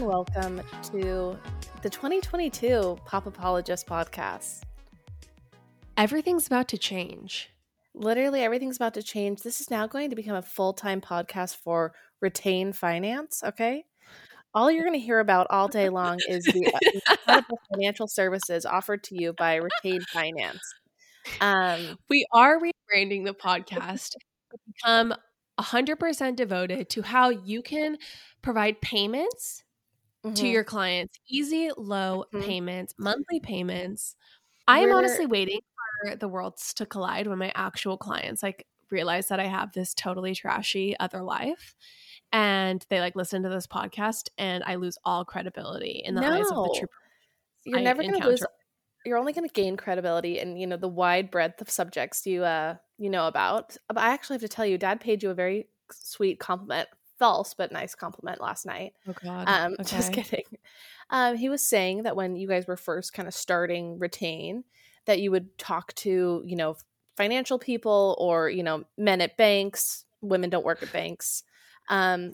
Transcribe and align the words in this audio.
and 0.00 0.08
welcome 0.08 0.62
to 0.82 1.38
the 1.82 1.90
2022 1.90 2.98
Pop 3.04 3.26
Apologist 3.26 3.86
podcast. 3.86 4.62
Everything's 5.98 6.46
about 6.46 6.68
to 6.68 6.78
change. 6.78 7.50
Literally, 7.94 8.40
everything's 8.40 8.76
about 8.76 8.94
to 8.94 9.02
change. 9.02 9.42
This 9.42 9.60
is 9.60 9.70
now 9.70 9.86
going 9.86 10.08
to 10.08 10.16
become 10.16 10.36
a 10.36 10.42
full 10.42 10.72
time 10.72 11.02
podcast 11.02 11.56
for 11.56 11.92
Retain 12.22 12.72
Finance. 12.72 13.42
Okay. 13.44 13.84
All 14.54 14.70
you're 14.70 14.84
going 14.84 14.98
to 14.98 15.04
hear 15.04 15.20
about 15.20 15.48
all 15.50 15.68
day 15.68 15.90
long 15.90 16.18
is 16.28 16.44
the 16.44 16.72
uh, 16.72 16.78
incredible 17.10 17.60
financial 17.70 18.08
services 18.08 18.64
offered 18.64 19.04
to 19.04 19.20
you 19.20 19.34
by 19.34 19.56
Retain 19.56 20.00
Finance. 20.12 20.62
Um, 21.42 21.98
we 22.08 22.24
are 22.32 22.58
rebranding 22.58 23.26
the 23.26 23.34
podcast 23.34 24.12
to 24.12 24.58
become 24.66 25.14
100% 25.60 26.36
devoted 26.36 26.88
to 26.88 27.02
how 27.02 27.28
you 27.28 27.60
can 27.60 27.98
provide 28.40 28.80
payments 28.80 29.62
mm-hmm. 30.24 30.34
to 30.34 30.46
your 30.46 30.64
clients 30.64 31.18
easy, 31.28 31.70
low 31.76 32.24
mm-hmm. 32.32 32.44
payments, 32.44 32.94
monthly 32.98 33.40
payments. 33.40 34.16
I 34.66 34.80
am 34.80 34.92
honestly 34.92 35.26
waiting 35.26 35.60
for 36.02 36.16
the 36.16 36.28
worlds 36.28 36.74
to 36.74 36.86
collide 36.86 37.26
when 37.26 37.38
my 37.38 37.52
actual 37.54 37.96
clients 37.96 38.42
like 38.42 38.66
realize 38.90 39.28
that 39.28 39.40
I 39.40 39.46
have 39.46 39.72
this 39.72 39.94
totally 39.94 40.34
trashy 40.34 40.96
other 40.98 41.22
life 41.22 41.74
and 42.32 42.84
they 42.88 43.00
like 43.00 43.16
listen 43.16 43.42
to 43.42 43.48
this 43.48 43.66
podcast 43.66 44.28
and 44.38 44.62
I 44.64 44.76
lose 44.76 44.98
all 45.04 45.24
credibility 45.24 46.02
in 46.04 46.14
the 46.14 46.20
no. 46.20 46.32
eyes 46.32 46.50
of 46.50 46.56
the 46.56 46.76
true 46.78 46.88
You're 47.64 47.78
I 47.78 47.82
never 47.82 48.02
going 48.02 48.20
to 48.20 48.28
lose 48.28 48.44
you're 49.04 49.18
only 49.18 49.32
going 49.32 49.48
to 49.48 49.52
gain 49.52 49.76
credibility 49.76 50.38
in 50.38 50.56
you 50.56 50.66
know 50.66 50.76
the 50.76 50.88
wide 50.88 51.30
breadth 51.30 51.60
of 51.60 51.70
subjects 51.70 52.26
you 52.26 52.44
uh 52.44 52.74
you 52.98 53.08
know 53.08 53.26
about 53.26 53.76
but 53.88 53.98
i 53.98 54.10
actually 54.10 54.34
have 54.34 54.42
to 54.42 54.48
tell 54.48 54.66
you 54.66 54.76
dad 54.76 55.00
paid 55.00 55.22
you 55.22 55.30
a 55.30 55.34
very 55.34 55.68
sweet 55.90 56.38
compliment 56.38 56.88
false 57.20 57.54
but 57.54 57.70
nice 57.70 57.94
compliment 57.94 58.40
last 58.40 58.66
night. 58.66 58.94
Oh 59.06 59.14
god. 59.22 59.44
Um 59.46 59.72
okay. 59.80 59.96
just 59.96 60.12
kidding. 60.12 60.44
Um 61.10 61.36
he 61.36 61.48
was 61.48 61.62
saying 61.62 62.02
that 62.02 62.16
when 62.16 62.34
you 62.34 62.48
guys 62.48 62.66
were 62.66 62.76
first 62.76 63.12
kind 63.12 63.28
of 63.28 63.34
starting 63.34 63.98
retain 64.00 64.64
that 65.04 65.20
you 65.20 65.30
would 65.30 65.56
talk 65.58 65.94
to 65.96 66.42
you 66.44 66.56
know 66.56 66.76
financial 67.16 67.58
people 67.58 68.16
or 68.18 68.50
you 68.50 68.62
know 68.62 68.84
men 68.98 69.20
at 69.20 69.36
banks 69.36 70.04
women 70.22 70.50
don't 70.50 70.64
work 70.64 70.82
at 70.82 70.92
banks. 70.92 71.44
Um 71.88 72.32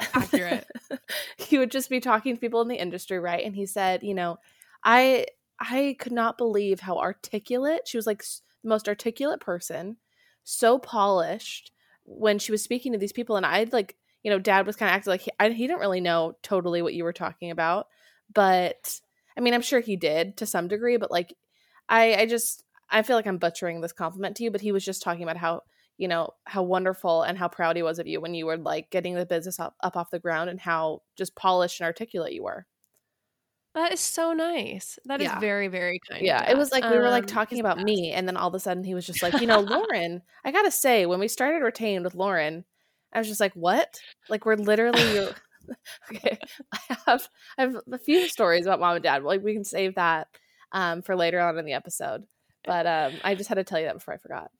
accurate. 0.00 0.68
he 1.38 1.58
would 1.58 1.72
just 1.72 1.90
be 1.90 1.98
talking 1.98 2.34
to 2.34 2.40
people 2.40 2.60
in 2.60 2.68
the 2.68 2.76
industry 2.76 3.18
right? 3.18 3.44
And 3.44 3.56
he 3.56 3.66
said 3.66 4.04
you 4.04 4.14
know 4.14 4.38
i 4.84 5.26
I 5.58 5.96
could 5.98 6.12
not 6.12 6.36
believe 6.36 6.80
how 6.80 6.98
articulate 6.98 7.88
she 7.88 7.96
was 7.96 8.06
like 8.06 8.22
the 8.22 8.68
most 8.68 8.88
articulate 8.88 9.40
person, 9.40 9.96
so 10.44 10.78
polished 10.78 11.72
when 12.06 12.38
she 12.38 12.52
was 12.52 12.62
speaking 12.62 12.92
to 12.92 12.98
these 12.98 13.12
people. 13.12 13.36
And 13.36 13.44
I'd 13.44 13.72
like, 13.72 13.96
you 14.26 14.32
know, 14.32 14.40
dad 14.40 14.66
was 14.66 14.74
kind 14.74 14.90
of 14.90 14.96
acting 14.96 15.12
like 15.12 15.20
he, 15.20 15.30
I, 15.38 15.50
he 15.50 15.68
didn't 15.68 15.78
really 15.78 16.00
know 16.00 16.32
totally 16.42 16.82
what 16.82 16.94
you 16.94 17.04
were 17.04 17.12
talking 17.12 17.52
about. 17.52 17.86
But 18.34 19.00
I 19.38 19.40
mean, 19.40 19.54
I'm 19.54 19.62
sure 19.62 19.78
he 19.78 19.94
did 19.94 20.38
to 20.38 20.46
some 20.46 20.66
degree, 20.66 20.96
but 20.96 21.12
like, 21.12 21.36
I, 21.88 22.12
I 22.16 22.26
just, 22.26 22.64
I 22.90 23.02
feel 23.02 23.14
like 23.14 23.28
I'm 23.28 23.38
butchering 23.38 23.80
this 23.80 23.92
compliment 23.92 24.36
to 24.38 24.42
you, 24.42 24.50
but 24.50 24.60
he 24.60 24.72
was 24.72 24.84
just 24.84 25.00
talking 25.00 25.22
about 25.22 25.36
how, 25.36 25.62
you 25.96 26.08
know, 26.08 26.30
how 26.42 26.64
wonderful 26.64 27.22
and 27.22 27.38
how 27.38 27.46
proud 27.46 27.76
he 27.76 27.84
was 27.84 28.00
of 28.00 28.08
you 28.08 28.20
when 28.20 28.34
you 28.34 28.46
were 28.46 28.56
like 28.56 28.90
getting 28.90 29.14
the 29.14 29.24
business 29.24 29.60
up, 29.60 29.76
up 29.80 29.96
off 29.96 30.10
the 30.10 30.18
ground 30.18 30.50
and 30.50 30.58
how 30.60 31.02
just 31.14 31.36
polished 31.36 31.78
and 31.78 31.86
articulate 31.86 32.32
you 32.32 32.42
were. 32.42 32.66
That 33.76 33.92
is 33.92 34.00
so 34.00 34.32
nice. 34.32 34.98
That 35.04 35.20
is 35.20 35.28
Yeah. 35.28 35.38
very, 35.38 35.68
very 35.68 36.00
kind. 36.10 36.26
Yeah, 36.26 36.50
it 36.50 36.56
was 36.56 36.72
like 36.72 36.82
we 36.82 36.98
were 36.98 37.10
like 37.10 37.22
um, 37.22 37.28
talking 37.28 37.60
about 37.60 37.80
me. 37.80 38.10
and 38.10 38.26
then 38.26 38.36
all 38.36 38.48
of 38.48 38.54
a 38.54 38.58
sudden 38.58 38.82
he 38.82 38.94
was 38.96 39.06
just 39.06 39.22
like, 39.22 39.40
you 39.40 39.46
know, 39.46 39.60
Lauren. 39.70 40.22
I 40.44 40.50
gotta 40.50 40.72
say, 40.72 41.06
when 41.06 41.20
we 41.20 41.28
started 41.28 41.58
Retain 41.62 42.02
with 42.02 42.16
Lauren, 42.16 42.64
I 43.16 43.20
was 43.20 43.28
just 43.28 43.40
like, 43.40 43.54
what? 43.54 43.98
Like 44.28 44.44
we're 44.46 44.56
literally. 44.56 45.28
okay, 46.14 46.38
I 46.72 46.96
have 47.06 47.28
I 47.58 47.62
have 47.62 47.74
a 47.90 47.98
few 47.98 48.28
stories 48.28 48.66
about 48.66 48.78
mom 48.78 48.94
and 48.94 49.02
dad. 49.02 49.24
Like 49.24 49.42
we 49.42 49.52
can 49.52 49.64
save 49.64 49.96
that 49.96 50.28
um, 50.70 51.02
for 51.02 51.16
later 51.16 51.40
on 51.40 51.58
in 51.58 51.64
the 51.64 51.72
episode. 51.72 52.22
But 52.64 52.86
um, 52.86 53.14
I 53.24 53.34
just 53.34 53.48
had 53.48 53.56
to 53.56 53.64
tell 53.64 53.80
you 53.80 53.86
that 53.86 53.94
before 53.94 54.14
I 54.14 54.18
forgot. 54.18 54.52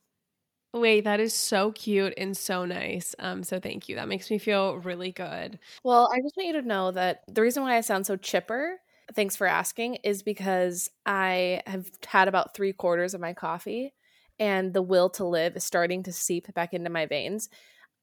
Wait, 0.74 1.04
that 1.04 1.20
is 1.20 1.32
so 1.32 1.70
cute 1.70 2.12
and 2.16 2.36
so 2.36 2.64
nice. 2.64 3.14
Um, 3.20 3.44
so 3.44 3.60
thank 3.60 3.88
you. 3.88 3.94
That 3.94 4.08
makes 4.08 4.28
me 4.32 4.38
feel 4.38 4.78
really 4.78 5.12
good. 5.12 5.60
Well, 5.84 6.10
I 6.12 6.20
just 6.20 6.36
want 6.36 6.48
you 6.48 6.60
to 6.60 6.66
know 6.66 6.90
that 6.90 7.22
the 7.28 7.40
reason 7.40 7.62
why 7.62 7.76
I 7.76 7.82
sound 7.82 8.04
so 8.04 8.16
chipper 8.16 8.80
thanks 9.14 9.36
for 9.36 9.46
asking, 9.46 9.96
is 9.96 10.22
because 10.22 10.90
I 11.04 11.62
have 11.66 11.88
had 12.06 12.28
about 12.28 12.54
three 12.54 12.72
quarters 12.72 13.14
of 13.14 13.20
my 13.20 13.32
coffee 13.32 13.94
and 14.38 14.74
the 14.74 14.82
will 14.82 15.08
to 15.10 15.24
live 15.24 15.56
is 15.56 15.64
starting 15.64 16.02
to 16.04 16.12
seep 16.12 16.52
back 16.54 16.74
into 16.74 16.90
my 16.90 17.06
veins. 17.06 17.48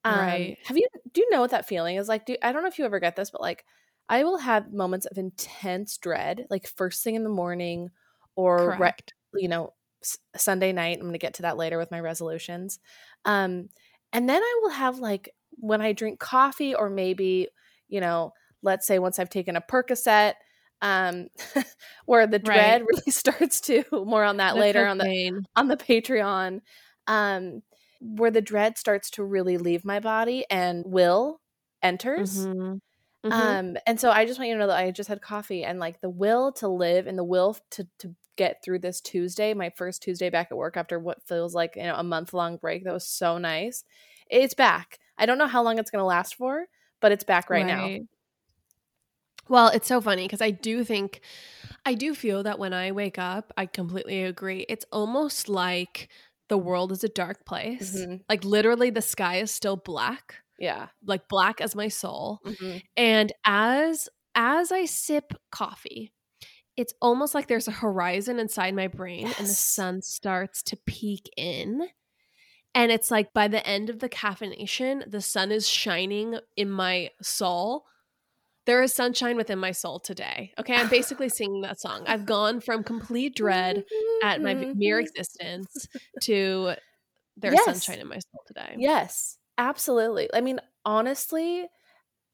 Um, 0.05 0.17
right. 0.17 0.57
Have 0.63 0.77
you, 0.77 0.87
do 1.13 1.21
you 1.21 1.29
know 1.29 1.41
what 1.41 1.51
that 1.51 1.67
feeling 1.67 1.95
is 1.97 2.07
like? 2.07 2.25
Do, 2.25 2.35
I 2.41 2.51
don't 2.51 2.61
know 2.61 2.67
if 2.67 2.79
you 2.79 2.85
ever 2.85 2.99
get 2.99 3.15
this, 3.15 3.31
but 3.31 3.41
like 3.41 3.65
I 4.09 4.23
will 4.23 4.37
have 4.37 4.73
moments 4.73 5.05
of 5.05 5.17
intense 5.17 5.97
dread, 5.97 6.45
like 6.49 6.67
first 6.67 7.03
thing 7.03 7.15
in 7.15 7.23
the 7.23 7.29
morning 7.29 7.89
or, 8.35 8.75
re- 8.77 8.91
you 9.35 9.47
know, 9.47 9.73
s- 10.03 10.17
Sunday 10.35 10.73
night. 10.73 10.97
I'm 10.97 11.03
going 11.03 11.13
to 11.13 11.19
get 11.19 11.35
to 11.35 11.43
that 11.43 11.57
later 11.57 11.77
with 11.77 11.91
my 11.91 11.99
resolutions. 11.99 12.79
Um, 13.25 13.69
and 14.11 14.29
then 14.29 14.41
I 14.41 14.59
will 14.61 14.71
have 14.71 14.99
like 14.99 15.29
when 15.51 15.81
I 15.81 15.93
drink 15.93 16.19
coffee 16.19 16.75
or 16.75 16.89
maybe, 16.89 17.47
you 17.87 18.01
know, 18.01 18.33
let's 18.61 18.85
say 18.85 18.99
once 18.99 19.19
I've 19.19 19.29
taken 19.29 19.55
a 19.55 19.61
Percocet 19.61 20.33
um 20.81 21.27
where 22.05 22.27
the 22.27 22.39
dread 22.39 22.81
right. 22.81 22.85
really 22.87 23.11
starts 23.11 23.61
to 23.61 23.83
more 23.91 24.23
on 24.23 24.37
that 24.37 24.55
That's 24.55 24.59
later 24.59 24.85
on 24.85 24.97
the 24.97 25.43
on 25.55 25.67
the 25.67 25.77
patreon 25.77 26.61
um 27.07 27.61
where 28.03 28.31
the 28.31 28.41
dread 28.41 28.77
starts 28.77 29.09
to 29.11 29.23
really 29.23 29.57
leave 29.57 29.85
my 29.85 29.99
body 29.99 30.45
and 30.49 30.83
will 30.85 31.39
enters 31.81 32.45
mm-hmm. 32.45 32.75
Mm-hmm. 33.27 33.31
um 33.31 33.77
and 33.87 33.99
so 33.99 34.11
i 34.11 34.25
just 34.25 34.39
want 34.39 34.49
you 34.49 34.55
to 34.55 34.59
know 34.59 34.67
that 34.67 34.77
i 34.77 34.91
just 34.91 35.09
had 35.09 35.21
coffee 35.21 35.63
and 35.63 35.79
like 35.79 36.01
the 36.01 36.09
will 36.09 36.51
to 36.53 36.67
live 36.67 37.07
and 37.07 37.17
the 37.17 37.23
will 37.23 37.57
to 37.71 37.87
to 37.99 38.15
get 38.35 38.63
through 38.63 38.79
this 38.79 38.99
tuesday 38.99 39.53
my 39.53 39.69
first 39.69 40.01
tuesday 40.01 40.29
back 40.29 40.47
at 40.51 40.57
work 40.57 40.75
after 40.75 40.99
what 40.99 41.25
feels 41.27 41.53
like 41.53 41.75
you 41.75 41.83
know 41.83 41.95
a 41.95 42.03
month 42.03 42.33
long 42.33 42.57
break 42.57 42.83
that 42.83 42.93
was 42.93 43.07
so 43.07 43.37
nice 43.37 43.83
it's 44.29 44.53
back 44.53 44.97
i 45.17 45.25
don't 45.25 45.37
know 45.37 45.47
how 45.47 45.61
long 45.61 45.77
it's 45.77 45.91
going 45.91 46.01
to 46.01 46.05
last 46.05 46.35
for 46.35 46.65
but 46.99 47.11
it's 47.11 47.23
back 47.23 47.49
right, 47.49 47.65
right. 47.65 47.99
now 47.99 48.05
well, 49.49 49.67
it's 49.67 49.87
so 49.87 49.99
funny 49.99 50.23
because 50.23 50.41
I 50.41 50.51
do 50.51 50.83
think, 50.83 51.21
I 51.85 51.95
do 51.95 52.15
feel 52.15 52.43
that 52.43 52.59
when 52.59 52.73
I 52.73 52.91
wake 52.91 53.19
up, 53.19 53.51
I 53.57 53.65
completely 53.65 54.23
agree. 54.23 54.65
It's 54.69 54.85
almost 54.91 55.49
like 55.49 56.09
the 56.49 56.57
world 56.57 56.91
is 56.91 57.03
a 57.03 57.09
dark 57.09 57.45
place. 57.45 57.95
Mm-hmm. 57.97 58.17
Like 58.29 58.43
literally, 58.43 58.89
the 58.89 59.01
sky 59.01 59.37
is 59.37 59.51
still 59.51 59.77
black. 59.77 60.35
Yeah, 60.59 60.87
like 61.05 61.27
black 61.27 61.61
as 61.61 61.75
my 61.75 61.87
soul. 61.87 62.39
Mm-hmm. 62.45 62.77
And 62.95 63.33
as 63.45 64.09
as 64.35 64.71
I 64.71 64.85
sip 64.85 65.33
coffee, 65.51 66.11
it's 66.77 66.93
almost 67.01 67.35
like 67.35 67.47
there's 67.47 67.67
a 67.67 67.71
horizon 67.71 68.39
inside 68.39 68.75
my 68.75 68.87
brain, 68.87 69.27
yes. 69.27 69.39
and 69.39 69.47
the 69.47 69.53
sun 69.53 70.01
starts 70.01 70.63
to 70.63 70.77
peek 70.85 71.29
in. 71.37 71.87
And 72.75 72.91
it's 72.91 73.11
like 73.11 73.33
by 73.33 73.47
the 73.47 73.65
end 73.67 73.89
of 73.89 73.99
the 73.99 74.09
caffeination, 74.09 75.09
the 75.09 75.21
sun 75.21 75.51
is 75.51 75.67
shining 75.67 76.39
in 76.57 76.71
my 76.71 77.09
soul 77.21 77.85
there 78.65 78.81
is 78.81 78.93
sunshine 78.93 79.35
within 79.35 79.59
my 79.59 79.71
soul 79.71 79.99
today. 79.99 80.53
Okay, 80.59 80.75
I'm 80.75 80.89
basically 80.89 81.29
singing 81.29 81.61
that 81.61 81.79
song. 81.81 82.03
I've 82.07 82.25
gone 82.25 82.61
from 82.61 82.83
complete 82.83 83.35
dread 83.35 83.83
at 84.23 84.41
my 84.41 84.53
mere 84.53 84.99
existence 85.01 85.87
to 86.21 86.75
there's 87.37 87.55
yes. 87.55 87.65
sunshine 87.65 87.99
in 87.99 88.07
my 88.07 88.19
soul 88.19 88.41
today. 88.47 88.75
Yes, 88.77 89.37
absolutely. 89.57 90.29
I 90.33 90.41
mean, 90.41 90.59
honestly, 90.85 91.67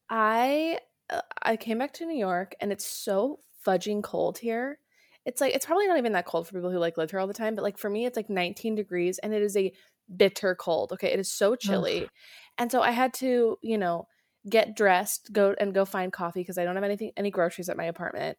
I 0.10 0.80
uh, 1.10 1.22
I 1.42 1.56
came 1.56 1.80
back 1.80 1.94
to 1.94 2.06
New 2.06 2.18
York 2.18 2.56
and 2.60 2.72
it's 2.72 2.86
so 2.86 3.40
fudging 3.66 4.04
cold 4.04 4.38
here. 4.38 4.80
It's 5.26 5.42
like 5.42 5.56
it's 5.56 5.66
probably 5.66 5.88
not 5.88 5.98
even 5.98 6.14
that 6.14 6.26
cold 6.26 6.48
for 6.48 6.54
people 6.54 6.72
who 6.72 6.80
like 6.80 6.98
live 6.98 7.12
here 7.12 7.20
all 7.20 7.28
the 7.28 7.34
time, 7.34 7.56
but 7.56 7.64
like 7.64 7.78
for 7.78 7.90
me 7.90 8.06
it's 8.06 8.18
like 8.18 8.30
19 8.30 8.76
degrees 8.76 9.20
and 9.20 9.34
it 9.34 9.42
is 9.42 9.58
a 9.58 9.72
bitter 10.16 10.56
cold. 10.56 10.92
Okay, 10.94 11.12
it 11.12 11.20
is 11.20 11.32
so 11.32 11.56
chilly. 11.56 12.04
Ugh. 12.04 12.10
And 12.58 12.72
so 12.72 12.82
I 12.82 12.92
had 12.92 13.14
to, 13.16 13.58
you 13.62 13.78
know, 13.78 14.08
get 14.50 14.76
dressed, 14.76 15.32
go 15.32 15.56
and 15.60 15.74
go 15.74 15.86
find 15.86 16.12
coffee 16.12 16.42
because 16.42 16.58
I 16.58 16.66
don't 16.66 16.76
have 16.76 16.84
anything 16.84 17.12
any 17.18 17.32
groceries 17.32 17.70
at 17.70 17.78
my 17.78 17.86
apartment. 17.86 18.38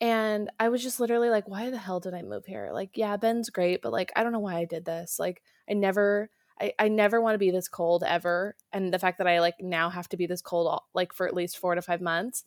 And 0.00 0.50
I 0.58 0.70
was 0.70 0.82
just 0.82 0.98
literally 0.98 1.28
like, 1.28 1.46
why 1.46 1.70
the 1.70 1.76
hell 1.76 2.00
did 2.00 2.14
I 2.14 2.22
move 2.22 2.46
here? 2.46 2.70
Like, 2.72 2.90
yeah, 2.94 3.16
Ben's 3.18 3.50
great, 3.50 3.82
but 3.82 3.92
like 3.92 4.12
I 4.16 4.22
don't 4.22 4.32
know 4.32 4.38
why 4.38 4.56
I 4.56 4.64
did 4.64 4.84
this. 4.84 5.18
Like 5.18 5.42
I 5.68 5.74
never 5.74 6.30
I, 6.60 6.72
I 6.78 6.88
never 6.88 7.20
want 7.20 7.34
to 7.34 7.38
be 7.38 7.50
this 7.50 7.68
cold 7.68 8.04
ever. 8.06 8.56
And 8.72 8.92
the 8.92 8.98
fact 8.98 9.18
that 9.18 9.26
I 9.26 9.40
like 9.40 9.56
now 9.60 9.90
have 9.90 10.08
to 10.10 10.16
be 10.16 10.26
this 10.26 10.42
cold 10.42 10.66
all, 10.66 10.88
like 10.94 11.12
for 11.12 11.26
at 11.26 11.34
least 11.34 11.58
four 11.58 11.74
to 11.74 11.82
five 11.82 12.00
months. 12.00 12.44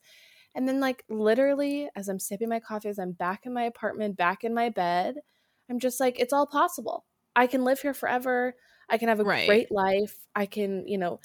And 0.55 0.67
then 0.67 0.79
like 0.79 1.03
literally 1.09 1.89
as 1.95 2.09
I'm 2.09 2.19
sipping 2.19 2.49
my 2.49 2.59
coffee, 2.59 2.89
as 2.89 2.99
I'm 2.99 3.11
back 3.11 3.45
in 3.45 3.53
my 3.53 3.63
apartment, 3.63 4.17
back 4.17 4.43
in 4.43 4.53
my 4.53 4.69
bed, 4.69 5.15
I'm 5.69 5.79
just 5.79 5.99
like, 5.99 6.19
it's 6.19 6.33
all 6.33 6.45
possible. 6.45 7.05
I 7.35 7.47
can 7.47 7.63
live 7.63 7.79
here 7.79 7.93
forever. 7.93 8.55
I 8.89 8.97
can 8.97 9.09
have 9.09 9.19
a 9.19 9.23
right. 9.23 9.47
great 9.47 9.71
life. 9.71 10.15
I 10.35 10.45
can, 10.45 10.87
you 10.87 10.97
know, 10.97 11.19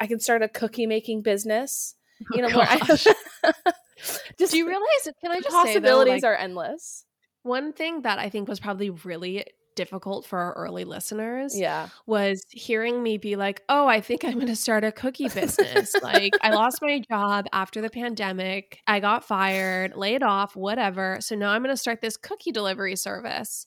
I 0.00 0.06
can 0.06 0.18
start 0.18 0.42
a 0.42 0.48
cookie 0.48 0.86
making 0.86 1.22
business. 1.22 1.94
Oh, 2.22 2.36
you 2.36 2.42
know, 2.42 2.60
I, 2.60 2.78
just 4.38 4.52
do 4.52 4.58
you 4.58 4.66
realize? 4.66 5.08
Can 5.20 5.30
I 5.30 5.40
just 5.40 5.50
possibilities 5.50 5.74
say, 5.74 5.80
though, 5.80 5.98
like, 5.98 6.24
are 6.24 6.36
endless. 6.36 7.04
One 7.42 7.72
thing 7.72 8.02
that 8.02 8.18
I 8.18 8.28
think 8.28 8.48
was 8.48 8.60
probably 8.60 8.90
really 8.90 9.44
difficult 9.76 10.26
for 10.26 10.38
our 10.38 10.52
early 10.54 10.84
listeners 10.84 11.58
Yeah. 11.58 11.88
was 12.06 12.44
hearing 12.50 13.02
me 13.02 13.16
be 13.18 13.36
like, 13.36 13.62
"Oh, 13.68 13.86
I 13.86 14.00
think 14.00 14.24
I'm 14.24 14.34
going 14.34 14.46
to 14.46 14.56
start 14.56 14.84
a 14.84 14.92
cookie 14.92 15.28
business." 15.28 15.94
like 16.02 16.34
I 16.42 16.50
lost 16.50 16.80
my 16.82 17.00
job 17.10 17.46
after 17.52 17.80
the 17.80 17.88
pandemic. 17.90 18.80
I 18.86 19.00
got 19.00 19.24
fired, 19.24 19.96
laid 19.96 20.22
off, 20.22 20.56
whatever. 20.56 21.18
So 21.20 21.34
now 21.34 21.50
I'm 21.50 21.62
going 21.62 21.74
to 21.74 21.80
start 21.80 22.00
this 22.00 22.16
cookie 22.16 22.52
delivery 22.52 22.96
service. 22.96 23.66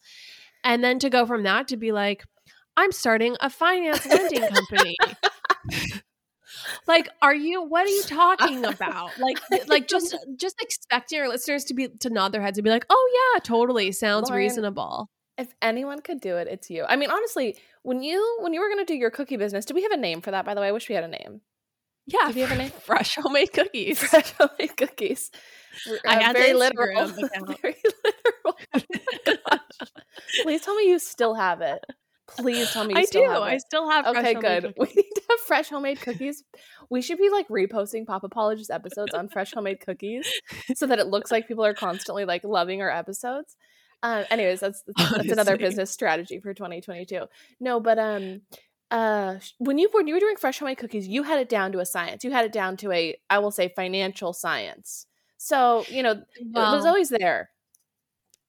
And 0.64 0.84
then 0.84 1.00
to 1.00 1.10
go 1.10 1.26
from 1.26 1.44
that 1.44 1.68
to 1.70 1.78
be 1.78 1.92
like, 1.92 2.24
I'm 2.78 2.92
starting 2.92 3.36
a 3.42 3.50
finance 3.50 4.06
lending 4.06 4.48
company. 4.48 4.96
like 6.88 7.10
are 7.22 7.36
you 7.36 7.64
what 7.64 7.86
are 7.86 7.90
you 7.90 8.04
talking 8.08 8.66
about 8.66 9.18
like 9.20 9.38
like 9.68 9.88
just 9.88 10.16
just 10.38 10.56
expecting 10.62 11.18
your 11.20 11.30
listeners 11.30 11.64
to 11.66 11.74
be 11.74 11.88
to 11.88 12.10
nod 12.10 12.32
their 12.32 12.42
heads 12.42 12.58
and 12.58 12.64
be 12.64 12.70
like 12.72 12.86
oh 12.90 13.34
yeah 13.36 13.40
totally 13.40 13.92
sounds 13.92 14.30
Lauren, 14.30 14.44
reasonable 14.44 15.10
If 15.38 15.54
anyone 15.62 16.02
could 16.02 16.22
do 16.22 16.38
it, 16.38 16.48
it's 16.48 16.70
you. 16.70 16.86
I 16.88 16.96
mean, 16.96 17.10
honestly, 17.10 17.58
when 17.82 18.04
you 18.04 18.38
when 18.42 18.54
you 18.54 18.60
were 18.62 18.70
gonna 18.70 18.86
do 18.86 18.96
your 18.96 19.10
cookie 19.12 19.38
business, 19.38 19.66
do 19.66 19.74
we 19.74 19.82
have 19.84 19.92
a 19.92 19.98
name 19.98 20.22
for 20.22 20.32
that? 20.32 20.46
By 20.46 20.54
the 20.54 20.62
way, 20.62 20.68
I 20.68 20.72
wish 20.72 20.88
we 20.90 20.96
had 20.96 21.04
a 21.04 21.08
name. 21.08 21.42
yeah 22.06 22.28
Did 22.28 22.36
you 22.36 22.42
have 22.46 22.52
a 22.52 22.62
name? 22.62 22.72
fresh 22.72 23.16
homemade 23.16 23.52
cookies 23.54 24.00
Fresh 24.10 24.32
homemade 24.34 24.78
cookies. 24.78 25.32
I 26.08 26.18
Uh, 26.18 26.20
had 26.22 26.36
the 26.36 26.40
very 26.40 26.54
literal. 26.54 27.08
very 27.08 27.76
literal. 28.06 28.58
Oh. 29.52 29.58
Please 30.44 30.62
tell 30.62 30.76
me 30.76 30.90
you 30.90 31.00
still 31.00 31.34
have 31.34 31.62
it. 31.62 31.84
Please 32.38 32.72
tell 32.72 32.84
me 32.84 32.94
you 32.94 33.00
i 33.02 33.06
still 33.06 33.24
do 33.24 33.30
have 33.30 33.42
i 33.42 33.58
still 33.58 33.90
have 33.90 34.06
fresh 34.06 34.18
Okay, 34.18 34.34
homemade 34.34 34.64
good. 34.64 34.74
We 34.78 34.88
need 34.88 35.12
to 35.16 35.22
have 35.30 35.40
fresh 35.42 35.70
homemade 35.70 36.02
cookies. 36.02 36.44
We 36.90 37.02
should 37.02 37.18
be 37.18 37.30
like 37.30 37.48
reposting 37.48 38.06
Pop 38.06 38.24
Apologist 38.24 38.72
episodes 38.72 39.14
on 39.14 39.30
fresh 39.30 39.54
homemade 39.54 39.80
cookies 39.80 40.28
so 40.76 40.88
that 40.88 41.00
it 41.00 41.08
looks 41.08 41.32
like 41.32 41.48
people 41.48 41.66
are 41.66 41.74
constantly 41.74 42.26
like 42.26 42.44
loving 42.44 42.82
our 42.82 42.90
episodes. 42.90 43.56
Um, 44.04 44.26
anyways, 44.30 44.60
that's 44.60 44.84
that's 44.98 45.32
another 45.32 45.58
business 45.58 45.90
strategy 45.90 46.40
for 46.40 46.54
2022. 46.54 47.26
No, 47.60 47.80
but 47.80 47.98
um, 47.98 48.42
uh, 48.92 49.36
when 49.60 49.78
you 49.78 49.90
when 49.92 50.08
you 50.08 50.14
were 50.14 50.20
doing 50.20 50.36
fresh 50.36 50.60
homemade 50.60 50.78
cookies, 50.78 51.08
you 51.08 51.24
had 51.24 51.40
it 51.40 51.50
down 51.50 51.72
to 51.72 51.80
a 51.80 51.86
science. 51.86 52.24
You 52.24 52.32
had 52.32 52.46
it 52.46 52.52
down 52.52 52.78
to 52.78 52.92
a 52.92 53.16
I 53.30 53.40
will 53.40 53.52
say 53.52 53.72
financial 53.76 54.34
science. 54.34 55.08
So 55.38 55.86
you 55.88 56.04
know 56.04 56.12
it 56.12 56.48
was 56.54 56.86
always 56.86 57.10
there. 57.10 57.50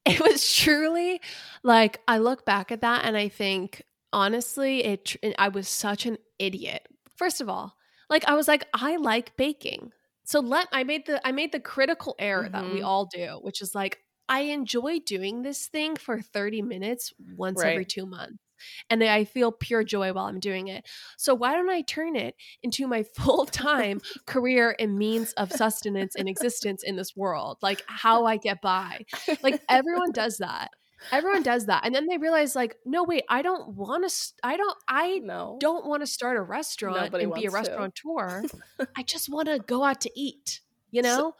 it 0.06 0.20
was 0.20 0.52
truly 0.52 1.20
like 1.62 2.00
I 2.08 2.18
look 2.18 2.44
back 2.44 2.70
at 2.72 2.80
that 2.82 3.04
and 3.04 3.16
I 3.16 3.28
think 3.28 3.82
honestly 4.12 4.84
it 4.84 5.04
tr- 5.06 5.18
I 5.38 5.48
was 5.48 5.68
such 5.68 6.06
an 6.06 6.18
idiot. 6.38 6.86
First 7.16 7.40
of 7.40 7.48
all, 7.48 7.76
like 8.10 8.24
I 8.26 8.34
was 8.34 8.48
like 8.48 8.66
I 8.74 8.96
like 8.96 9.36
baking. 9.36 9.92
So 10.24 10.40
let 10.40 10.68
I 10.72 10.84
made 10.84 11.06
the 11.06 11.26
I 11.26 11.32
made 11.32 11.52
the 11.52 11.60
critical 11.60 12.14
error 12.18 12.48
that 12.52 12.70
we 12.70 12.82
Mhm. 12.82 12.82
all 12.82 13.06
do, 13.06 13.38
which 13.42 13.62
is 13.62 13.74
like 13.74 14.00
I 14.28 14.40
enjoy 14.42 15.00
doing 15.00 15.42
this 15.42 15.68
thing 15.68 15.96
for 15.96 16.20
30 16.20 16.62
minutes 16.62 17.12
once 17.18 17.64
every 17.64 17.84
2 17.84 18.06
months. 18.06 18.43
And 18.90 19.02
I 19.02 19.24
feel 19.24 19.52
pure 19.52 19.84
joy 19.84 20.12
while 20.12 20.26
I'm 20.26 20.40
doing 20.40 20.68
it. 20.68 20.86
So 21.16 21.34
why 21.34 21.52
don't 21.52 21.70
I 21.70 21.82
turn 21.82 22.16
it 22.16 22.34
into 22.62 22.86
my 22.86 23.02
full-time 23.16 24.00
career 24.26 24.74
and 24.78 24.96
means 24.96 25.32
of 25.34 25.52
sustenance 25.52 26.14
and 26.16 26.28
existence 26.28 26.82
in 26.82 26.96
this 26.96 27.16
world? 27.16 27.58
Like 27.62 27.82
how 27.86 28.24
I 28.24 28.36
get 28.36 28.60
by. 28.60 29.04
Like 29.42 29.60
everyone 29.68 30.10
does 30.12 30.38
that. 30.38 30.70
Everyone 31.12 31.42
does 31.42 31.66
that. 31.66 31.84
And 31.84 31.94
then 31.94 32.06
they 32.06 32.16
realize 32.16 32.56
like 32.56 32.76
no 32.86 33.04
wait 33.04 33.24
i 33.28 33.42
don't 33.42 33.74
want 33.74 34.08
to 34.08 34.32
i 34.42 34.56
don't 34.56 34.76
i 34.88 35.18
no. 35.18 35.58
don't 35.60 35.86
want 35.86 36.00
to 36.02 36.06
start 36.06 36.38
a 36.38 36.42
restaurant 36.42 36.96
Nobody 37.02 37.24
and 37.24 37.34
be 37.34 37.44
a 37.44 37.50
restaurateur. 37.50 38.42
I 38.96 39.02
just 39.02 39.28
want 39.28 39.48
to 39.48 39.58
go 39.58 39.84
out 39.84 40.00
to 40.02 40.10
eat 40.18 40.60
you 40.90 41.02
So- 41.02 41.08
know? 41.08 41.34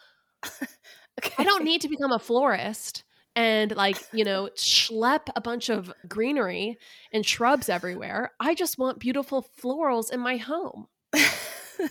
I 1.38 1.44
don't 1.44 1.65
need 1.65 1.81
to 1.82 1.88
become 1.88 2.12
a 2.12 2.19
florist 2.19 3.04
and 3.37 3.75
like 3.77 3.99
you 4.13 4.25
know 4.25 4.49
schlep 4.57 5.29
a 5.37 5.41
bunch 5.41 5.69
of 5.69 5.93
greenery 6.09 6.77
and 7.13 7.27
shrubs 7.27 7.69
everywhere 7.69 8.33
i 8.41 8.55
just 8.55 8.79
want 8.79 8.99
beautiful 8.99 9.47
florals 9.61 10.13
in 10.13 10.21
my 10.21 10.37
home 10.37 10.87
you 11.15 11.89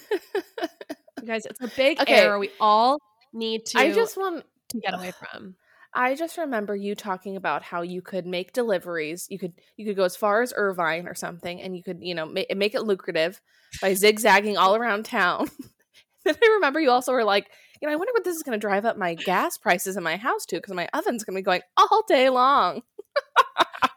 guys 1.25 1.45
it's 1.45 1.61
a 1.61 1.71
big 1.75 1.99
Okay. 1.99 2.13
error 2.13 2.39
we 2.39 2.49
all 2.59 2.99
need 3.33 3.65
to 3.65 3.79
I 3.79 3.91
just 3.91 4.17
want 4.17 4.45
to 4.69 4.79
get 4.79 4.93
away 4.93 5.11
from 5.11 5.55
I 5.93 6.15
just 6.15 6.37
remember 6.37 6.75
you 6.75 6.95
talking 6.95 7.35
about 7.35 7.61
how 7.61 7.83
you 7.83 8.01
could 8.01 8.25
make 8.25 8.51
deliveries. 8.51 9.27
You 9.29 9.37
could 9.37 9.53
you 9.77 9.85
could 9.85 9.95
go 9.95 10.03
as 10.03 10.15
far 10.15 10.41
as 10.41 10.53
Irvine 10.55 11.07
or 11.07 11.13
something, 11.13 11.61
and 11.61 11.77
you 11.77 11.83
could 11.83 11.99
you 12.01 12.15
know 12.15 12.25
ma- 12.25 12.41
make 12.55 12.73
it 12.73 12.81
lucrative 12.81 13.39
by 13.81 13.93
zigzagging 13.93 14.57
all 14.57 14.75
around 14.75 15.05
town. 15.05 15.49
then 16.25 16.35
I 16.41 16.47
remember 16.55 16.79
you 16.79 16.89
also 16.89 17.11
were 17.11 17.23
like, 17.23 17.47
you 17.83 17.89
know, 17.89 17.93
I 17.93 17.97
wonder 17.97 18.13
what 18.13 18.23
this 18.23 18.37
is 18.37 18.43
going 18.43 18.57
to 18.57 18.61
drive 18.65 18.85
up 18.85 18.97
my 18.97 19.13
gas 19.13 19.57
prices 19.57 19.97
in 19.97 20.03
my 20.03 20.15
house 20.15 20.45
too, 20.45 20.55
because 20.55 20.73
my 20.73 20.87
oven's 20.93 21.25
going 21.25 21.35
to 21.35 21.39
be 21.39 21.43
going 21.43 21.59
all 21.75 22.03
day 22.07 22.29
long. 22.29 22.81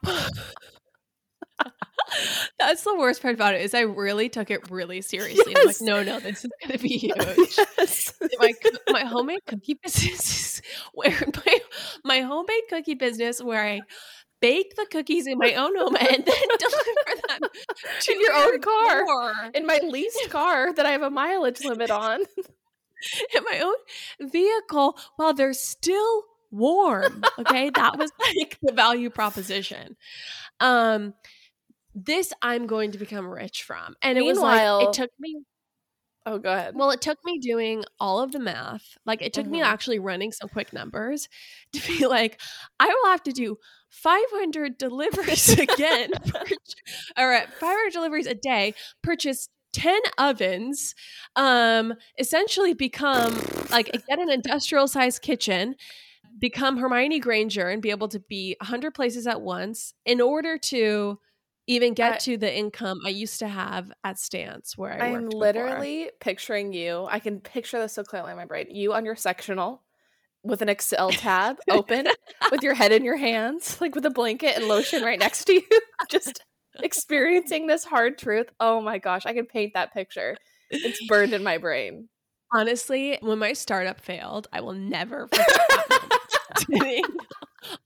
That's 2.59 2.83
the 2.83 2.97
worst 2.97 3.23
part 3.23 3.35
about 3.35 3.55
it 3.55 3.61
is 3.61 3.75
I 3.75 3.83
really 3.83 4.29
took 4.29 4.51
it 4.51 4.73
really 4.73 5.03
seriously. 5.03 5.55
I'm 5.57 5.67
like, 5.67 5.77
no, 5.81 6.03
no, 6.03 6.19
this 6.19 6.45
is 6.45 6.51
gonna 6.63 6.79
be 6.79 6.89
huge. 6.99 7.17
yes. 7.17 8.13
my 8.41 8.53
my 8.91 9.05
homemade 9.05 9.45
cookie 9.47 9.75
business 9.83 10.59
is 10.59 10.63
where 10.93 11.17
my 11.45 11.59
my 12.05 12.21
homemade 12.21 12.63
cookie 12.69 12.95
business 12.95 13.41
where 13.43 13.65
I 13.65 13.81
bake 14.41 14.75
the 14.77 14.87
cookies 14.91 15.27
in 15.27 15.39
my 15.39 15.55
own 15.55 15.77
home 15.77 15.97
and 15.97 16.25
then 16.25 16.49
deliver 16.59 17.23
them 17.29 17.51
to 18.01 18.13
In 18.13 18.21
your 18.21 18.35
own 18.35 18.61
car. 18.61 19.05
door 19.05 19.51
In 19.55 19.67
my 19.67 19.79
leased 19.83 20.31
car 20.31 20.73
that 20.73 20.87
I 20.87 20.91
have 20.93 21.03
a 21.03 21.11
mileage 21.11 21.65
limit 21.65 21.91
on. 21.91 22.21
in 23.35 23.45
my 23.45 23.61
own 23.61 24.31
vehicle 24.31 24.99
while 25.17 25.35
they're 25.35 25.53
still 25.53 26.23
warm. 26.51 27.23
Okay, 27.39 27.71
that 27.71 27.99
was 27.99 28.11
like 28.37 28.59
the 28.63 28.73
value 28.73 29.11
proposition. 29.11 29.97
Um, 30.61 31.15
this 31.95 32.33
I'm 32.43 32.67
going 32.67 32.93
to 32.93 32.99
become 32.99 33.27
rich 33.27 33.63
from, 33.63 33.95
and 34.03 34.19
it 34.19 34.23
was 34.25 34.39
like 34.39 34.55
Meanwhile- 34.61 34.81
it 34.81 34.93
took 34.93 35.11
me 35.19 35.43
Oh, 36.29 36.39
go 36.41 36.53
ahead. 36.53 36.75
Well, 36.75 36.91
it 36.91 37.01
took 37.01 37.19
me 37.25 37.39
doing 37.39 37.85
all 38.01 38.21
of 38.21 38.33
the 38.33 38.41
math. 38.41 38.99
Like 39.07 39.23
it 39.23 39.33
took 39.33 39.47
me 39.47 39.61
Mhm. 39.61 39.65
actually 39.67 40.01
running 40.01 40.33
some 40.33 40.49
quick 40.49 40.73
numbers 40.73 41.29
to 41.73 41.81
be 41.87 42.05
like, 42.09 42.41
I 42.81 42.89
will 42.89 43.11
have 43.13 43.23
to 43.23 43.33
do 43.33 43.59
500 43.91 44.77
deliveries 44.77 45.57
again, 45.57 46.11
or 47.17 47.33
uh, 47.33 47.47
500 47.61 47.93
deliveries 47.93 48.27
a 48.27 48.35
day, 48.35 48.75
purchase 49.05 49.49
10 49.77 50.01
ovens, 50.19 50.95
um, 51.37 51.95
essentially 52.19 52.73
become 52.73 53.35
like 53.71 53.93
get 54.09 54.19
an 54.19 54.31
industrial 54.31 54.89
sized 54.89 55.21
kitchen, 55.23 55.75
become 56.39 56.79
Hermione 56.79 57.21
Granger 57.21 57.69
and 57.69 57.83
be 57.83 57.91
able 57.91 58.09
to 58.09 58.21
be 58.21 58.57
100 58.61 58.95
places 58.95 59.27
at 59.27 59.41
once 59.43 59.93
in 60.07 60.21
order 60.21 60.57
to 60.59 61.19
even 61.67 61.95
get 61.95 62.15
I- 62.15 62.19
to 62.19 62.37
the 62.39 62.55
income 62.57 63.01
I 63.05 63.11
used 63.11 63.39
to 63.41 63.49
have 63.49 63.93
at 64.03 64.19
Stance 64.19 64.79
where 64.79 64.93
I 65.03 65.09
I'm 65.09 65.13
worked 65.13 65.31
before. 65.31 65.41
literally 65.43 66.11
picturing 66.21 66.73
you. 66.73 67.07
I 67.11 67.19
can 67.19 67.41
picture 67.41 67.79
this 67.79 67.93
so 67.93 68.03
clearly 68.05 68.31
in 68.31 68.37
my 68.37 68.45
brain. 68.47 68.67
You 68.71 68.95
on 68.95 69.05
your 69.05 69.17
sectional 69.17 69.83
with 70.43 70.63
an 70.63 70.69
Excel 70.69 71.11
tab 71.11 71.57
open, 71.69 72.07
with 72.53 72.63
your 72.63 72.75
head 72.75 72.93
in 72.93 73.05
your 73.05 73.17
hands, 73.17 73.81
like 73.81 73.95
with 73.97 74.07
a 74.07 74.11
blanket 74.11 74.57
and 74.57 74.69
lotion 74.69 75.03
right 75.03 75.19
next 75.19 75.45
to 75.47 75.55
you, 75.55 75.63
just 76.09 76.41
experiencing 76.83 77.67
this 77.67 77.85
hard 77.85 78.19
truth. 78.19 78.47
Oh 78.61 78.81
my 78.81 78.99
gosh, 78.99 79.27
I 79.27 79.33
can 79.33 79.47
paint 79.47 79.75
that 79.75 79.93
picture. 79.93 80.37
It's 80.71 81.05
burned 81.07 81.33
in 81.33 81.43
my 81.43 81.59
brain. 81.59 82.09
Honestly, 82.55 83.19
when 83.21 83.39
my 83.39 83.53
startup 83.53 84.01
failed, 84.01 84.47
I 84.53 84.61
will 84.61 84.73
never 84.73 85.29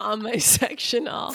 on 0.01 0.23
my 0.23 0.37
sectional, 0.37 1.35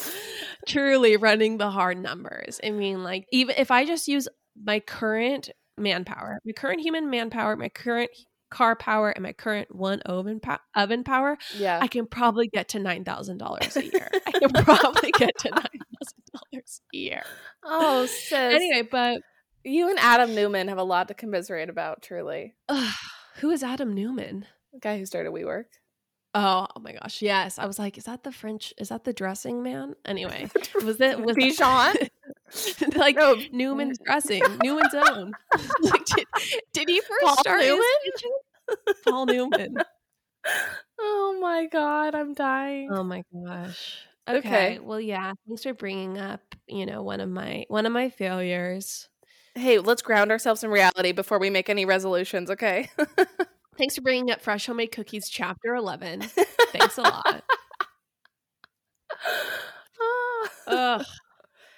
truly 0.67 1.17
running 1.17 1.57
the 1.57 1.71
hard 1.71 1.97
numbers. 1.97 2.59
I 2.63 2.71
mean, 2.71 3.03
like, 3.03 3.25
even 3.31 3.55
if 3.57 3.71
I 3.71 3.85
just 3.85 4.07
use 4.07 4.27
my 4.63 4.79
current 4.79 5.49
manpower, 5.77 6.39
my 6.45 6.53
current 6.53 6.81
human 6.81 7.09
manpower, 7.09 7.55
my 7.55 7.69
current 7.69 8.11
car 8.51 8.75
power, 8.75 9.09
and 9.09 9.23
my 9.23 9.33
current 9.33 9.73
one 9.75 10.01
oven 10.01 10.39
po- 10.39 10.57
oven 10.75 11.03
power, 11.03 11.37
Yeah. 11.57 11.79
I 11.81 11.87
can 11.87 12.05
probably 12.05 12.47
get 12.47 12.69
to 12.69 12.79
nine 12.79 13.03
thousand 13.03 13.39
dollars 13.39 13.75
a 13.75 13.85
year. 13.85 14.07
I 14.27 14.31
can 14.31 14.49
probably 14.63 15.11
get 15.11 15.35
to 15.39 15.49
nine 15.49 15.63
thousand 15.63 16.23
dollars 16.55 16.81
a 16.93 16.97
year. 16.97 17.23
oh, 17.63 18.05
sis. 18.07 18.31
Anyway, 18.33 18.87
but 18.89 19.21
you 19.63 19.89
and 19.89 19.99
Adam 19.99 20.35
Neumann 20.35 20.67
have 20.67 20.77
a 20.77 20.83
lot 20.83 21.07
to 21.09 21.13
commiserate 21.13 21.69
about, 21.69 22.01
truly. 22.01 22.55
ugh, 22.69 22.93
who 23.37 23.49
is 23.51 23.63
Adam 23.63 23.93
Neumann? 23.93 24.45
The 24.73 24.79
guy 24.79 24.97
who 24.97 25.05
started 25.05 25.31
WeWork. 25.31 25.65
Oh, 26.33 26.67
oh 26.75 26.79
my 26.81 26.91
gosh. 26.91 27.21
Yes. 27.21 27.57
I 27.57 27.65
was 27.65 27.79
like, 27.79 27.97
is 27.97 28.03
that 28.05 28.23
the 28.23 28.31
French? 28.31 28.73
Is 28.77 28.89
that 28.89 29.05
the 29.05 29.13
dressing 29.13 29.63
man? 29.63 29.95
Anyway, 30.03 30.49
was 30.83 30.99
it 30.99 31.19
was 31.21 31.37
Bichon? 31.37 32.09
like 32.97 33.15
No, 33.15 33.35
Newman's 33.53 33.97
dressing, 33.99 34.43
Newman's 34.61 34.93
own. 34.93 35.31
like, 35.81 36.05
did, 36.05 36.25
did 36.73 36.89
he 36.89 36.99
first 36.99 37.23
Paul 37.23 37.37
start 37.37 37.61
Newman? 37.61 37.85
Paul 39.07 39.25
Newman. 39.27 39.77
Oh 40.99 41.37
my 41.41 41.67
god, 41.71 42.15
I'm 42.15 42.33
dying. 42.33 42.89
Oh 42.91 43.03
my 43.03 43.23
gosh. 43.33 43.97
Okay. 44.27 44.37
Okay. 44.37 44.79
Well, 44.79 44.99
yeah. 44.99 45.33
Thanks 45.47 45.63
for 45.63 45.73
bringing 45.73 46.17
up, 46.17 46.55
you 46.67 46.85
know, 46.85 47.03
one 47.03 47.19
of 47.19 47.29
my 47.29 47.65
one 47.67 47.85
of 47.85 47.91
my 47.91 48.09
failures. 48.09 49.09
Hey, 49.53 49.79
let's 49.79 50.01
ground 50.01 50.31
ourselves 50.31 50.63
in 50.63 50.69
reality 50.69 51.11
before 51.11 51.39
we 51.39 51.49
make 51.49 51.69
any 51.69 51.85
resolutions, 51.85 52.49
okay? 52.49 52.89
Thanks 53.77 53.95
for 53.95 54.01
bringing 54.01 54.31
up 54.31 54.41
Fresh 54.41 54.65
Homemade 54.65 54.91
Cookies, 54.91 55.29
Chapter 55.29 55.75
Eleven. 55.75 56.21
Thanks 56.21 56.97
a 56.97 57.01
lot. 57.01 57.43
Ugh. 60.67 61.05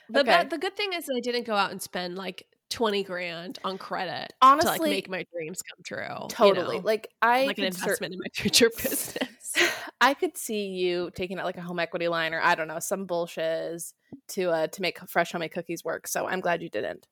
The, 0.10 0.22
okay. 0.22 0.46
the 0.46 0.58
good 0.58 0.78
thing 0.78 0.94
is 0.94 1.10
I 1.14 1.20
didn't 1.20 1.46
go 1.46 1.54
out 1.54 1.72
and 1.72 1.82
spend 1.82 2.16
like 2.16 2.48
20 2.70 3.04
grand 3.04 3.60
on 3.64 3.78
credit 3.78 4.32
honestly 4.42 4.78
to 4.78 4.82
like 4.84 4.90
make 4.90 5.10
my 5.10 5.26
dreams 5.34 5.62
come 5.62 5.84
true 5.86 6.28
totally 6.30 6.78
you 6.78 6.82
know? 6.82 6.88
like 6.88 7.10
i 7.22 7.46
like 7.46 7.58
an 7.58 7.66
investment 7.66 8.14
in 8.14 8.20
my 8.20 8.30
future 8.34 8.70
business 8.78 9.37
i 10.02 10.14
could 10.14 10.38
see 10.38 10.68
you 10.68 11.10
taking 11.16 11.40
out 11.40 11.46
like 11.46 11.58
a 11.58 11.62
home 11.62 11.80
equity 11.80 12.08
line 12.08 12.34
or 12.34 12.42
i 12.42 12.56
don't 12.56 12.68
know 12.68 12.80
some 12.80 13.06
bullshit 13.06 13.82
to 14.28 14.50
uh 14.50 14.68
to 14.68 14.82
make 14.82 15.00
fresh 15.08 15.32
homemade 15.32 15.52
cookies 15.52 15.84
work 15.84 16.08
so 16.08 16.28
i'm 16.28 16.40
glad 16.40 16.62
you 16.62 16.70
didn't 16.70 17.08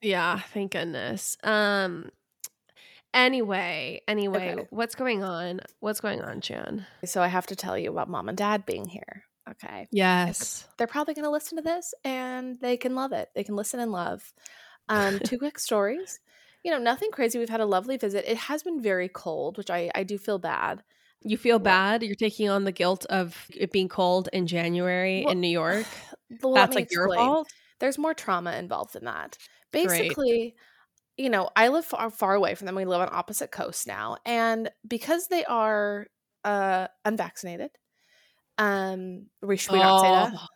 yeah 0.00 0.38
thank 0.52 0.72
goodness 0.72 1.36
um 1.44 2.10
anyway 3.12 4.00
anyway 4.08 4.54
okay. 4.54 4.66
what's 4.70 4.94
going 4.94 5.22
on 5.22 5.60
what's 5.80 6.00
going 6.00 6.20
on 6.20 6.40
chan 6.40 6.86
so 7.04 7.22
i 7.22 7.28
have 7.28 7.46
to 7.46 7.56
tell 7.56 7.78
you 7.78 7.90
about 7.90 8.08
mom 8.08 8.28
and 8.28 8.38
dad 8.38 8.66
being 8.66 8.88
here 8.88 9.24
okay 9.48 9.86
yes 9.92 10.66
they're 10.78 10.86
probably 10.86 11.14
going 11.14 11.24
to 11.24 11.30
listen 11.30 11.56
to 11.56 11.62
this 11.62 11.94
and 12.02 12.58
they 12.60 12.76
can 12.76 12.94
love 12.94 13.12
it 13.12 13.28
they 13.34 13.44
can 13.44 13.54
listen 13.54 13.78
and 13.78 13.92
love 13.92 14.34
um, 14.88 15.18
two 15.20 15.38
quick 15.38 15.58
stories. 15.58 16.20
You 16.62 16.70
know, 16.70 16.78
nothing 16.78 17.10
crazy. 17.10 17.38
We've 17.38 17.48
had 17.48 17.60
a 17.60 17.66
lovely 17.66 17.96
visit. 17.96 18.24
It 18.26 18.36
has 18.36 18.62
been 18.62 18.80
very 18.80 19.08
cold, 19.08 19.58
which 19.58 19.70
I, 19.70 19.90
I 19.94 20.02
do 20.02 20.18
feel 20.18 20.38
bad. 20.38 20.82
You 21.24 21.38
feel 21.38 21.58
bad? 21.58 22.02
You're 22.02 22.14
taking 22.14 22.50
on 22.50 22.64
the 22.64 22.72
guilt 22.72 23.06
of 23.06 23.46
it 23.48 23.72
being 23.72 23.88
cold 23.88 24.28
in 24.32 24.46
January 24.46 25.22
well, 25.24 25.32
in 25.32 25.40
New 25.40 25.48
York? 25.48 25.86
That's 26.42 26.74
like 26.74 26.92
your 26.92 27.12
fault? 27.14 27.48
There's 27.80 27.98
more 27.98 28.14
trauma 28.14 28.52
involved 28.52 28.94
in 28.94 29.04
that. 29.06 29.38
Basically, 29.72 30.38
Great. 30.38 30.54
you 31.16 31.30
know, 31.30 31.50
I 31.56 31.68
live 31.68 31.84
far, 31.84 32.10
far 32.10 32.34
away 32.34 32.54
from 32.54 32.66
them. 32.66 32.74
We 32.74 32.84
live 32.84 33.00
on 33.00 33.08
opposite 33.10 33.50
coasts 33.50 33.86
now. 33.86 34.18
And 34.24 34.70
because 34.86 35.28
they 35.28 35.44
are 35.44 36.06
uh, 36.44 36.88
unvaccinated, 37.04 37.70
um, 38.58 39.26
we, 39.42 39.56
should 39.56 39.72
we 39.72 39.80
oh. 39.80 39.82
not 39.82 40.00
say 40.00 40.36
that? 40.36 40.48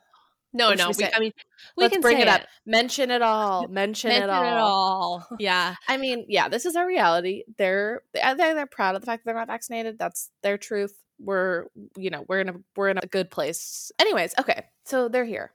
No, 0.52 0.72
no. 0.72 0.90
We, 0.96 1.04
I 1.04 1.18
mean, 1.18 1.32
we 1.76 1.84
Let's 1.84 1.92
can 1.92 2.00
bring 2.00 2.20
it 2.20 2.28
up. 2.28 2.42
It. 2.42 2.46
Mention 2.64 3.10
it 3.10 3.22
all. 3.22 3.68
Mention, 3.68 4.08
Mention 4.08 4.28
it 4.28 4.30
all. 4.30 4.44
It 4.44 4.56
all. 4.56 5.26
Yeah. 5.38 5.74
I 5.86 5.96
mean, 5.96 6.24
yeah. 6.28 6.48
This 6.48 6.66
is 6.66 6.74
our 6.76 6.86
reality. 6.86 7.44
They're 7.58 8.02
they're 8.14 8.34
they're 8.34 8.66
proud 8.66 8.94
of 8.94 9.02
the 9.02 9.06
fact 9.06 9.24
that 9.24 9.30
they're 9.30 9.38
not 9.38 9.48
vaccinated. 9.48 9.98
That's 9.98 10.30
their 10.42 10.58
truth. 10.58 10.94
We're 11.20 11.66
you 11.96 12.10
know 12.10 12.24
we're 12.28 12.40
in 12.40 12.48
a 12.48 12.54
we're 12.76 12.88
in 12.88 12.98
a 12.98 13.06
good 13.06 13.30
place. 13.30 13.92
Anyways, 13.98 14.34
okay. 14.38 14.64
So 14.84 15.08
they're 15.08 15.24
here. 15.24 15.52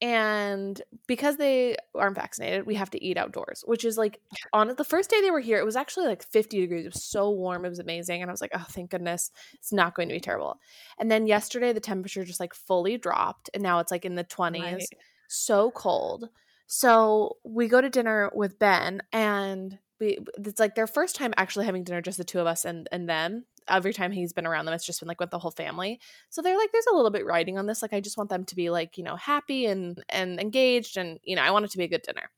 And 0.00 0.80
because 1.08 1.36
they 1.36 1.76
aren't 1.94 2.14
vaccinated, 2.14 2.66
we 2.66 2.76
have 2.76 2.90
to 2.90 3.04
eat 3.04 3.16
outdoors, 3.16 3.64
which 3.66 3.84
is 3.84 3.98
like 3.98 4.20
on 4.52 4.72
the 4.76 4.84
first 4.84 5.10
day 5.10 5.20
they 5.20 5.32
were 5.32 5.40
here, 5.40 5.58
it 5.58 5.64
was 5.64 5.74
actually 5.74 6.06
like 6.06 6.22
50 6.22 6.60
degrees. 6.60 6.86
It 6.86 6.94
was 6.94 7.04
so 7.04 7.30
warm. 7.30 7.64
It 7.64 7.70
was 7.70 7.80
amazing. 7.80 8.22
And 8.22 8.30
I 8.30 8.32
was 8.32 8.40
like, 8.40 8.52
oh, 8.54 8.66
thank 8.68 8.90
goodness. 8.90 9.32
It's 9.54 9.72
not 9.72 9.94
going 9.94 10.08
to 10.08 10.14
be 10.14 10.20
terrible. 10.20 10.60
And 11.00 11.10
then 11.10 11.26
yesterday, 11.26 11.72
the 11.72 11.80
temperature 11.80 12.24
just 12.24 12.38
like 12.38 12.54
fully 12.54 12.96
dropped. 12.96 13.50
And 13.54 13.62
now 13.62 13.80
it's 13.80 13.90
like 13.90 14.04
in 14.04 14.14
the 14.14 14.24
20s. 14.24 14.62
Right. 14.62 14.84
So 15.28 15.72
cold. 15.72 16.28
So 16.68 17.38
we 17.44 17.66
go 17.66 17.80
to 17.80 17.90
dinner 17.90 18.30
with 18.34 18.58
Ben 18.58 19.02
and 19.12 19.78
we 19.98 20.18
it's 20.36 20.60
like 20.60 20.74
their 20.74 20.86
first 20.86 21.16
time 21.16 21.34
actually 21.36 21.66
having 21.66 21.82
dinner 21.82 22.00
just 22.00 22.18
the 22.18 22.24
two 22.24 22.38
of 22.38 22.46
us 22.46 22.64
and 22.64 22.88
and 22.92 23.08
them 23.08 23.44
every 23.68 23.92
time 23.92 24.12
he's 24.12 24.32
been 24.32 24.46
around 24.46 24.64
them 24.64 24.74
it's 24.74 24.86
just 24.86 25.00
been 25.00 25.08
like 25.08 25.20
with 25.20 25.30
the 25.30 25.38
whole 25.38 25.50
family. 25.50 26.00
So 26.30 26.42
they're 26.42 26.56
like 26.56 26.72
there's 26.72 26.86
a 26.90 26.94
little 26.94 27.10
bit 27.10 27.26
riding 27.26 27.58
on 27.58 27.66
this 27.66 27.82
like 27.82 27.92
i 27.92 28.00
just 28.00 28.16
want 28.16 28.30
them 28.30 28.44
to 28.44 28.56
be 28.56 28.70
like 28.70 28.98
you 28.98 29.04
know 29.04 29.16
happy 29.16 29.66
and 29.66 30.02
and 30.08 30.40
engaged 30.40 30.96
and 30.96 31.18
you 31.24 31.36
know 31.36 31.42
i 31.42 31.50
want 31.50 31.64
it 31.64 31.70
to 31.72 31.78
be 31.78 31.84
a 31.84 31.88
good 31.88 32.02
dinner. 32.02 32.30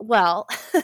Well 0.00 0.46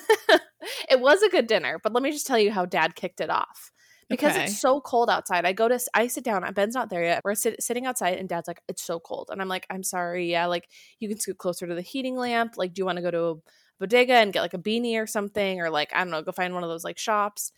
it 0.91 1.01
was 1.01 1.23
a 1.23 1.29
good 1.29 1.47
dinner 1.47 1.79
but 1.83 1.93
let 1.93 2.03
me 2.03 2.11
just 2.11 2.27
tell 2.27 2.39
you 2.39 2.51
how 2.51 2.65
dad 2.65 2.95
kicked 2.95 3.21
it 3.21 3.31
off. 3.31 3.71
Because 4.09 4.35
okay. 4.35 4.45
it's 4.45 4.59
so 4.59 4.81
cold 4.81 5.09
outside 5.09 5.47
i 5.47 5.53
go 5.53 5.69
to 5.69 5.79
i 5.95 6.07
sit 6.07 6.25
down 6.25 6.51
ben's 6.53 6.75
not 6.75 6.91
there 6.91 7.03
yet 7.03 7.23
we're 7.25 7.35
sit, 7.35 7.63
sitting 7.63 7.87
outside 7.87 8.19
and 8.19 8.29
dad's 8.29 8.49
like 8.49 8.61
it's 8.69 8.83
so 8.83 9.01
cold. 9.01 9.29
And 9.31 9.41
i'm 9.41 9.49
like 9.49 9.67
i'm 9.71 9.83
sorry 9.83 10.31
yeah 10.31 10.47
like 10.47 10.69
you 10.99 11.09
can 11.09 11.19
scoot 11.19 11.39
closer 11.39 11.67
to 11.67 11.75
the 11.75 11.83
heating 11.83 12.17
lamp 12.17 12.55
like 12.57 12.75
do 12.75 12.81
you 12.81 12.87
want 12.87 12.97
to 12.97 13.03
go 13.03 13.11
to 13.11 13.25
a 13.25 13.35
bodega 13.81 14.15
and 14.15 14.33
get 14.33 14.43
like 14.43 14.55
a 14.55 14.59
beanie 14.59 15.01
or 15.01 15.07
something 15.07 15.61
or 15.61 15.71
like 15.71 15.93
i 15.95 15.99
don't 15.99 16.11
know 16.11 16.23
go 16.23 16.31
find 16.31 16.55
one 16.55 16.63
of 16.63 16.69
those 16.69 16.85
like 16.85 16.99
shops? 16.99 17.53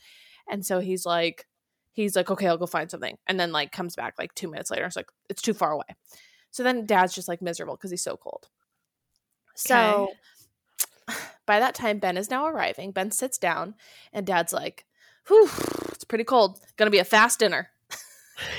And 0.49 0.65
so 0.65 0.81
he's 0.81 1.07
like 1.07 1.47
he's 1.95 2.15
like, 2.17 2.31
okay, 2.31 2.47
I'll 2.49 2.59
go 2.59 2.67
find 2.67 2.91
something. 2.91 3.17
And 3.27 3.41
then 3.41 3.53
like 3.53 3.73
comes 3.73 3.97
back 3.97 4.15
like 4.19 4.35
two 4.35 4.51
minutes 4.51 4.71
later. 4.71 4.85
It's 4.85 4.97
like, 4.97 5.11
it's 5.31 5.41
too 5.41 5.55
far 5.55 5.73
away. 5.73 5.87
So 6.51 6.63
then 6.63 6.85
dad's 6.87 7.15
just 7.15 7.29
like 7.29 7.41
miserable 7.41 7.77
because 7.77 7.91
he's 7.91 8.03
so 8.03 8.17
cold. 8.17 8.49
So 9.55 10.11
okay. 11.09 11.21
by 11.47 11.61
that 11.61 11.75
time, 11.75 11.99
Ben 11.99 12.19
is 12.19 12.31
now 12.31 12.47
arriving. 12.47 12.91
Ben 12.91 13.11
sits 13.11 13.39
down 13.39 13.77
and 14.13 14.27
dad's 14.27 14.53
like, 14.53 14.85
whew, 15.29 15.49
it's 15.93 16.05
pretty 16.05 16.25
cold. 16.25 16.61
Gonna 16.77 16.91
be 16.91 16.99
a 16.99 17.05
fast 17.05 17.39
dinner. 17.39 17.71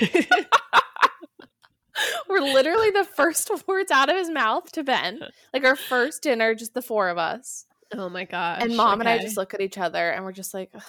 We're 2.28 2.40
literally 2.40 2.90
the 2.90 3.04
first 3.04 3.50
words 3.68 3.90
out 3.90 4.10
of 4.10 4.16
his 4.16 4.30
mouth 4.30 4.72
to 4.72 4.82
Ben. 4.82 5.20
Like 5.52 5.64
our 5.64 5.76
first 5.76 6.22
dinner, 6.22 6.54
just 6.54 6.74
the 6.74 6.82
four 6.82 7.08
of 7.08 7.18
us. 7.18 7.66
Oh 7.92 8.08
my 8.08 8.24
gosh. 8.24 8.62
And 8.62 8.76
mom 8.76 9.00
okay. 9.00 9.10
and 9.10 9.20
I 9.20 9.22
just 9.22 9.36
look 9.36 9.54
at 9.54 9.60
each 9.60 9.78
other 9.78 10.10
and 10.10 10.24
we're 10.24 10.32
just 10.32 10.52
like, 10.54 10.70
Ugh 10.74 10.82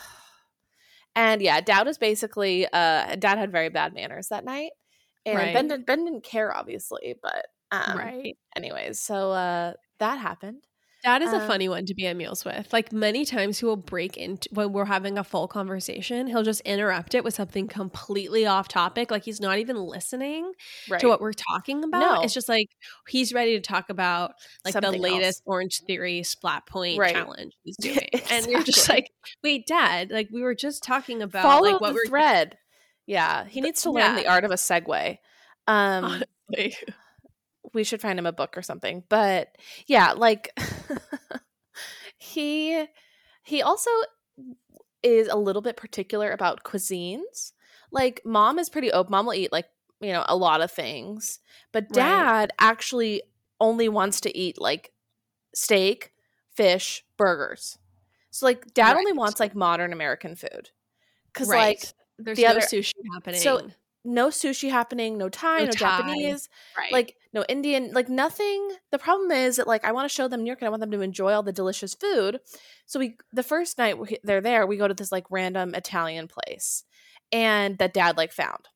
and 1.17 1.41
yeah, 1.41 1.59
Dad 1.61 1.87
was 1.87 1.97
basically 1.97 2.65
uh 2.71 3.15
Dad 3.15 3.37
had 3.39 3.51
very 3.51 3.69
bad 3.69 3.93
manners 3.93 4.27
that 4.27 4.45
night. 4.45 4.71
And 5.25 5.37
right. 5.37 5.53
Ben, 5.53 5.67
did, 5.67 5.85
ben 5.85 6.05
didn't 6.05 6.23
care 6.23 6.55
obviously, 6.55 7.15
but 7.21 7.47
um 7.71 7.97
right. 7.97 8.37
anyways, 8.55 9.01
so 9.01 9.31
uh 9.31 9.73
that 9.99 10.19
happened. 10.19 10.66
That 11.07 11.21
is 11.21 11.31
a 11.31 11.39
um, 11.39 11.47
funny 11.47 11.69
one 11.69 11.85
to 11.85 11.93
be 11.93 12.05
at 12.05 12.17
meals 12.17 12.43
with. 12.43 12.73
Like 12.73 12.91
many 12.91 13.23
times, 13.23 13.59
he 13.59 13.65
will 13.65 13.77
break 13.77 14.17
into 14.17 14.49
when 14.51 14.73
we're 14.73 14.83
having 14.83 15.17
a 15.17 15.23
full 15.23 15.47
conversation. 15.47 16.27
He'll 16.27 16.43
just 16.43 16.59
interrupt 16.61 17.15
it 17.15 17.23
with 17.23 17.33
something 17.33 17.69
completely 17.69 18.45
off 18.45 18.67
topic. 18.67 19.09
Like 19.09 19.23
he's 19.23 19.39
not 19.39 19.57
even 19.57 19.77
listening 19.77 20.51
right. 20.89 20.99
to 20.99 21.07
what 21.07 21.21
we're 21.21 21.31
talking 21.31 21.81
about. 21.85 21.99
No. 22.01 22.21
It's 22.23 22.33
just 22.33 22.49
like 22.49 22.67
he's 23.07 23.31
ready 23.31 23.55
to 23.55 23.61
talk 23.61 23.89
about 23.89 24.33
like 24.65 24.73
something 24.73 24.91
the 24.91 24.97
latest 24.97 25.23
else. 25.23 25.41
Orange 25.45 25.81
Theory 25.87 26.23
Splat 26.23 26.65
Point 26.67 26.99
right. 26.99 27.13
challenge 27.13 27.53
he's 27.63 27.77
doing, 27.81 27.99
exactly. 28.11 28.37
and 28.37 28.47
you're 28.47 28.63
just 28.63 28.89
like, 28.89 29.09
"Wait, 29.41 29.65
Dad! 29.65 30.11
Like 30.11 30.27
we 30.33 30.41
were 30.41 30.55
just 30.55 30.83
talking 30.83 31.21
about 31.21 31.43
Follow 31.43 31.71
like 31.71 31.79
what 31.79 31.93
we're 31.93 32.05
thread." 32.05 32.57
Yeah, 33.05 33.45
he 33.45 33.61
needs 33.61 33.83
to 33.83 33.91
learn 33.91 34.17
yeah. 34.17 34.23
the 34.23 34.27
art 34.27 34.43
of 34.43 34.51
a 34.51 34.55
segue. 34.55 35.19
Um, 35.67 36.21
we 37.73 37.83
should 37.83 38.01
find 38.01 38.17
him 38.17 38.25
a 38.25 38.33
book 38.33 38.57
or 38.57 38.61
something. 38.61 39.03
But 39.09 39.55
yeah, 39.87 40.13
like 40.13 40.57
he 42.17 42.85
he 43.43 43.61
also 43.61 43.89
is 45.03 45.27
a 45.27 45.37
little 45.37 45.61
bit 45.61 45.77
particular 45.77 46.31
about 46.31 46.63
cuisines. 46.63 47.53
Like 47.91 48.21
mom 48.25 48.59
is 48.59 48.69
pretty 48.69 48.91
open. 48.91 49.11
Mom 49.11 49.25
will 49.25 49.33
eat 49.33 49.51
like, 49.51 49.67
you 50.01 50.11
know, 50.11 50.25
a 50.27 50.35
lot 50.35 50.61
of 50.61 50.71
things. 50.71 51.39
But 51.71 51.89
dad 51.89 52.39
right. 52.39 52.51
actually 52.59 53.23
only 53.59 53.89
wants 53.89 54.21
to 54.21 54.37
eat 54.37 54.59
like 54.59 54.91
steak, 55.53 56.11
fish, 56.55 57.03
burgers. 57.17 57.77
So 58.31 58.45
like 58.45 58.73
dad 58.73 58.91
right. 58.91 58.97
only 58.97 59.13
wants 59.13 59.39
like 59.39 59.55
modern 59.55 59.93
American 59.93 60.35
food. 60.35 60.71
Cuz 61.33 61.47
right. 61.47 61.77
like 61.79 61.93
there's 62.19 62.37
the 62.37 62.43
no 62.43 62.49
other, 62.49 62.61
sushi 62.61 62.93
happening. 63.13 63.39
So 63.39 63.69
no 64.07 64.29
sushi 64.29 64.71
happening, 64.71 65.17
no 65.17 65.29
Thai, 65.29 65.59
no, 65.59 65.65
no 65.65 65.71
Thai. 65.71 65.79
Japanese, 65.79 66.49
right. 66.77 66.91
like 66.91 67.15
no 67.33 67.43
Indian, 67.47 67.91
like 67.93 68.09
nothing. 68.09 68.75
The 68.91 68.97
problem 68.97 69.31
is 69.31 69.57
that 69.57 69.67
like 69.67 69.83
I 69.83 69.91
want 69.91 70.09
to 70.09 70.15
show 70.15 70.27
them 70.27 70.43
New 70.43 70.47
York 70.47 70.61
and 70.61 70.67
I 70.67 70.69
want 70.69 70.81
them 70.81 70.91
to 70.91 71.01
enjoy 71.01 71.33
all 71.33 71.43
the 71.43 71.51
delicious 71.51 71.93
food. 71.93 72.39
So 72.85 72.99
we 72.99 73.17
the 73.33 73.43
first 73.43 73.77
night 73.77 73.97
they're 74.23 74.41
there, 74.41 74.65
we 74.65 74.77
go 74.77 74.87
to 74.87 74.93
this 74.93 75.11
like 75.11 75.25
random 75.29 75.75
Italian 75.75 76.27
place, 76.27 76.83
and 77.31 77.77
that 77.77 77.93
dad 77.93 78.17
like 78.17 78.31
found. 78.31 78.69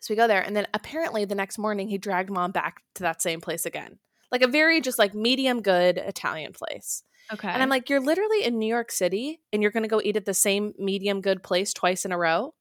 So 0.00 0.12
we 0.12 0.16
go 0.16 0.26
there, 0.26 0.42
and 0.42 0.56
then 0.56 0.66
apparently 0.74 1.24
the 1.24 1.34
next 1.34 1.58
morning 1.58 1.88
he 1.88 1.98
dragged 1.98 2.30
mom 2.30 2.50
back 2.50 2.82
to 2.96 3.02
that 3.02 3.22
same 3.22 3.40
place 3.40 3.66
again, 3.66 3.98
like 4.32 4.42
a 4.42 4.48
very 4.48 4.80
just 4.80 4.98
like 4.98 5.14
medium 5.14 5.62
good 5.62 5.98
Italian 5.98 6.52
place. 6.52 7.02
Okay. 7.32 7.48
And 7.48 7.62
I'm 7.62 7.70
like, 7.70 7.88
you're 7.88 8.00
literally 8.00 8.44
in 8.44 8.58
New 8.58 8.66
York 8.66 8.92
City, 8.92 9.40
and 9.52 9.62
you're 9.62 9.70
going 9.70 9.82
to 9.82 9.88
go 9.88 10.00
eat 10.04 10.16
at 10.16 10.26
the 10.26 10.34
same 10.34 10.74
medium 10.78 11.22
good 11.22 11.42
place 11.42 11.72
twice 11.72 12.04
in 12.04 12.12
a 12.12 12.18
row. 12.18 12.54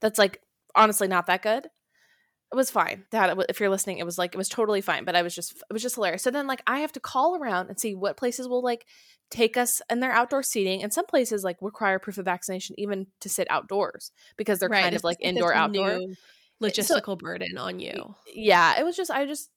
That's 0.00 0.18
like 0.18 0.42
honestly 0.74 1.08
not 1.08 1.26
that 1.26 1.42
good. 1.42 1.66
It 2.52 2.56
was 2.56 2.70
fine. 2.70 3.04
That 3.10 3.36
if 3.48 3.58
you're 3.58 3.70
listening, 3.70 3.98
it 3.98 4.06
was 4.06 4.16
like 4.16 4.34
it 4.34 4.38
was 4.38 4.48
totally 4.48 4.80
fine. 4.80 5.04
But 5.04 5.16
I 5.16 5.22
was 5.22 5.34
just 5.34 5.52
it 5.52 5.72
was 5.72 5.82
just 5.82 5.96
hilarious. 5.96 6.22
So 6.22 6.30
then 6.30 6.46
like 6.46 6.62
I 6.66 6.80
have 6.80 6.92
to 6.92 7.00
call 7.00 7.36
around 7.36 7.68
and 7.68 7.80
see 7.80 7.94
what 7.94 8.16
places 8.16 8.46
will 8.46 8.62
like 8.62 8.86
take 9.30 9.56
us 9.56 9.82
and 9.90 10.02
their 10.02 10.12
outdoor 10.12 10.42
seating. 10.44 10.82
And 10.82 10.92
some 10.92 11.06
places 11.06 11.42
like 11.42 11.56
require 11.60 11.98
proof 11.98 12.18
of 12.18 12.26
vaccination 12.26 12.76
even 12.78 13.08
to 13.20 13.28
sit 13.28 13.48
outdoors 13.50 14.12
because 14.36 14.60
they're 14.60 14.68
right. 14.68 14.82
kind 14.84 14.94
of 14.94 15.02
like 15.02 15.18
indoor 15.20 15.52
outdoor 15.52 15.90
eh, 15.90 16.06
logistical 16.62 17.04
so, 17.04 17.16
burden 17.16 17.58
on 17.58 17.80
you. 17.80 18.14
Yeah, 18.32 18.78
it 18.78 18.84
was 18.84 18.96
just 18.96 19.10
I 19.10 19.26
just 19.26 19.50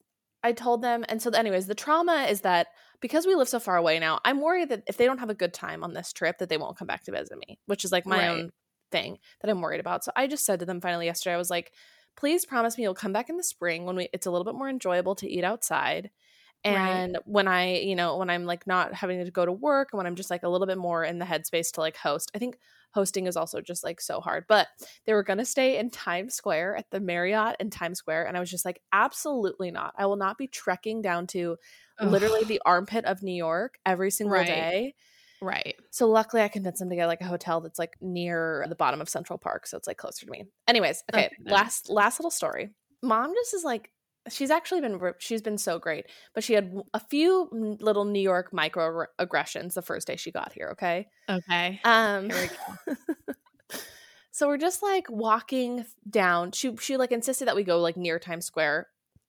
I 0.44 0.54
told 0.54 0.82
them 0.82 1.06
and 1.08 1.22
so 1.22 1.30
anyways, 1.30 1.68
the 1.68 1.76
trauma 1.76 2.26
is 2.30 2.42
that 2.42 2.68
because 3.00 3.28
we 3.28 3.36
live 3.36 3.50
so 3.50 3.60
far 3.60 3.78
away 3.78 4.00
now, 4.00 4.20
I'm 4.26 4.42
worried 4.42 4.70
that 4.70 4.84
if 4.88 4.98
they 4.98 5.06
don't 5.06 5.20
have 5.20 5.30
a 5.30 5.36
good 5.36 5.54
time 5.54 5.84
on 5.84 5.94
this 5.94 6.14
trip 6.14 6.40
that 6.40 6.50
they 6.50 6.58
won't 6.58 6.78
come 6.78 6.88
back 6.88 7.04
to 7.04 7.12
visit 7.12 7.38
me, 7.48 7.60
which 7.68 7.86
is 7.86 7.92
like 7.92 8.08
my 8.08 8.18
right. 8.18 8.30
own 8.30 8.52
thing 8.91 9.17
that 9.41 9.50
I'm 9.50 9.62
worried 9.62 9.79
about. 9.79 10.03
So 10.03 10.12
I 10.15 10.27
just 10.27 10.46
said 10.46 10.60
to 10.60 10.65
them 10.65 10.82
finally 10.82 11.06
yesterday, 11.06 11.34
I 11.34 11.38
was 11.38 11.50
like, 11.50 11.74
please 12.15 12.46
promise 12.46 12.77
me 12.77 12.84
you'll 12.84 12.96
come 12.96 13.13
back 13.13 13.29
in 13.29 13.38
the 13.38 13.44
spring 13.44 13.86
when 13.86 13.96
we 13.96 14.10
it's 14.12 14.25
a 14.25 14.32
little 14.32 14.46
bit 14.46 14.56
more 14.56 14.70
enjoyable 14.70 15.15
to 15.15 15.29
eat 15.29 15.44
outside. 15.44 16.10
And 16.63 17.13
right. 17.13 17.22
when 17.25 17.48
I, 17.48 17.77
you 17.77 17.96
know, 17.96 18.17
when 18.17 18.29
I'm 18.29 18.46
like 18.46 18.65
not 18.65 18.94
having 18.94 19.24
to 19.24 19.32
go 19.32 19.46
to 19.46 19.51
work 19.51 19.89
and 19.91 19.98
when 19.98 20.08
I'm 20.08 20.15
just 20.15 20.32
like 20.32 20.44
a 20.44 20.50
little 20.50 20.67
bit 20.67 20.77
more 20.77 21.03
in 21.03 21.20
the 21.20 21.25
headspace 21.25 21.72
to 21.74 21.82
like 21.82 21.96
host, 21.96 22.32
I 22.36 22.39
think 22.39 22.58
hosting 22.91 23.27
is 23.27 23.38
also 23.38 23.62
just 23.62 23.84
like 23.84 24.01
so 24.01 24.20
hard. 24.20 24.46
But 24.50 24.67
they 25.06 25.13
were 25.13 25.24
going 25.24 25.38
to 25.38 25.46
stay 25.46 25.77
in 25.77 25.91
Times 25.91 26.34
Square 26.34 26.77
at 26.77 26.89
the 26.89 27.00
Marriott 27.00 27.58
in 27.60 27.70
Times 27.70 28.00
Square. 28.00 28.25
And 28.27 28.36
I 28.36 28.39
was 28.39 28.50
just 28.50 28.65
like, 28.65 28.82
absolutely 28.91 29.72
not. 29.72 29.94
I 29.98 30.08
will 30.08 30.15
not 30.17 30.38
be 30.38 30.48
trekking 30.48 31.01
down 31.01 31.27
to 31.27 31.58
Ugh. 32.00 32.12
literally 32.12 32.44
the 32.44 32.62
armpit 32.65 33.06
of 33.06 33.22
New 33.22 33.36
York 33.36 33.77
every 33.86 34.12
single 34.12 34.38
right. 34.38 34.48
day. 34.48 34.96
Right. 35.41 35.75
So 35.91 36.08
luckily 36.08 36.41
I 36.41 36.48
convinced 36.48 36.79
them 36.79 36.89
to 36.89 36.96
get 36.96 37.08
like 37.08 37.22
a 37.22 37.25
hotel 37.25 37.62
that's 37.62 37.79
like 37.79 37.96
near 38.01 38.65
the 38.70 38.75
bottom 38.75 39.01
of 39.01 39.10
Central 39.10 39.38
Park. 39.38 39.67
So 39.67 39.77
it's 39.77 39.88
like 39.88 39.98
closer 39.98 40.25
to 40.25 40.32
me. 40.32 40.46
Anyways, 40.67 41.03
okay. 41.13 41.25
okay 41.27 41.36
last 41.46 41.89
last 41.89 42.20
little 42.20 42.32
story. 42.32 42.72
Mom 43.01 43.34
just 43.34 43.53
is 43.53 43.63
like 43.63 43.91
she's 44.29 44.51
actually 44.51 44.82
been 44.82 45.00
she's 45.20 45.41
been 45.41 45.58
so 45.58 45.79
great 45.79 46.06
but 46.34 46.44
she 46.44 46.53
had 46.53 46.75
a 46.94 47.00
few 47.00 47.48
little 47.79 48.06
new 48.06 48.20
york 48.20 48.51
microaggressions 48.51 49.74
the 49.74 49.82
first 49.82 50.08
day 50.08 50.15
she 50.15 50.32
got 50.32 50.51
here 50.51 50.70
okay 50.74 51.08
okay 51.29 51.79
um 51.84 52.27
we 52.27 52.96
so 54.32 54.48
we're 54.48 54.58
just 54.58 54.84
like 54.84 55.10
walking 55.10 55.86
down 56.10 56.51
she 56.51 56.75
she 56.77 56.98
like 56.98 57.12
insisted 57.12 57.48
that 57.48 57.56
we 57.56 57.63
go 57.63 57.79
like 57.79 57.98
near 57.98 58.20
times 58.20 58.46
square 58.46 58.88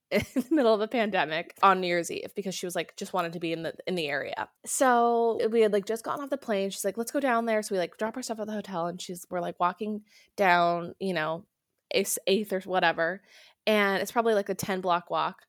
in 0.10 0.24
the 0.34 0.46
middle 0.50 0.74
of 0.74 0.80
a 0.80 0.88
pandemic 0.88 1.56
on 1.62 1.80
New 1.80 1.86
Year's 1.86 2.10
Eve 2.10 2.32
because 2.34 2.54
she 2.54 2.66
was 2.66 2.74
like 2.74 2.96
just 2.96 3.12
wanted 3.12 3.34
to 3.34 3.40
be 3.40 3.52
in 3.52 3.62
the 3.62 3.74
in 3.86 3.94
the 3.94 4.08
area. 4.08 4.48
So 4.64 5.38
we 5.50 5.60
had 5.60 5.72
like 5.72 5.86
just 5.86 6.04
gotten 6.04 6.24
off 6.24 6.30
the 6.30 6.38
plane. 6.38 6.70
She's 6.70 6.84
like, 6.84 6.96
let's 6.96 7.10
go 7.10 7.20
down 7.20 7.46
there. 7.46 7.62
So 7.62 7.74
we 7.74 7.78
like 7.78 7.98
drop 7.98 8.16
our 8.16 8.22
stuff 8.22 8.40
at 8.40 8.46
the 8.46 8.52
hotel 8.52 8.86
and 8.86 9.00
she's 9.00 9.26
we're 9.30 9.40
like 9.40 9.60
walking 9.60 10.02
down, 10.36 10.94
you 10.98 11.12
know, 11.12 11.44
eighth 11.92 12.52
or 12.52 12.60
whatever 12.60 13.22
and 13.68 14.02
it's 14.02 14.10
probably 14.10 14.34
like 14.34 14.48
a 14.48 14.54
10 14.54 14.80
block 14.80 15.10
walk. 15.10 15.44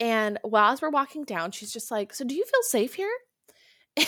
And 0.00 0.38
while 0.42 0.72
as 0.72 0.82
we're 0.82 0.90
walking 0.90 1.24
down, 1.24 1.52
she's 1.52 1.72
just 1.72 1.90
like, 1.90 2.12
So 2.12 2.24
do 2.24 2.34
you 2.34 2.44
feel 2.44 2.62
safe 2.62 2.94
here? 2.94 3.12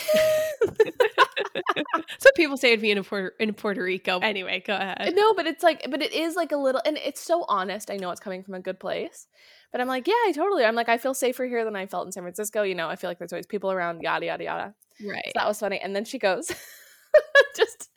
Some 2.18 2.32
people 2.34 2.56
say 2.56 2.68
it'd 2.68 2.80
be 2.80 2.90
in 2.90 3.02
Puerto 3.04 3.30
in 3.38 3.52
Puerto 3.52 3.82
Rico. 3.82 4.18
Anyway, 4.20 4.62
go 4.66 4.74
ahead. 4.74 5.12
No, 5.14 5.34
but 5.34 5.46
it's 5.46 5.62
like, 5.62 5.86
but 5.90 6.02
it 6.02 6.12
is 6.12 6.34
like 6.34 6.52
a 6.52 6.56
little, 6.56 6.80
and 6.86 6.96
it's 6.98 7.20
so 7.20 7.44
honest. 7.46 7.90
I 7.90 7.96
know 7.96 8.10
it's 8.10 8.20
coming 8.20 8.42
from 8.42 8.54
a 8.54 8.60
good 8.60 8.80
place, 8.80 9.26
but 9.72 9.80
I'm 9.80 9.88
like, 9.88 10.06
yeah, 10.06 10.14
I 10.26 10.32
totally. 10.32 10.64
I'm 10.64 10.74
like, 10.74 10.88
I 10.88 10.98
feel 10.98 11.14
safer 11.14 11.46
here 11.46 11.64
than 11.64 11.74
I 11.74 11.86
felt 11.86 12.06
in 12.06 12.12
San 12.12 12.22
Francisco. 12.22 12.62
You 12.62 12.74
know, 12.74 12.88
I 12.88 12.96
feel 12.96 13.10
like 13.10 13.18
there's 13.18 13.32
always 13.32 13.46
people 13.46 13.72
around, 13.72 14.02
yada 14.02 14.26
yada 14.26 14.44
yada. 14.44 14.74
Right. 15.04 15.24
So 15.26 15.32
that 15.36 15.48
was 15.48 15.58
funny. 15.58 15.80
And 15.80 15.96
then 15.96 16.04
she 16.04 16.18
goes, 16.18 16.52
just 17.56 17.90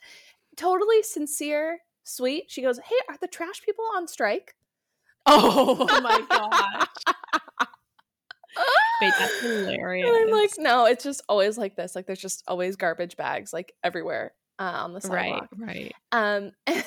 totally 0.56 1.04
sincere, 1.04 1.80
sweet. 2.04 2.46
She 2.48 2.62
goes, 2.62 2.80
"Hey, 2.80 2.96
are 3.10 3.18
the 3.20 3.28
trash 3.28 3.62
people 3.62 3.86
on 3.96 4.08
strike?" 4.08 4.56
Oh, 5.26 5.76
my 6.02 6.26
gosh. 6.30 6.88
Wait, 9.02 9.14
that's 9.20 9.42
hilarious. 9.42 10.08
And 10.08 10.16
I'm 10.16 10.32
like, 10.32 10.52
no, 10.58 10.86
it's 10.86 11.04
just 11.04 11.22
always 11.28 11.58
like 11.58 11.76
this. 11.76 11.96
Like, 11.96 12.06
there's 12.06 12.20
just 12.20 12.44
always 12.48 12.76
garbage 12.78 13.18
bags 13.18 13.52
like 13.52 13.74
everywhere 13.84 14.34
uh, 14.60 14.64
on 14.64 14.94
the 14.94 15.02
sidewalk. 15.02 15.50
Right, 15.58 15.94
right. 16.14 16.38
Um, 16.38 16.52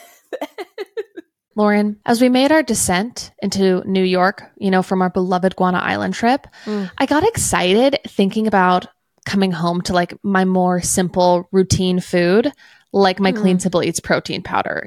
Lauren, 1.58 1.98
as 2.06 2.20
we 2.20 2.28
made 2.28 2.52
our 2.52 2.62
descent 2.62 3.32
into 3.42 3.82
New 3.84 4.04
York, 4.04 4.44
you 4.58 4.70
know, 4.70 4.80
from 4.80 5.02
our 5.02 5.10
beloved 5.10 5.56
Guana 5.56 5.78
Island 5.78 6.14
trip, 6.14 6.46
mm. 6.64 6.88
I 6.96 7.04
got 7.04 7.26
excited 7.26 7.98
thinking 8.06 8.46
about 8.46 8.86
coming 9.26 9.50
home 9.50 9.82
to 9.82 9.92
like 9.92 10.14
my 10.22 10.44
more 10.44 10.80
simple 10.80 11.48
routine 11.50 11.98
food, 11.98 12.52
like 12.92 13.18
my 13.18 13.32
mm. 13.32 13.38
Clean 13.40 13.58
Simple 13.58 13.82
Eats 13.82 13.98
protein 13.98 14.44
powder. 14.44 14.86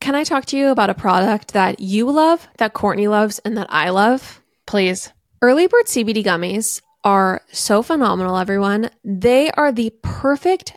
Can 0.00 0.14
I 0.14 0.24
talk 0.24 0.46
to 0.46 0.56
you 0.56 0.68
about 0.68 0.90
a 0.90 0.94
product 0.94 1.52
that 1.52 1.80
you 1.80 2.10
love, 2.10 2.48
that 2.58 2.74
Courtney 2.74 3.08
loves, 3.08 3.38
and 3.40 3.56
that 3.56 3.66
I 3.70 3.90
love? 3.90 4.40
Please. 4.66 5.12
Early 5.42 5.66
Bird 5.66 5.86
CBD 5.86 6.24
gummies 6.24 6.80
are 7.02 7.42
so 7.50 7.82
phenomenal, 7.82 8.36
everyone. 8.36 8.90
They 9.04 9.50
are 9.52 9.72
the 9.72 9.92
perfect 10.02 10.76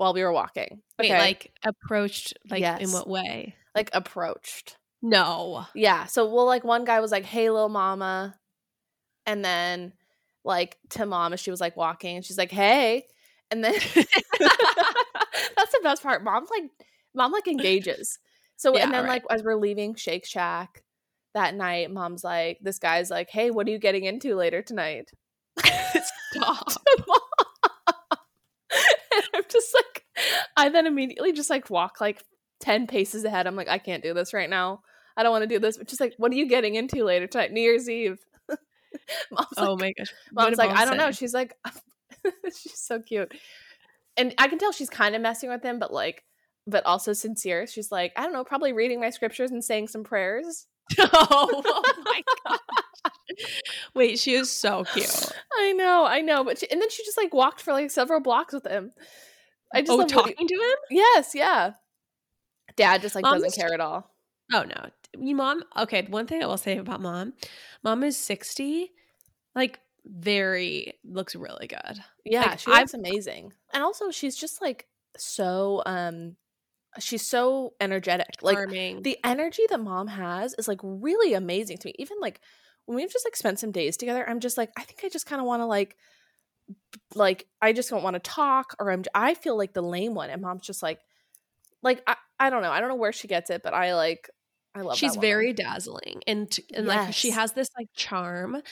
while 0.00 0.14
we 0.14 0.22
were 0.22 0.32
walking. 0.32 0.80
Okay. 0.98 1.12
Wait, 1.12 1.18
like 1.18 1.52
approached 1.62 2.32
like 2.48 2.62
yes. 2.62 2.80
in 2.80 2.90
what 2.90 3.06
way? 3.06 3.54
Like 3.74 3.90
approached. 3.92 4.78
No. 5.02 5.66
Yeah. 5.74 6.06
So 6.06 6.24
well 6.32 6.46
like 6.46 6.64
one 6.64 6.86
guy 6.86 7.00
was 7.00 7.12
like, 7.12 7.26
Hey 7.26 7.50
little 7.50 7.68
mama. 7.68 8.34
And 9.26 9.44
then 9.44 9.92
like 10.42 10.78
to 10.90 11.04
mom 11.04 11.34
as 11.34 11.40
she 11.40 11.50
was 11.50 11.60
like 11.60 11.76
walking 11.76 12.16
and 12.16 12.24
she's 12.24 12.38
like, 12.38 12.50
Hey. 12.50 13.08
And 13.50 13.62
then 13.62 13.74
that's 13.94 14.02
the 14.38 15.80
best 15.82 16.02
part. 16.02 16.24
Mom's 16.24 16.48
like 16.50 16.70
mom 17.14 17.32
like 17.32 17.46
engages. 17.46 18.18
So 18.56 18.74
yeah, 18.74 18.84
and 18.84 18.94
then 18.94 19.04
right. 19.04 19.10
like 19.10 19.24
as 19.28 19.42
we're 19.42 19.54
leaving 19.54 19.96
Shake 19.96 20.24
Shack 20.24 20.82
that 21.34 21.54
night, 21.54 21.90
mom's 21.90 22.24
like, 22.24 22.56
this 22.62 22.78
guy's 22.78 23.10
like, 23.10 23.28
Hey, 23.28 23.50
what 23.50 23.66
are 23.66 23.70
you 23.70 23.78
getting 23.78 24.04
into 24.04 24.34
later 24.34 24.62
tonight? 24.62 25.10
Stop. 26.32 26.72
and 29.14 29.24
I'm 29.34 29.42
just 29.50 29.74
like, 29.74 29.89
I 30.56 30.68
then 30.68 30.86
immediately 30.86 31.32
just 31.32 31.50
like 31.50 31.70
walk 31.70 32.00
like 32.00 32.24
10 32.60 32.86
paces 32.86 33.24
ahead. 33.24 33.46
I'm 33.46 33.56
like, 33.56 33.68
I 33.68 33.78
can't 33.78 34.02
do 34.02 34.14
this 34.14 34.32
right 34.32 34.50
now. 34.50 34.82
I 35.16 35.22
don't 35.22 35.32
want 35.32 35.42
to 35.42 35.48
do 35.48 35.58
this. 35.58 35.76
But 35.76 35.88
just 35.88 36.00
like, 36.00 36.14
what 36.18 36.32
are 36.32 36.36
you 36.36 36.48
getting 36.48 36.74
into 36.74 37.04
later 37.04 37.26
tonight? 37.26 37.52
New 37.52 37.60
Year's 37.60 37.88
Eve. 37.88 38.18
mom's 39.30 39.48
oh 39.56 39.74
like, 39.74 39.80
my 39.80 39.92
gosh. 39.98 40.12
Mom's 40.32 40.58
like, 40.58 40.70
mom 40.70 40.78
I 40.78 40.84
don't 40.84 40.94
say? 40.94 40.98
know. 40.98 41.12
She's 41.12 41.34
like, 41.34 41.54
she's 42.44 42.78
so 42.78 43.00
cute. 43.00 43.32
And 44.16 44.34
I 44.38 44.48
can 44.48 44.58
tell 44.58 44.72
she's 44.72 44.90
kind 44.90 45.14
of 45.14 45.22
messing 45.22 45.50
with 45.50 45.62
him, 45.62 45.78
but 45.78 45.92
like, 45.92 46.24
but 46.66 46.84
also 46.86 47.12
sincere. 47.12 47.66
She's 47.66 47.90
like, 47.90 48.12
I 48.16 48.22
don't 48.22 48.32
know, 48.32 48.44
probably 48.44 48.72
reading 48.72 49.00
my 49.00 49.10
scriptures 49.10 49.50
and 49.50 49.64
saying 49.64 49.88
some 49.88 50.04
prayers. 50.04 50.66
oh, 50.98 51.08
oh 51.64 52.02
my 52.04 52.22
god. 52.46 52.58
Wait, 53.94 54.18
she 54.18 54.34
is 54.34 54.50
so 54.50 54.84
cute. 54.84 55.32
I 55.54 55.72
know, 55.72 56.04
I 56.04 56.20
know, 56.20 56.44
but 56.44 56.58
she, 56.58 56.70
and 56.70 56.80
then 56.80 56.90
she 56.90 57.04
just 57.04 57.16
like 57.16 57.32
walked 57.32 57.60
for 57.60 57.72
like 57.72 57.90
several 57.90 58.20
blocks 58.20 58.52
with 58.52 58.66
him. 58.66 58.92
I 59.74 59.82
just 59.82 59.90
oh 59.90 60.06
talking 60.06 60.46
to 60.46 60.54
him. 60.54 60.76
Yes, 60.90 61.34
yeah. 61.34 61.72
Dad 62.76 63.02
just 63.02 63.14
like 63.14 63.22
Mom's 63.22 63.42
doesn't 63.42 63.60
care 63.60 63.74
at 63.74 63.80
all. 63.80 64.10
Oh 64.52 64.64
no, 64.64 64.90
you 65.18 65.34
mom. 65.34 65.62
Okay, 65.78 66.06
one 66.08 66.26
thing 66.26 66.42
I 66.42 66.46
will 66.46 66.56
say 66.56 66.76
about 66.76 67.00
mom, 67.00 67.34
mom 67.82 68.02
is 68.02 68.16
sixty, 68.16 68.90
like 69.54 69.80
very 70.04 70.94
looks 71.04 71.36
really 71.36 71.66
good. 71.66 72.02
Yeah, 72.24 72.42
like, 72.42 72.58
she 72.58 72.70
looks 72.70 72.94
I've, 72.94 73.00
amazing, 73.00 73.52
and 73.72 73.82
also 73.82 74.10
she's 74.10 74.36
just 74.36 74.60
like 74.60 74.86
so 75.16 75.82
um 75.86 76.36
she's 76.98 77.26
so 77.26 77.74
energetic. 77.80 78.42
Like 78.42 78.56
Charming. 78.56 79.02
the 79.02 79.18
energy 79.24 79.62
that 79.68 79.80
mom 79.80 80.08
has 80.08 80.54
is 80.54 80.66
like 80.68 80.80
really 80.82 81.34
amazing 81.34 81.78
to 81.78 81.88
me. 81.88 81.94
Even 81.98 82.18
like 82.20 82.40
when 82.86 82.96
we've 82.96 83.12
just 83.12 83.26
like 83.26 83.36
spent 83.36 83.58
some 83.58 83.70
days 83.70 83.96
together, 83.96 84.28
I'm 84.28 84.40
just 84.40 84.58
like, 84.58 84.70
I 84.76 84.82
think 84.82 85.00
I 85.04 85.08
just 85.08 85.26
kind 85.26 85.40
of 85.40 85.46
want 85.46 85.60
to 85.60 85.66
like, 85.66 85.96
like 87.14 87.46
I 87.62 87.72
just 87.72 87.90
don't 87.90 88.02
want 88.02 88.14
to 88.14 88.20
talk, 88.20 88.74
or 88.78 88.90
I'm. 88.90 89.04
I 89.14 89.34
feel 89.34 89.56
like 89.56 89.72
the 89.72 89.82
lame 89.82 90.14
one, 90.14 90.30
and 90.30 90.42
mom's 90.42 90.62
just 90.62 90.82
like, 90.82 91.00
like 91.82 92.02
I, 92.06 92.16
I 92.38 92.50
don't 92.50 92.62
know, 92.62 92.70
I 92.70 92.80
don't 92.80 92.88
know 92.88 92.96
where 92.96 93.12
she 93.12 93.28
gets 93.28 93.50
it, 93.50 93.62
but 93.62 93.74
I 93.74 93.94
like, 93.94 94.30
I 94.74 94.82
love. 94.82 94.96
She's 94.98 95.16
very 95.16 95.52
dazzling, 95.52 96.22
and 96.26 96.56
and 96.74 96.86
like 96.86 97.12
she 97.12 97.30
has 97.30 97.52
this 97.52 97.68
like 97.78 97.88
charm 97.94 98.62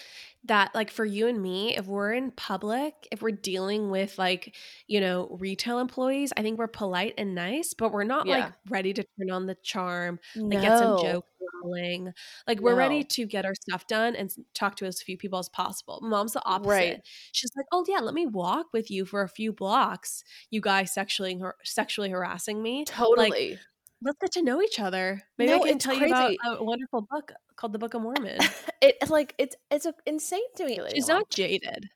that 0.45 0.75
like 0.75 0.91
for 0.91 1.05
you 1.05 1.27
and 1.29 1.43
me, 1.43 1.77
if 1.77 1.87
we're 1.87 2.13
in 2.13 2.31
public, 2.33 2.95
if 3.13 3.23
we're 3.23 3.33
dealing 3.33 3.91
with 3.91 4.19
like 4.19 4.55
you 4.87 5.01
know 5.01 5.37
retail 5.41 5.79
employees, 5.81 6.33
I 6.37 6.43
think 6.43 6.59
we're 6.59 6.69
polite 6.69 7.15
and 7.19 7.35
nice, 7.35 7.75
but 7.75 7.93
we're 7.93 8.05
not 8.05 8.29
like 8.29 8.47
ready 8.69 8.93
to 8.95 9.03
turn 9.19 9.31
on 9.31 9.47
the 9.47 9.57
charm, 9.57 10.21
like 10.53 10.61
get 10.61 10.77
some 10.79 10.95
No. 10.95 11.23
Rolling. 11.63 12.13
Like 12.47 12.61
we're 12.61 12.75
ready 12.75 13.05
to 13.05 13.27
get 13.27 13.45
our 13.45 13.55
stuff 13.55 13.87
done 13.87 14.15
and 14.17 14.31
talk 14.55 14.77
to 14.77 14.87
as 14.87 15.03
few 15.03 15.17
people 15.17 15.39
as 15.39 15.49
possible. 15.49 16.01
Mom's 16.03 16.33
the 16.33 16.45
opposite. 16.45 16.69
Right. 16.71 17.01
She's 17.33 17.51
like, 17.57 17.67
"Oh 17.73 17.85
yeah, 17.89 18.01
let 18.01 18.15
me 18.15 18.27
walk 18.27 18.67
with 18.73 18.91
you 18.91 19.05
for 19.05 19.23
a 19.23 19.29
few 19.29 19.53
blocks. 19.53 20.23
You 20.51 20.61
guys 20.61 20.93
sexually 20.93 21.41
sexually 21.65 22.11
harassing 22.11 22.63
me. 22.63 22.85
Totally. 22.85 23.31
Like, 23.31 23.59
Let's 24.01 24.19
get 24.21 24.33
to 24.35 24.43
know 24.43 24.63
each 24.63 24.79
other. 24.79 25.23
Maybe 25.39 25.51
No, 25.51 25.65
I 25.65 25.69
can 25.71 25.79
tell 25.79 25.95
you 25.95 26.07
about 26.07 26.37
a 26.45 26.63
wonderful 26.63 27.05
book 27.11 27.33
called 27.57 27.73
The 27.73 27.81
Book 27.81 27.95
of 27.95 28.03
Mormon. 28.03 28.39
it's 28.81 29.11
like 29.11 29.35
it's 29.39 29.57
it's 29.73 29.89
insane 30.07 30.41
to 30.57 30.65
me. 30.67 30.79
She's 30.95 31.09
not 31.09 31.29
jaded. 31.31 31.91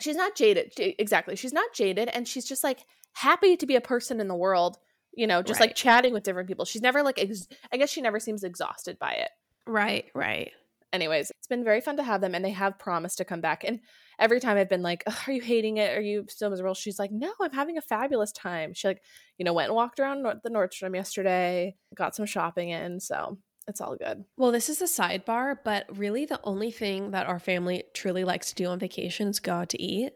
she's 0.00 0.16
not 0.16 0.34
jaded 0.34 0.72
exactly 0.98 1.36
she's 1.36 1.52
not 1.52 1.72
jaded 1.74 2.08
and 2.14 2.26
she's 2.26 2.44
just 2.46 2.64
like 2.64 2.86
happy 3.14 3.56
to 3.56 3.66
be 3.66 3.76
a 3.76 3.80
person 3.80 4.20
in 4.20 4.28
the 4.28 4.34
world 4.34 4.78
you 5.12 5.26
know 5.26 5.42
just 5.42 5.60
like 5.60 5.74
chatting 5.74 6.12
with 6.12 6.22
different 6.22 6.48
people. 6.48 6.64
She's 6.64 6.82
never 6.82 7.02
like 7.02 7.18
ex- 7.18 7.48
i 7.72 7.76
guess 7.76 7.90
she 7.90 8.00
never 8.00 8.20
seems 8.20 8.44
exhausted 8.44 8.98
by 8.98 9.12
it. 9.12 9.30
Right, 9.66 10.06
right. 10.14 10.50
anyways 10.92 11.30
it's 11.30 11.46
been 11.46 11.64
very 11.64 11.80
fun 11.80 11.96
to 11.96 12.02
have 12.02 12.20
them 12.20 12.34
and 12.34 12.44
they 12.44 12.50
have 12.50 12.78
promised 12.78 13.18
to 13.18 13.24
come 13.24 13.40
back 13.40 13.62
and 13.64 13.80
every 14.18 14.40
time 14.40 14.56
i've 14.56 14.68
been 14.68 14.82
like 14.82 15.04
"Ugh, 15.06 15.14
are 15.26 15.32
you 15.32 15.42
hating 15.42 15.76
it? 15.76 15.96
Are 15.96 16.00
you 16.00 16.26
still 16.28 16.50
miserable? 16.50 16.74
She's 16.74 16.98
like 16.98 17.12
no 17.12 17.32
i'm 17.40 17.52
having 17.52 17.78
a 17.78 17.82
fabulous 17.82 18.32
time. 18.32 18.74
She 18.74 18.88
like 18.88 19.02
you 19.38 19.44
know 19.44 19.52
went 19.52 19.68
and 19.68 19.76
walked 19.76 20.00
around 20.00 20.22
the 20.22 20.50
nordstrom 20.50 20.94
yesterday 20.94 21.76
got 21.94 22.14
some 22.16 22.26
shopping 22.26 22.70
in 22.70 23.00
so 23.00 23.38
it's 23.68 23.80
all 23.80 23.94
good. 23.96 24.24
Well, 24.36 24.50
this 24.50 24.68
is 24.68 24.82
a 24.82 24.86
sidebar, 24.86 25.56
but 25.64 25.86
really 25.96 26.24
the 26.24 26.40
only 26.42 26.72
thing 26.72 27.12
that 27.12 27.26
our 27.26 27.38
family 27.38 27.84
truly 27.94 28.24
likes 28.24 28.48
to 28.48 28.54
do 28.56 28.66
on 28.66 28.78
vacation 28.80 29.28
is 29.28 29.38
go 29.38 29.52
out 29.52 29.68
to 29.70 29.80
eat. 29.80 30.12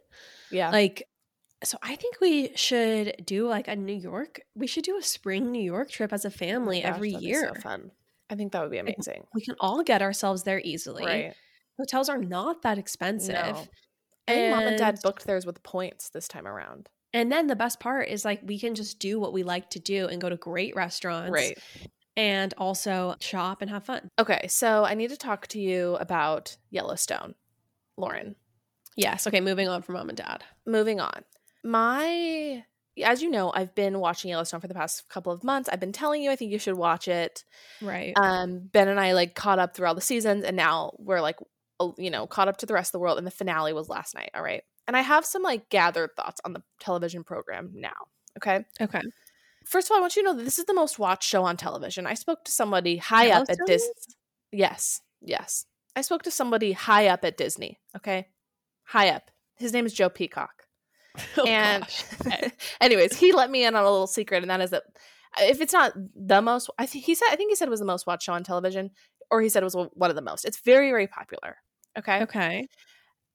yeah. 0.50 0.70
Like, 0.70 1.04
so 1.64 1.78
I 1.82 1.96
think 1.96 2.20
we 2.20 2.50
should 2.56 3.22
do 3.24 3.48
like 3.48 3.68
a 3.68 3.76
New 3.76 3.94
York. 3.96 4.40
We 4.54 4.66
should 4.66 4.84
do 4.84 4.96
a 4.96 5.02
spring 5.02 5.50
New 5.50 5.62
York 5.62 5.90
trip 5.90 6.12
as 6.12 6.24
a 6.24 6.28
Oh 6.28 6.30
family 6.30 6.80
gosh, 6.82 6.94
every 6.94 7.10
year. 7.10 7.50
so 7.54 7.60
fun 7.60 7.90
i 8.30 8.34
think 8.34 8.52
that 8.52 8.62
would 8.62 8.70
be 8.70 8.78
amazing 8.78 9.22
We 9.34 9.42
can 9.42 9.54
all 9.60 9.82
get 9.82 10.00
ourselves 10.00 10.44
there 10.44 10.60
easily. 10.64 11.04
right 11.04 11.34
Hotels 11.78 12.08
are 12.08 12.18
not 12.18 12.62
that 12.62 12.78
expensive. 12.78 13.34
No. 13.34 13.66
I 14.28 14.32
think 14.32 14.54
mom 14.54 14.62
and 14.62 14.78
dad 14.78 15.00
booked 15.02 15.26
theirs 15.26 15.44
with 15.44 15.60
points 15.64 16.08
this 16.10 16.28
time 16.28 16.46
around. 16.46 16.88
And 17.12 17.30
then 17.32 17.48
the 17.48 17.56
best 17.56 17.80
part 17.80 18.08
is 18.08 18.24
like 18.24 18.40
we 18.44 18.58
can 18.60 18.74
just 18.76 18.98
do 19.00 19.18
what 19.18 19.32
we 19.32 19.42
like 19.42 19.70
to 19.70 19.80
do 19.80 20.06
and 20.06 20.20
go 20.20 20.28
to 20.28 20.36
great 20.36 20.74
restaurants. 20.76 21.32
Right. 21.32 21.58
And 22.16 22.54
also 22.58 23.16
shop 23.20 23.60
and 23.60 23.68
have 23.70 23.84
fun. 23.84 24.08
Okay, 24.20 24.46
so 24.48 24.84
I 24.84 24.94
need 24.94 25.10
to 25.10 25.16
talk 25.16 25.48
to 25.48 25.58
you 25.60 25.96
about 25.96 26.56
Yellowstone, 26.70 27.34
Lauren. 27.96 28.36
Yes. 28.96 29.26
Okay. 29.26 29.40
Moving 29.40 29.68
on 29.68 29.82
from 29.82 29.96
mom 29.96 30.08
and 30.08 30.16
dad. 30.16 30.44
Moving 30.66 31.00
on. 31.00 31.24
My, 31.64 32.62
as 33.02 33.22
you 33.22 33.30
know, 33.30 33.50
I've 33.54 33.74
been 33.74 33.98
watching 33.98 34.28
Yellowstone 34.28 34.60
for 34.60 34.68
the 34.68 34.74
past 34.74 35.08
couple 35.08 35.32
of 35.32 35.42
months. 35.42 35.68
I've 35.72 35.80
been 35.80 35.92
telling 35.92 36.22
you 36.22 36.30
I 36.30 36.36
think 36.36 36.52
you 36.52 36.58
should 36.58 36.76
watch 36.76 37.08
it. 37.08 37.42
Right. 37.80 38.12
Um, 38.16 38.68
ben 38.70 38.88
and 38.88 39.00
I 39.00 39.14
like 39.14 39.34
caught 39.34 39.58
up 39.58 39.74
through 39.74 39.86
all 39.86 39.94
the 39.94 40.00
seasons, 40.00 40.44
and 40.44 40.56
now 40.56 40.92
we're 40.98 41.22
like, 41.22 41.36
you 41.98 42.10
know, 42.10 42.26
caught 42.26 42.48
up 42.48 42.58
to 42.58 42.66
the 42.66 42.74
rest 42.74 42.90
of 42.90 42.92
the 42.92 42.98
world. 43.00 43.18
And 43.18 43.26
the 43.26 43.32
finale 43.32 43.72
was 43.72 43.88
last 43.88 44.14
night. 44.14 44.30
All 44.34 44.42
right, 44.42 44.62
and 44.86 44.96
I 44.96 45.00
have 45.00 45.24
some 45.24 45.42
like 45.42 45.70
gathered 45.70 46.10
thoughts 46.16 46.40
on 46.44 46.52
the 46.52 46.62
television 46.80 47.24
program 47.24 47.70
now. 47.74 47.92
Okay. 48.36 48.64
okay. 48.80 49.00
First 49.64 49.88
of 49.88 49.92
all, 49.92 49.98
I 49.98 50.00
want 50.00 50.16
you 50.16 50.22
to 50.22 50.28
know 50.28 50.36
that 50.36 50.44
this 50.44 50.58
is 50.58 50.66
the 50.66 50.74
most 50.74 50.98
watched 50.98 51.28
show 51.28 51.44
on 51.44 51.56
television. 51.56 52.06
I 52.06 52.14
spoke 52.14 52.44
to 52.44 52.52
somebody 52.52 52.98
high 52.98 53.30
up 53.30 53.46
at 53.48 53.58
Disney. 53.66 53.88
Yes, 54.52 55.00
yes. 55.22 55.64
I 55.96 56.02
spoke 56.02 56.22
to 56.24 56.30
somebody 56.30 56.72
high 56.72 57.06
up 57.06 57.24
at 57.24 57.38
Disney. 57.38 57.80
Okay, 57.96 58.28
high 58.82 59.08
up. 59.08 59.30
His 59.56 59.72
name 59.72 59.86
is 59.86 59.94
Joe 59.94 60.10
Peacock. 60.10 60.63
Oh, 61.38 61.46
and 61.46 61.84
anyways, 62.80 63.16
he 63.16 63.32
let 63.32 63.50
me 63.50 63.64
in 63.64 63.74
on 63.74 63.82
a 63.84 63.90
little 63.90 64.06
secret, 64.06 64.42
and 64.42 64.50
that 64.50 64.60
is 64.60 64.70
that 64.70 64.82
if 65.40 65.60
it's 65.60 65.72
not 65.72 65.92
the 66.14 66.40
most, 66.42 66.70
I 66.78 66.86
think 66.86 67.04
he 67.04 67.14
said, 67.14 67.26
I 67.30 67.36
think 67.36 67.50
he 67.50 67.56
said 67.56 67.68
it 67.68 67.70
was 67.70 67.80
the 67.80 67.86
most 67.86 68.06
watched 68.06 68.24
show 68.26 68.32
on 68.32 68.42
television, 68.44 68.90
or 69.30 69.40
he 69.40 69.48
said 69.48 69.62
it 69.62 69.66
was 69.72 69.76
one 69.94 70.10
of 70.10 70.16
the 70.16 70.22
most. 70.22 70.44
It's 70.44 70.58
very, 70.60 70.90
very 70.90 71.06
popular. 71.06 71.56
Okay, 71.98 72.22
Okay. 72.22 72.66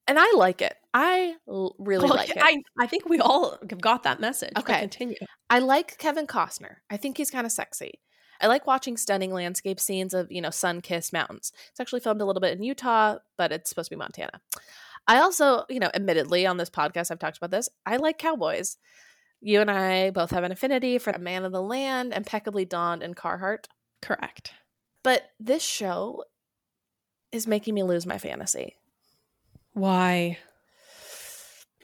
and 0.07 0.17
I 0.19 0.31
like 0.35 0.61
it. 0.61 0.75
I 0.93 1.35
l- 1.47 1.75
really 1.79 2.05
Well, 2.07 2.15
like 2.17 2.29
it. 2.35 2.37
I, 2.41 2.57
I 2.77 2.87
think 2.87 3.07
we 3.07 3.19
all 3.19 3.57
have 3.69 3.81
got 3.81 4.03
that 4.03 4.19
message. 4.19 4.51
but 4.55 4.63
Okay. 4.63 4.79
continue. 4.81 5.17
I 5.49 5.59
like 5.59 5.97
Kevin 5.97 6.27
Costner. 6.27 6.77
I 6.89 6.97
think 6.97 7.17
he's 7.17 7.31
kind 7.31 7.45
of 7.45 7.51
sexy. 7.51 7.99
I 8.41 8.47
like 8.47 8.65
watching 8.67 8.95
stunning 8.95 9.33
landscape 9.33 9.79
scenes 9.81 10.13
of, 10.13 10.31
you 10.31 10.41
know, 10.41 10.49
sun-kissed 10.49 11.11
mountains. 11.11 11.51
It's 11.71 11.79
actually 11.79 11.99
filmed 11.99 12.21
a 12.21 12.25
little 12.25 12.39
bit 12.39 12.57
in 12.57 12.63
Utah, 12.63 13.17
but 13.37 13.51
it's 13.51 13.69
supposed 13.69 13.89
to 13.89 13.95
be 13.95 13.99
Montana. 13.99 14.39
I 15.09 15.21
also, 15.21 15.65
you 15.69 15.79
know, 15.79 15.89
admittedly 15.95 16.45
on 16.45 16.57
this 16.57 16.69
podcast 16.69 17.09
I've 17.09 17.17
talked 17.17 17.37
about 17.37 17.49
this. 17.49 17.67
I 17.83 17.97
like 17.97 18.19
cowboys. 18.19 18.77
You 19.41 19.59
and 19.59 19.71
I 19.71 20.11
both 20.11 20.29
have 20.29 20.43
an 20.43 20.51
affinity 20.51 20.99
for 20.99 21.09
a 21.09 21.17
man 21.17 21.45
of 21.45 21.51
the 21.51 21.63
land, 21.63 22.13
impeccably 22.13 22.63
donned 22.63 23.01
and 23.01 23.15
Carhartt. 23.15 23.65
Correct. 24.03 24.51
But 25.03 25.23
this 25.39 25.63
show 25.63 26.25
is 27.31 27.47
making 27.47 27.73
me 27.73 27.81
lose 27.81 28.05
my 28.05 28.19
fantasy. 28.19 28.75
Why? 29.73 30.37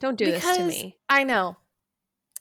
Don't 0.00 0.16
do 0.16 0.26
this 0.26 0.56
to 0.56 0.64
me. 0.64 0.96
I 1.08 1.24
know. 1.24 1.56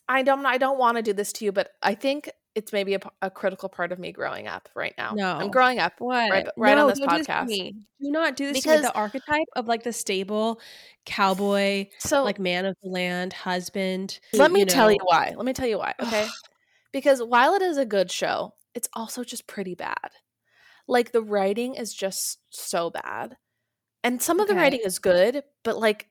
I 0.08 0.22
don't 0.22 0.46
I 0.46 0.60
don't 0.60 0.78
want 0.78 0.98
to 0.98 1.02
do 1.02 1.14
this 1.14 1.34
to 1.34 1.46
you, 1.46 1.52
but 1.52 1.72
I 1.82 1.96
think 1.96 2.30
it's 2.56 2.72
maybe 2.72 2.98
a 3.22 3.30
critical 3.30 3.68
part 3.70 3.92
of 3.92 4.00
me 4.00 4.12
growing 4.12 4.48
up 4.48 4.70
right 4.76 4.94
now. 4.98 5.12
No. 5.14 5.34
I'm 5.34 5.52
growing 5.52 5.78
up. 5.80 5.94
What? 6.00 6.32
right- 6.32 6.48
right 6.58 6.78
on 6.78 6.88
this 6.88 7.00
do 7.00 7.06
podcast. 7.06 7.48
me. 7.48 7.76
Do 8.02 8.10
not 8.12 8.36
do 8.38 8.52
this 8.54 8.64
to 8.64 8.70
me. 8.70 8.76
Because- 8.78 8.92
The 8.92 8.94
archetype 8.98 9.48
of 9.56 9.68
like 9.68 9.84
the 9.84 9.92
stable 9.94 10.60
cowboy, 11.06 11.88
So 12.00 12.24
like 12.24 12.40
man 12.40 12.66
of 12.66 12.76
the 12.82 12.90
land, 12.90 13.34
husband. 13.34 14.20
let 14.34 14.52
me 14.52 14.62
you 14.62 14.66
tell 14.66 14.92
you 14.92 15.00
why. 15.04 15.34
Let 15.36 15.46
me 15.46 15.54
tell 15.54 15.68
you 15.68 15.78
why. 15.78 15.94
Okay. 16.02 16.28
because 16.92 17.22
while 17.22 17.54
it 17.56 17.62
is 17.62 17.78
a 17.78 17.86
good 17.86 18.10
show, 18.12 18.54
it's 18.74 18.90
also 18.94 19.24
just 19.24 19.48
pretty 19.48 19.76
bad. 19.76 20.12
Like 20.88 21.12
the 21.12 21.22
writing 21.22 21.76
is 21.76 21.94
just 21.94 22.40
so 22.50 22.90
bad. 22.90 23.38
And 24.04 24.22
some 24.22 24.40
of 24.40 24.48
the 24.48 24.54
Okay. 24.54 24.62
writing 24.62 24.82
is 24.84 25.00
good, 25.00 25.44
but 25.64 25.78
like 25.78 26.08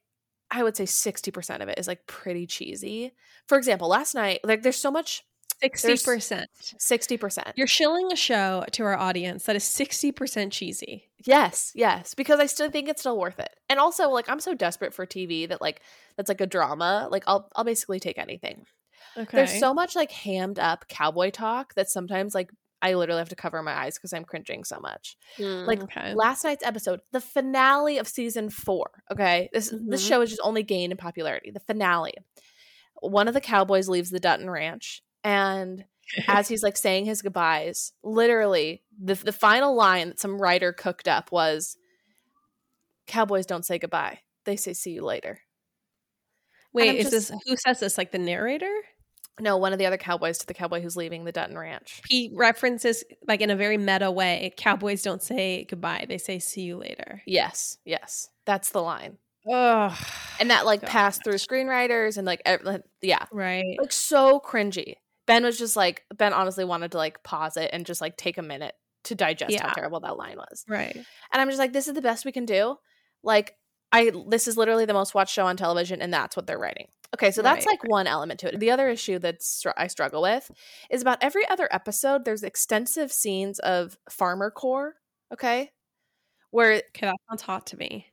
I 0.51 0.63
would 0.63 0.77
say 0.77 0.85
60% 0.85 1.63
of 1.63 1.69
it 1.69 1.79
is 1.79 1.89
like 1.89 2.07
pretty 2.07 2.47
cheesy. 2.47 3.13
For 3.49 3.57
example, 3.59 3.89
last 3.89 4.15
night, 4.15 4.41
like 4.45 4.63
there's 4.63 4.77
so 4.77 4.91
much 4.91 5.23
Sixty 5.61 5.97
percent. 5.97 6.51
60%. 6.61 7.53
You're 7.57 7.67
shilling 7.67 8.12
a 8.12 8.17
show 8.17 8.64
to 8.73 8.83
our 8.85 8.97
audience 8.97 9.45
that 9.47 9.57
is 9.57 9.64
sixty 9.64 10.12
percent 10.12 10.53
cheesy. 10.53 11.09
Yes, 11.25 11.73
yes, 11.75 12.14
because 12.14 12.38
I 12.40 12.47
still 12.47 12.71
think 12.71 12.88
it's 12.88 13.01
still 13.01 13.19
worth 13.19 13.38
it. 13.38 13.51
And 13.69 13.79
also 13.79 14.11
like 14.11 14.29
I'm 14.29 14.40
so 14.40 14.55
desperate 14.55 14.93
for 14.93 15.07
TV 15.07 15.49
that 15.49 15.61
like 15.62 15.81
that's 16.17 16.29
like 16.29 16.40
a 16.40 16.47
drama. 16.47 17.09
Like 17.11 17.25
I'll 17.27 17.49
I'll 17.57 17.64
basically 17.64 18.01
take 18.01 18.19
anything. 18.19 18.64
Okay. 19.17 19.37
There's 19.37 19.59
so 19.59 19.73
much 19.73 19.95
like 19.97 20.11
hammed 20.11 20.59
up 20.59 20.87
cowboy 20.88 21.31
talk 21.31 21.75
that 21.75 21.88
sometimes 21.88 22.35
like 22.35 22.51
I 22.83 22.93
literally 22.95 23.21
have 23.21 23.31
to 23.31 23.37
cover 23.37 23.62
my 23.62 23.73
eyes 23.73 23.95
because 23.97 24.12
I'm 24.12 24.25
cringing 24.25 24.64
so 24.64 24.79
much. 24.79 25.17
like, 25.38 25.83
okay. 25.85 26.12
Last 26.14 26.45
night's 26.45 26.64
episode, 26.64 27.01
the 27.12 27.21
finale 27.21 27.97
of 27.97 28.07
season 28.07 28.51
four. 28.51 28.90
Okay, 29.11 29.49
this 29.55 29.73
this 29.87 30.05
Mhm. 30.05 30.09
show 30.09 30.21
has 30.21 30.29
just 30.29 30.43
only 30.45 30.62
gained 30.62 30.93
in 30.93 30.99
popularity. 30.99 31.51
The 31.51 31.61
finale. 31.61 32.12
One 33.01 33.29
of 33.29 33.35
the 33.35 33.40
cowboys 33.40 33.88
leaves 33.88 34.11
the 34.11 34.21
Dutton 34.21 34.49
Ranch, 34.51 35.03
and 35.25 35.85
as 36.29 36.47
he's 36.49 36.63
like 36.63 36.77
saying 36.77 37.07
his 37.07 37.23
goodbyes, 37.23 37.93
literally 38.03 38.83
the 39.03 39.15
the 39.15 39.33
final 39.33 39.75
line 39.75 40.09
that 40.09 40.21
some 40.21 40.41
writer 40.41 40.73
cooked 40.73 41.09
up 41.09 41.33
was, 41.33 41.77
"Cowboys 43.07 43.47
don't 43.47 43.65
say 43.65 43.79
goodbye; 43.79 44.21
they 44.45 44.57
say 44.57 44.73
see 44.75 44.91
you 44.93 45.03
later." 45.03 45.41
Wait, 46.73 46.97
is 46.97 47.11
just- 47.11 47.31
this 47.31 47.41
who 47.47 47.57
says 47.57 47.81
this? 47.81 47.99
Like 47.99 48.13
the 48.13 48.19
narrator? 48.19 48.73
No, 49.41 49.57
one 49.57 49.73
of 49.73 49.81
the 49.81 49.87
other 49.87 49.97
cowboys 49.97 50.39
to 50.39 50.47
the 50.47 50.55
cowboy 50.55 50.81
who's 50.81 50.97
leaving 50.97 51.25
the 51.25 51.33
Dutton 51.33 51.59
Ranch. 51.59 52.01
He 52.09 52.31
references 52.37 53.03
like 53.27 53.41
in 53.41 53.51
a 53.51 53.57
very 53.57 53.77
meta 53.79 54.09
way. 54.09 54.53
Cowboys 54.57 55.03
don't 55.03 55.23
say 55.23 55.65
goodbye; 55.65 56.07
they 56.09 56.19
say 56.19 56.39
see 56.39 56.61
you 56.63 56.77
later. 56.77 57.23
Yes, 57.27 57.79
yes, 57.85 58.29
that's 58.45 58.71
the 58.71 58.81
line. 58.83 59.19
Ugh. 59.51 59.93
and 60.41 60.51
that 60.51 60.65
like 60.65 60.81
Gosh. 60.83 60.91
passed 60.91 61.25
through 61.25 61.35
screenwriters 61.35 62.17
and 62.17 62.27
like 62.27 62.41
ev- 62.47 62.83
yeah 63.03 63.27
right. 63.31 63.77
like 63.79 63.93
so 63.93 64.41
cringy 64.41 64.95
ben 65.27 65.45
was 65.45 65.59
just 65.59 65.77
like 65.77 66.05
ben 66.15 66.33
honestly 66.33 66.65
wanted 66.65 66.93
to 66.93 66.99
like 66.99 67.23
pause 67.23 67.57
it 67.57 67.71
and 67.73 67.87
just 67.87 68.01
like 68.01 68.17
take 68.17 68.39
a 68.39 68.43
minute 68.43 68.75
to 69.05 69.15
digest 69.15 69.53
how 69.61 69.73
terrible 69.73 70.01
that 70.01 70.17
line 70.17 70.37
was 70.37 70.65
Right. 70.69 70.95
and 70.97 71.05
i'm 71.33 71.49
just 71.49 71.59
like 71.59 71.73
this 71.73 71.89
is 71.89 71.95
the 71.95 72.03
best 72.03 72.25
we 72.25 72.33
can 72.33 72.47
do 72.47 72.77
like 73.23 73.55
i 73.93 74.11
this 74.29 74.49
is 74.49 74.57
literally 74.57 74.87
the 74.87 74.95
most 74.95 75.15
watched 75.15 75.35
show 75.35 75.47
on 75.47 75.57
television 75.57 76.01
and 76.03 76.13
that's 76.13 76.37
what 76.37 76.47
they're 76.47 76.59
writing 76.59 76.89
Okay, 77.15 77.31
so 77.31 77.43
that's 77.43 77.65
Right, 77.65 77.79
like 77.81 77.89
one 77.89 78.09
element 78.09 78.41
to 78.41 78.49
it. 78.53 78.59
The 78.59 78.73
other 78.73 78.89
issue 78.89 79.21
that 79.21 79.41
str- 79.41 79.69
I 79.77 79.87
struggle 79.87 80.23
with 80.23 80.51
is 80.91 81.01
about 81.01 81.19
every 81.23 81.49
other 81.49 81.69
episode. 81.71 82.25
There's 82.25 82.43
extensive 82.43 83.13
scenes 83.13 83.61
of 83.61 83.97
farmer 84.11 84.51
core. 84.51 84.97
Okay, 85.33 85.71
where 86.51 86.73
Okay, 86.73 87.07
that 87.07 87.15
sounds 87.31 87.43
hot 87.43 87.67
to 87.69 87.77
me. 87.77 88.09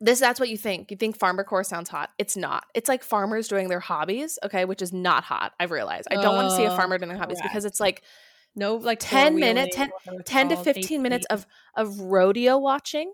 This 0.00 0.20
that's 0.20 0.38
what 0.38 0.48
you 0.48 0.56
think. 0.56 0.90
You 0.90 0.96
think 0.96 1.18
farmer 1.18 1.42
core 1.44 1.64
sounds 1.64 1.88
hot. 1.88 2.10
It's 2.18 2.36
not. 2.36 2.64
It's 2.74 2.88
like 2.88 3.02
farmers 3.02 3.48
doing 3.48 3.68
their 3.68 3.80
hobbies. 3.80 4.38
Okay, 4.44 4.64
which 4.64 4.80
is 4.82 4.92
not 4.92 5.24
hot. 5.24 5.52
I've 5.58 5.70
realized. 5.72 6.08
I 6.10 6.14
don't 6.14 6.36
want 6.36 6.50
to 6.50 6.56
see 6.56 6.64
a 6.64 6.76
farmer 6.76 6.98
doing 6.98 7.08
their 7.08 7.18
hobbies 7.18 7.40
because 7.42 7.64
it's 7.64 7.80
like 7.80 8.02
No, 8.54 8.76
like 8.76 8.98
10 9.00 9.36
minutes- 9.36 9.74
10 9.76 9.90
10 10.24 10.48
to 10.50 10.54
called, 10.54 10.64
15 10.64 11.02
minutes 11.02 11.26
of 11.30 11.46
of 11.76 11.98
rodeo 12.00 12.58
watching 12.58 13.12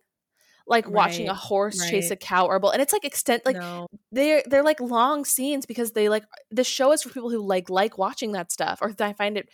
like 0.66 0.88
watching 0.88 1.26
a 1.28 1.32
Right, 1.32 1.38
horse 1.38 1.90
chase 1.90 2.10
a 2.10 2.16
cow 2.16 2.46
or 2.46 2.56
a 2.56 2.60
bull 2.60 2.70
and 2.70 2.80
it's 2.80 2.92
like 2.94 3.04
extent 3.04 3.44
like 3.44 3.56
no. 3.56 3.86
they're 4.12 4.42
they're 4.46 4.62
like 4.62 4.80
long 4.80 5.26
scenes 5.26 5.66
because 5.66 5.92
they 5.92 6.08
like 6.08 6.24
the 6.50 6.64
show 6.64 6.92
is 6.92 7.02
for 7.02 7.10
people 7.10 7.28
who 7.30 7.38
like 7.46 7.68
like 7.68 7.98
watching 7.98 8.32
that 8.32 8.50
stuff 8.50 8.78
or 8.80 8.94
I 8.98 9.12
find 9.12 9.36
it 9.36 9.50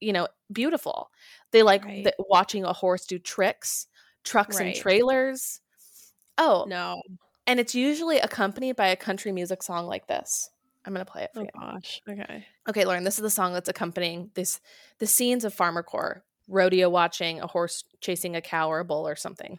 you 0.00 0.12
know 0.12 0.28
beautiful 0.52 1.10
they 1.52 1.62
like 1.62 1.82
Right. 1.86 2.04
the, 2.04 2.14
watching 2.28 2.64
a 2.64 2.74
horse 2.74 3.06
do 3.06 3.18
tricks 3.18 3.86
trucks 4.22 4.60
and 4.60 4.74
trailers 4.74 5.60
oh 6.38 6.64
No. 6.68 7.02
and 7.46 7.58
it's 7.60 7.74
usually 7.74 8.18
accompanied 8.18 8.76
by 8.76 8.88
a 8.88 8.96
country 8.96 9.32
music 9.32 9.62
song 9.62 9.86
like 9.86 10.06
this 10.06 10.50
i'm 10.84 10.92
gonna 10.92 11.04
play 11.04 11.24
it 11.24 11.30
for 11.34 11.40
Oh 11.40 11.42
you 11.44 11.48
gosh. 11.58 12.00
Okay. 12.08 12.46
okay 12.68 12.84
lauren 12.84 13.04
this 13.04 13.16
is 13.18 13.22
the 13.22 13.30
song 13.30 13.52
that's 13.52 13.68
accompanying 13.68 14.30
this 14.34 14.60
the 14.98 15.06
scenes 15.06 15.44
of 15.44 15.52
farmer 15.54 15.82
core 15.82 16.24
rodeo 16.48 16.88
watching 16.88 17.40
a 17.40 17.46
horse 17.46 17.84
chasing 18.00 18.34
a 18.36 18.40
cow 18.40 18.68
or 18.70 18.80
a 18.80 18.84
bull 18.84 19.06
or 19.06 19.16
something 19.16 19.58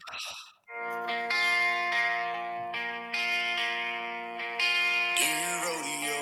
rodeo, 5.63 6.19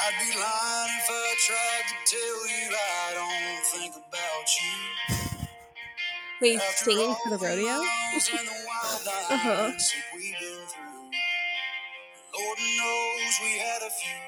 I'd 0.00 0.16
be 0.20 0.30
lying 0.38 0.94
if 0.98 1.08
I 1.10 1.34
tried 1.46 1.86
to 1.88 1.96
tell 2.10 2.40
you 2.48 2.66
I 2.74 2.93
Wait, 6.40 6.60
singing 6.76 7.14
for 7.22 7.30
the 7.30 7.38
rodeo? 7.38 7.64
miles 7.64 8.30
and 8.30 8.46
the 8.48 8.52
wild 8.66 9.06
Uh-huh. 9.30 9.68
nights 9.68 9.92
that 9.92 10.02
we've 10.14 10.32
been 10.38 10.66
through, 10.66 11.10
Lord 12.34 12.58
knows 12.58 13.38
we 13.42 13.58
had 13.58 13.82
a 13.82 13.90
few. 13.90 14.20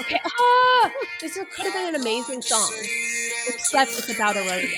Okay. 0.00 0.20
Ah, 0.24 0.90
this 1.20 1.34
could 1.34 1.64
have 1.64 1.72
been 1.74 1.94
an 1.94 2.00
amazing 2.00 2.42
song. 2.42 2.70
Except 3.48 3.90
it's 3.92 4.14
about 4.14 4.36
a 4.36 4.40
rodeo. 4.40 4.68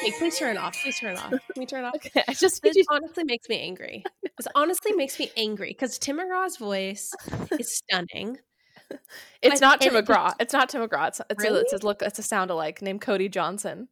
Hey, 0.00 0.12
please 0.18 0.38
turn 0.38 0.56
it 0.56 0.58
off. 0.58 0.76
Please 0.82 0.98
turn 0.98 1.12
it 1.12 1.18
off. 1.18 1.30
Can 1.30 1.40
we 1.56 1.66
turn 1.66 1.84
it 1.84 1.88
off? 1.88 1.94
okay 2.06 2.22
i 2.28 2.34
just 2.34 2.62
This 2.62 2.76
honestly 2.90 3.24
makes 3.24 3.48
me 3.48 3.60
angry. 3.60 4.04
This 4.36 4.46
honestly 4.54 4.92
makes 4.92 5.18
me 5.18 5.30
angry 5.36 5.68
because 5.68 5.98
Tim 5.98 6.18
McGraw's 6.18 6.56
voice 6.56 7.12
is 7.58 7.76
stunning. 7.76 8.38
it's 9.42 9.60
not 9.60 9.80
tim 9.80 9.94
it 9.96 10.04
mcgraw 10.06 10.32
it's 10.40 10.52
not 10.52 10.68
tim 10.68 10.80
mcgraw 10.86 11.08
it's, 11.08 11.20
it's, 11.30 11.44
a, 11.44 11.46
Really? 11.46 11.64
a 11.72 11.76
look 11.84 12.02
it's 12.02 12.18
a 12.18 12.22
sound 12.22 12.50
alike 12.50 12.82
named 12.82 13.00
cody 13.00 13.28
johnson 13.28 13.88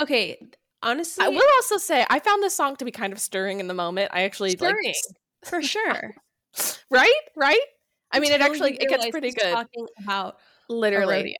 Okay, 0.00 0.38
honestly, 0.82 1.24
I 1.24 1.28
will 1.28 1.42
also 1.56 1.76
say 1.76 2.06
I 2.08 2.20
found 2.20 2.40
this 2.42 2.54
song 2.54 2.76
to 2.76 2.84
be 2.84 2.92
kind 2.92 3.12
of 3.12 3.18
stirring 3.18 3.58
in 3.58 3.66
the 3.66 3.74
moment. 3.74 4.10
I 4.14 4.22
actually 4.22 4.50
Stirring. 4.50 4.76
like 4.84 4.94
for 5.44 5.60
sure. 5.74 6.14
right, 6.90 7.12
right. 7.36 7.60
I 8.12 8.20
mean, 8.20 8.30
it 8.32 8.40
actually 8.40 8.76
it 8.76 8.88
gets 8.88 9.08
pretty 9.08 9.32
good. 9.32 9.52
Talking 9.52 9.86
about 10.04 10.38
Literally, 10.68 11.36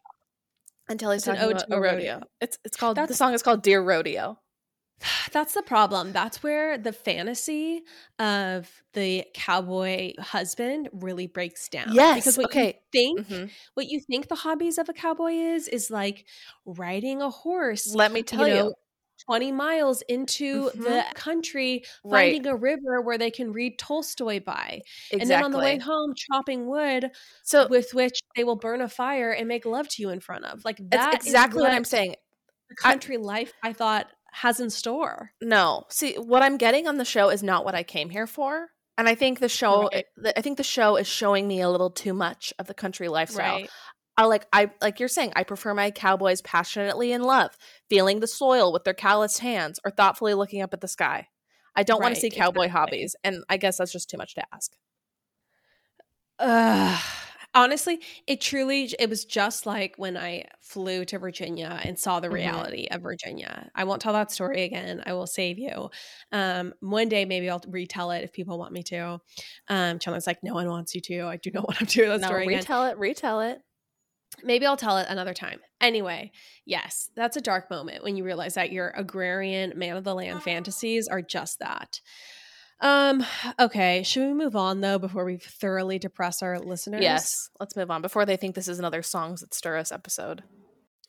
until 0.88 1.12
he's 1.12 1.26
It's 1.26 1.28
an 1.28 1.44
ode 1.44 1.52
about 1.52 1.68
to 1.68 1.76
a 1.76 1.80
rodeo. 1.80 2.14
rodeo. 2.14 2.22
It's 2.40 2.58
it's 2.64 2.76
called 2.76 2.96
the 2.96 3.14
song 3.14 3.32
is 3.32 3.42
called 3.42 3.62
"Dear 3.62 3.80
Rodeo." 3.80 4.40
That's 5.32 5.54
the 5.54 5.62
problem. 5.62 6.12
That's 6.12 6.42
where 6.42 6.78
the 6.78 6.92
fantasy 6.92 7.82
of 8.18 8.82
the 8.94 9.24
cowboy 9.34 10.12
husband 10.18 10.88
really 10.92 11.26
breaks 11.26 11.68
down. 11.68 11.94
Yes, 11.94 12.20
Because 12.20 12.36
what 12.36 12.46
okay. 12.46 12.82
you 12.92 13.00
think 13.00 13.22
Mhm. 13.22 13.56
what 13.74 13.86
you 13.86 14.00
think 14.00 14.28
the 14.28 14.34
hobbies 14.34 14.78
of 14.78 14.88
a 14.88 14.92
cowboy 14.92 15.32
is 15.32 15.68
is 15.68 15.90
like 15.90 16.26
riding 16.64 17.22
a 17.22 17.30
horse 17.30 17.94
Let 17.94 18.12
me 18.12 18.22
tell 18.22 18.48
you, 18.48 18.72
know, 18.72 18.74
20 19.28 19.52
miles 19.52 20.02
into 20.02 20.70
the 20.82 21.04
Mhm. 21.04 21.14
country 21.14 21.84
right? 22.04 22.36
finding 22.36 22.46
a 22.46 22.56
river 22.56 23.00
where 23.02 23.18
they 23.18 23.30
can 23.30 23.52
read 23.52 23.78
Tolstoy 23.78 24.40
by. 24.40 24.82
Exactly. 25.10 25.18
And 25.20 25.30
then 25.30 25.42
on 25.42 25.52
the 25.52 25.58
way 25.60 25.78
home 25.78 26.14
chopping 26.16 26.66
wood 26.66 27.10
so 27.44 27.68
with 27.68 27.92
which 27.94 28.20
they 28.36 28.44
will 28.44 28.56
burn 28.56 28.80
a 28.80 28.88
fire 28.88 29.32
and 29.32 29.48
make 29.48 29.66
love 29.66 29.88
to 29.90 30.02
you 30.02 30.10
in 30.10 30.20
front 30.20 30.44
of. 30.46 30.64
Like 30.64 30.80
that's 30.90 31.06
that 31.10 31.20
exactly 31.26 31.62
what 31.62 31.72
I'm 31.72 31.84
saying. 31.84 32.14
the 32.70 32.74
country 32.76 33.16
life 33.16 33.52
I 33.62 33.72
thought 33.72 34.10
has 34.32 34.60
in 34.60 34.70
store. 34.70 35.32
No, 35.40 35.84
see, 35.88 36.14
what 36.14 36.42
I'm 36.42 36.56
getting 36.56 36.86
on 36.86 36.96
the 36.96 37.04
show 37.04 37.28
is 37.30 37.42
not 37.42 37.64
what 37.64 37.74
I 37.74 37.82
came 37.82 38.10
here 38.10 38.26
for, 38.26 38.68
and 38.96 39.08
I 39.08 39.14
think 39.14 39.40
the 39.40 39.48
show, 39.48 39.88
Right. 39.92 40.04
I 40.36 40.40
think 40.40 40.56
the 40.56 40.64
show 40.64 40.96
is 40.96 41.06
showing 41.06 41.46
me 41.46 41.60
a 41.60 41.70
little 41.70 41.90
too 41.90 42.12
much 42.12 42.52
of 42.58 42.66
the 42.66 42.74
country 42.74 43.08
lifestyle. 43.08 43.66
I 44.16 44.24
like 44.24 44.46
I 44.52 44.70
like 44.80 44.98
you're 44.98 45.08
saying 45.08 45.32
I 45.36 45.44
prefer 45.44 45.72
my 45.74 45.92
cowboys 45.92 46.42
passionately 46.42 47.12
in 47.12 47.22
love, 47.22 47.56
feeling 47.88 48.18
the 48.18 48.26
soil 48.26 48.72
with 48.72 48.82
their 48.82 48.94
calloused 48.94 49.38
hands 49.38 49.78
or 49.84 49.92
thoughtfully 49.92 50.34
looking 50.34 50.60
up 50.60 50.74
at 50.74 50.80
the 50.80 50.88
sky. 50.88 51.28
I 51.76 51.84
don't 51.84 52.02
want 52.02 52.16
to 52.16 52.20
see 52.20 52.28
cowboy 52.28 52.64
exactly. 52.64 52.68
hobbies 52.68 53.16
and 53.22 53.44
I 53.48 53.56
guess 53.56 53.78
that's 53.78 53.92
just 53.92 54.10
too 54.10 54.16
much 54.16 54.34
to 54.34 54.42
ask. 54.52 54.72
Ugh. 56.40 57.02
Honestly, 57.54 58.00
it 58.26 58.40
truly 58.40 58.92
it 58.98 59.08
was 59.08 59.24
just 59.24 59.64
like 59.64 59.94
when 59.96 60.16
I 60.16 60.44
flew 60.60 61.04
to 61.06 61.18
Virginia 61.18 61.80
and 61.82 61.98
saw 61.98 62.20
the 62.20 62.28
Mhm. 62.28 62.32
reality 62.34 62.86
of 62.90 63.00
Virginia. 63.02 63.70
I 63.74 63.84
won't 63.84 64.02
tell 64.02 64.12
that 64.12 64.30
story 64.30 64.62
again. 64.64 65.02
I 65.06 65.14
will 65.14 65.26
save 65.26 65.58
you. 65.58 65.88
Um, 66.30 66.74
one 66.80 67.08
day 67.08 67.24
maybe 67.24 67.48
I'll 67.48 67.62
retell 67.68 68.10
it 68.10 68.22
if 68.22 68.32
people 68.32 68.58
want 68.58 68.72
me 68.72 68.82
to. 68.84 69.20
Um, 69.68 69.98
Chanler's 69.98 70.26
like, 70.26 70.42
no 70.42 70.54
one 70.54 70.68
wants 70.68 70.94
you 70.94 71.00
to. 71.02 71.22
I 71.26 71.36
do 71.38 71.50
not 71.50 71.64
want 71.68 71.78
to 71.78 71.84
do 71.86 72.06
that 72.08 72.20
No, 72.20 72.28
story 72.28 72.44
again. 72.44 72.58
retell 72.58 72.84
it, 72.84 72.98
retell 72.98 73.40
it. 73.40 73.62
Maybe 74.44 74.66
I'll 74.66 74.76
tell 74.76 74.98
it 74.98 75.08
another 75.08 75.34
time. 75.34 75.60
Anyway, 75.80 76.32
yes, 76.64 77.10
that's 77.16 77.36
a 77.36 77.40
dark 77.40 77.70
moment 77.70 78.04
when 78.04 78.16
you 78.16 78.24
realize 78.24 78.54
that 78.54 78.72
your 78.72 78.90
agrarian 78.90 79.72
man 79.76 79.96
of 79.96 80.04
the 80.04 80.14
land 80.14 80.42
fantasies 80.42 81.08
are 81.08 81.22
just 81.22 81.58
that. 81.60 82.00
Um, 82.80 83.24
okay, 83.58 84.02
should 84.04 84.26
we 84.26 84.34
move 84.34 84.54
on 84.54 84.80
though 84.80 84.98
before 84.98 85.24
we 85.24 85.36
thoroughly 85.36 85.98
depress 85.98 86.42
our 86.42 86.58
listeners? 86.60 87.02
Yes, 87.02 87.50
let's 87.58 87.74
move 87.76 87.90
on 87.90 88.02
before 88.02 88.24
they 88.24 88.36
think 88.36 88.54
this 88.54 88.68
is 88.68 88.78
another 88.78 89.02
songs 89.02 89.40
that 89.40 89.52
stir 89.54 89.76
us 89.78 89.90
episode. 89.90 90.44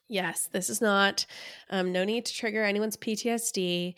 Yes, 0.07 0.49
this 0.51 0.69
is 0.69 0.81
not 0.81 1.25
um 1.69 1.91
no 1.91 2.03
need 2.03 2.25
to 2.25 2.33
trigger 2.33 2.63
anyone's 2.63 2.97
PTSD. 2.97 3.93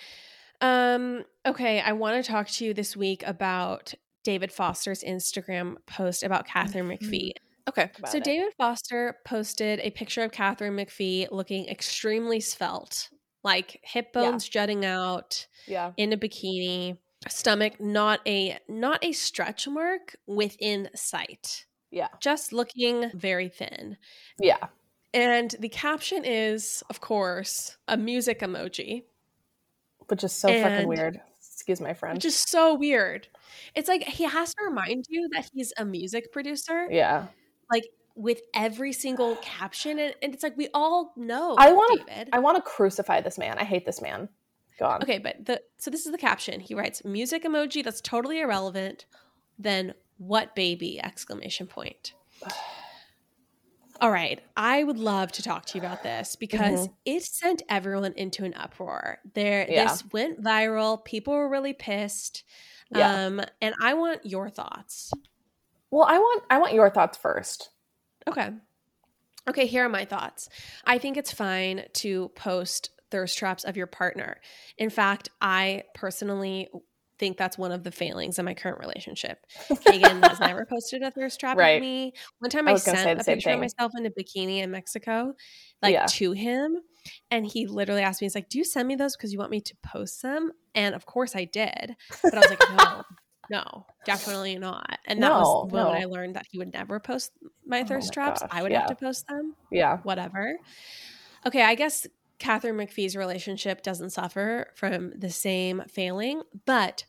Um 0.60 1.24
okay, 1.46 1.80
I 1.80 1.94
want 1.94 2.24
to 2.24 2.30
talk 2.30 2.50
to 2.50 2.66
you 2.66 2.74
this 2.74 2.98
week 2.98 3.24
about 3.26 3.94
David 4.24 4.52
Foster's 4.52 5.04
Instagram 5.04 5.78
post 5.88 6.24
about 6.24 6.46
Katharine 6.46 6.88
Mhm. 6.90 7.00
McPhee. 7.00 7.32
Okay, 7.70 7.90
So 8.08 8.20
David 8.20 8.52
Foster 8.58 9.16
posted 9.26 9.80
a 9.80 9.92
picture 9.92 10.24
of 10.24 10.32
Katharine 10.32 10.76
McPhee 10.76 11.28
looking 11.32 11.68
extremely 11.70 12.40
svelte, 12.42 13.10
like 13.44 13.80
hip 13.84 14.10
Yeah. 14.14 14.32
bones 14.32 14.50
jutting 14.50 14.84
out 14.84 15.48
yeah, 15.68 15.94
in 15.96 16.12
a 16.12 16.18
bikini, 16.18 16.98
stomach 17.30 17.80
not 17.80 18.20
a 18.28 18.58
not 18.68 19.04
a 19.04 19.12
stretch 19.12 19.68
mark 19.68 20.16
within 20.28 20.90
sight, 20.96 21.66
yeah, 21.92 22.08
just 22.20 22.52
looking 22.54 23.12
very 23.14 23.50
thin. 23.50 23.98
yeah. 24.40 24.68
And 25.14 25.54
the 25.60 25.68
caption 25.68 26.24
is, 26.24 26.84
of 26.90 27.02
course, 27.02 27.76
a 27.88 27.98
music 27.98 28.40
emoji, 28.40 29.04
Which 30.08 30.24
is 30.24 30.32
so 30.32 30.48
fucking 30.48 30.88
weird. 30.88 31.20
Excuse 31.54 31.82
my 31.82 31.94
friend. 31.94 32.16
which 32.16 32.24
is 32.26 32.36
so 32.38 32.76
weird. 32.76 33.28
It's 33.76 33.90
like 33.90 34.04
he 34.04 34.24
has 34.24 34.54
to 34.56 34.64
remind 34.64 35.06
you 35.10 35.28
that 35.34 35.50
he's 35.54 35.74
a 35.78 35.84
music 35.84 36.32
producer, 36.32 36.88
yeah, 36.90 37.28
like 37.70 37.84
with 38.16 38.40
every 38.54 38.94
single 38.94 39.36
caption, 39.42 40.00
and, 40.00 40.16
and 40.24 40.34
it's 40.34 40.44
like 40.44 40.56
we 40.56 40.70
all 40.74 41.12
know. 41.18 41.56
I 41.60 41.74
wanna- 41.74 42.26
I 42.32 42.40
want 42.40 42.56
to 42.56 42.62
crucify 42.62 43.20
this 43.20 43.38
man. 43.38 43.58
I 43.60 43.66
hate 43.66 43.86
this 43.86 44.02
man. 44.02 44.30
Go 44.80 44.86
on. 44.86 45.04
okay, 45.04 45.20
but 45.20 45.46
the 45.46 45.62
so 45.78 45.92
this 45.92 46.06
is 46.06 46.12
the 46.12 46.18
caption. 46.18 46.60
He 46.60 46.74
writes 46.74 47.04
music 47.06 47.44
emoji 47.44 47.84
that's 47.84 48.02
totally 48.02 48.40
irrelevant. 48.40 49.06
Then 49.60 49.94
what 50.18 50.56
baby 50.56 51.00
exclamation 51.04 51.68
point. 51.68 52.14
All 54.00 54.10
right, 54.12 54.40
I 54.58 54.84
would 54.84 54.98
love 54.98 55.32
to 55.34 55.44
talk 55.44 55.66
to 55.68 55.78
you 55.78 55.84
about 55.84 56.02
this 56.02 56.36
because 56.36 56.90
it 57.06 57.22
sent 57.22 57.62
everyone 57.70 58.14
into 58.14 58.44
an 58.44 58.56
uproar. 58.56 59.20
There, 59.36 59.68
Yeah. 59.70 59.86
this 59.86 60.04
went 60.12 60.42
viral. 60.42 61.06
People 61.06 61.34
were 61.34 61.48
really 61.48 61.74
pissed. 61.74 62.44
Yeah. 62.90 63.26
Um, 63.28 63.42
and 63.62 63.76
I 63.80 63.94
want 63.94 64.26
your 64.26 64.50
thoughts. 64.50 65.12
Well, 65.92 66.04
I 66.08 66.18
want 66.18 66.44
I 66.50 66.58
want 66.58 66.74
your 66.74 66.90
thoughts 66.90 67.18
first. 67.18 67.70
Okay. 68.28 68.50
Okay, 69.48 69.66
here 69.68 69.86
are 69.86 69.90
my 69.90 70.06
thoughts. 70.06 70.50
I 70.86 70.98
think 70.98 71.16
it's 71.18 71.32
fine 71.32 71.84
to 71.94 72.30
post 72.30 72.90
thirst 73.12 73.38
traps 73.38 73.64
of 73.66 73.78
your 73.78 73.88
partner. 73.88 74.40
In 74.78 74.90
fact, 74.90 75.30
I 75.42 75.84
personally 75.94 76.70
think 77.20 77.38
that's 77.38 77.56
one 77.56 77.72
of 77.72 77.84
the 77.84 77.92
failings 77.92 78.40
in 78.40 78.46
my 78.46 78.56
current 78.56 78.80
relationship. 78.80 79.46
Kagan 79.70 80.28
has 80.28 80.40
never 80.40 80.66
posted 80.66 81.04
a 81.04 81.12
thirst 81.12 81.40
trap 81.40 81.56
Right. 81.56 81.76
of 81.76 81.82
me. 81.82 82.14
One 82.40 82.50
time 82.50 82.68
I 82.68 82.72
I, 82.72 82.74
was 82.74 82.84
gonna 82.84 82.98
say 82.98 83.04
sent 83.04 83.22
a 83.22 83.24
picture 83.24 83.52
of 83.52 83.60
myself 83.60 83.92
in 83.96 84.06
a 84.08 84.10
bikini 84.10 84.64
in 84.64 84.72
Mexico, 84.72 85.34
like 85.84 85.94
Yeah. 85.94 86.08
to 86.08 86.32
him, 86.32 86.78
and 87.30 87.46
he 87.46 87.68
literally 87.68 88.02
asked 88.02 88.22
me, 88.22 88.26
"He's 88.26 88.34
like, 88.34 88.50
do 88.50 88.58
you 88.58 88.64
send 88.64 88.88
me 88.88 88.96
those 88.96 89.16
because 89.16 89.32
you 89.32 89.38
want 89.38 89.52
me 89.52 89.62
to 89.62 89.76
post 89.84 90.22
them?" 90.24 90.52
And 90.74 90.96
of 90.96 91.06
course 91.06 91.36
I 91.36 91.46
did. 91.46 91.96
But 92.24 92.34
I 92.34 92.38
was 92.40 92.50
like, 92.50 92.70
no, 92.72 93.04
no, 93.52 93.86
definitely 94.06 94.58
not. 94.58 94.98
And 95.06 95.22
that 95.22 95.30
No, 95.30 95.40
was 95.40 95.72
when 95.72 95.84
no. 95.84 95.90
I 95.90 96.06
learned 96.06 96.36
that 96.38 96.48
he 96.50 96.58
would 96.58 96.74
never 96.74 97.00
post 97.00 97.34
my 97.68 97.82
Oh 97.82 97.86
thirst 97.86 98.10
my 98.10 98.14
traps. 98.14 98.42
gosh, 98.42 98.50
I 98.52 98.64
would 98.64 98.72
yeah. 98.72 98.80
have 98.80 98.88
to 98.90 98.96
post 98.96 99.28
them. 99.28 99.56
Yeah. 99.72 99.98
Whatever. 100.04 100.58
Okay, 101.46 101.62
I 101.64 101.76
guess 101.76 102.08
Katharine 102.42 102.76
McPhee's 102.76 103.16
relationship 103.16 103.84
doesn't 103.84 104.10
suffer 104.10 104.72
from 104.74 105.12
the 105.16 105.30
same 105.30 105.84
failing, 105.88 106.42
but 106.66 107.06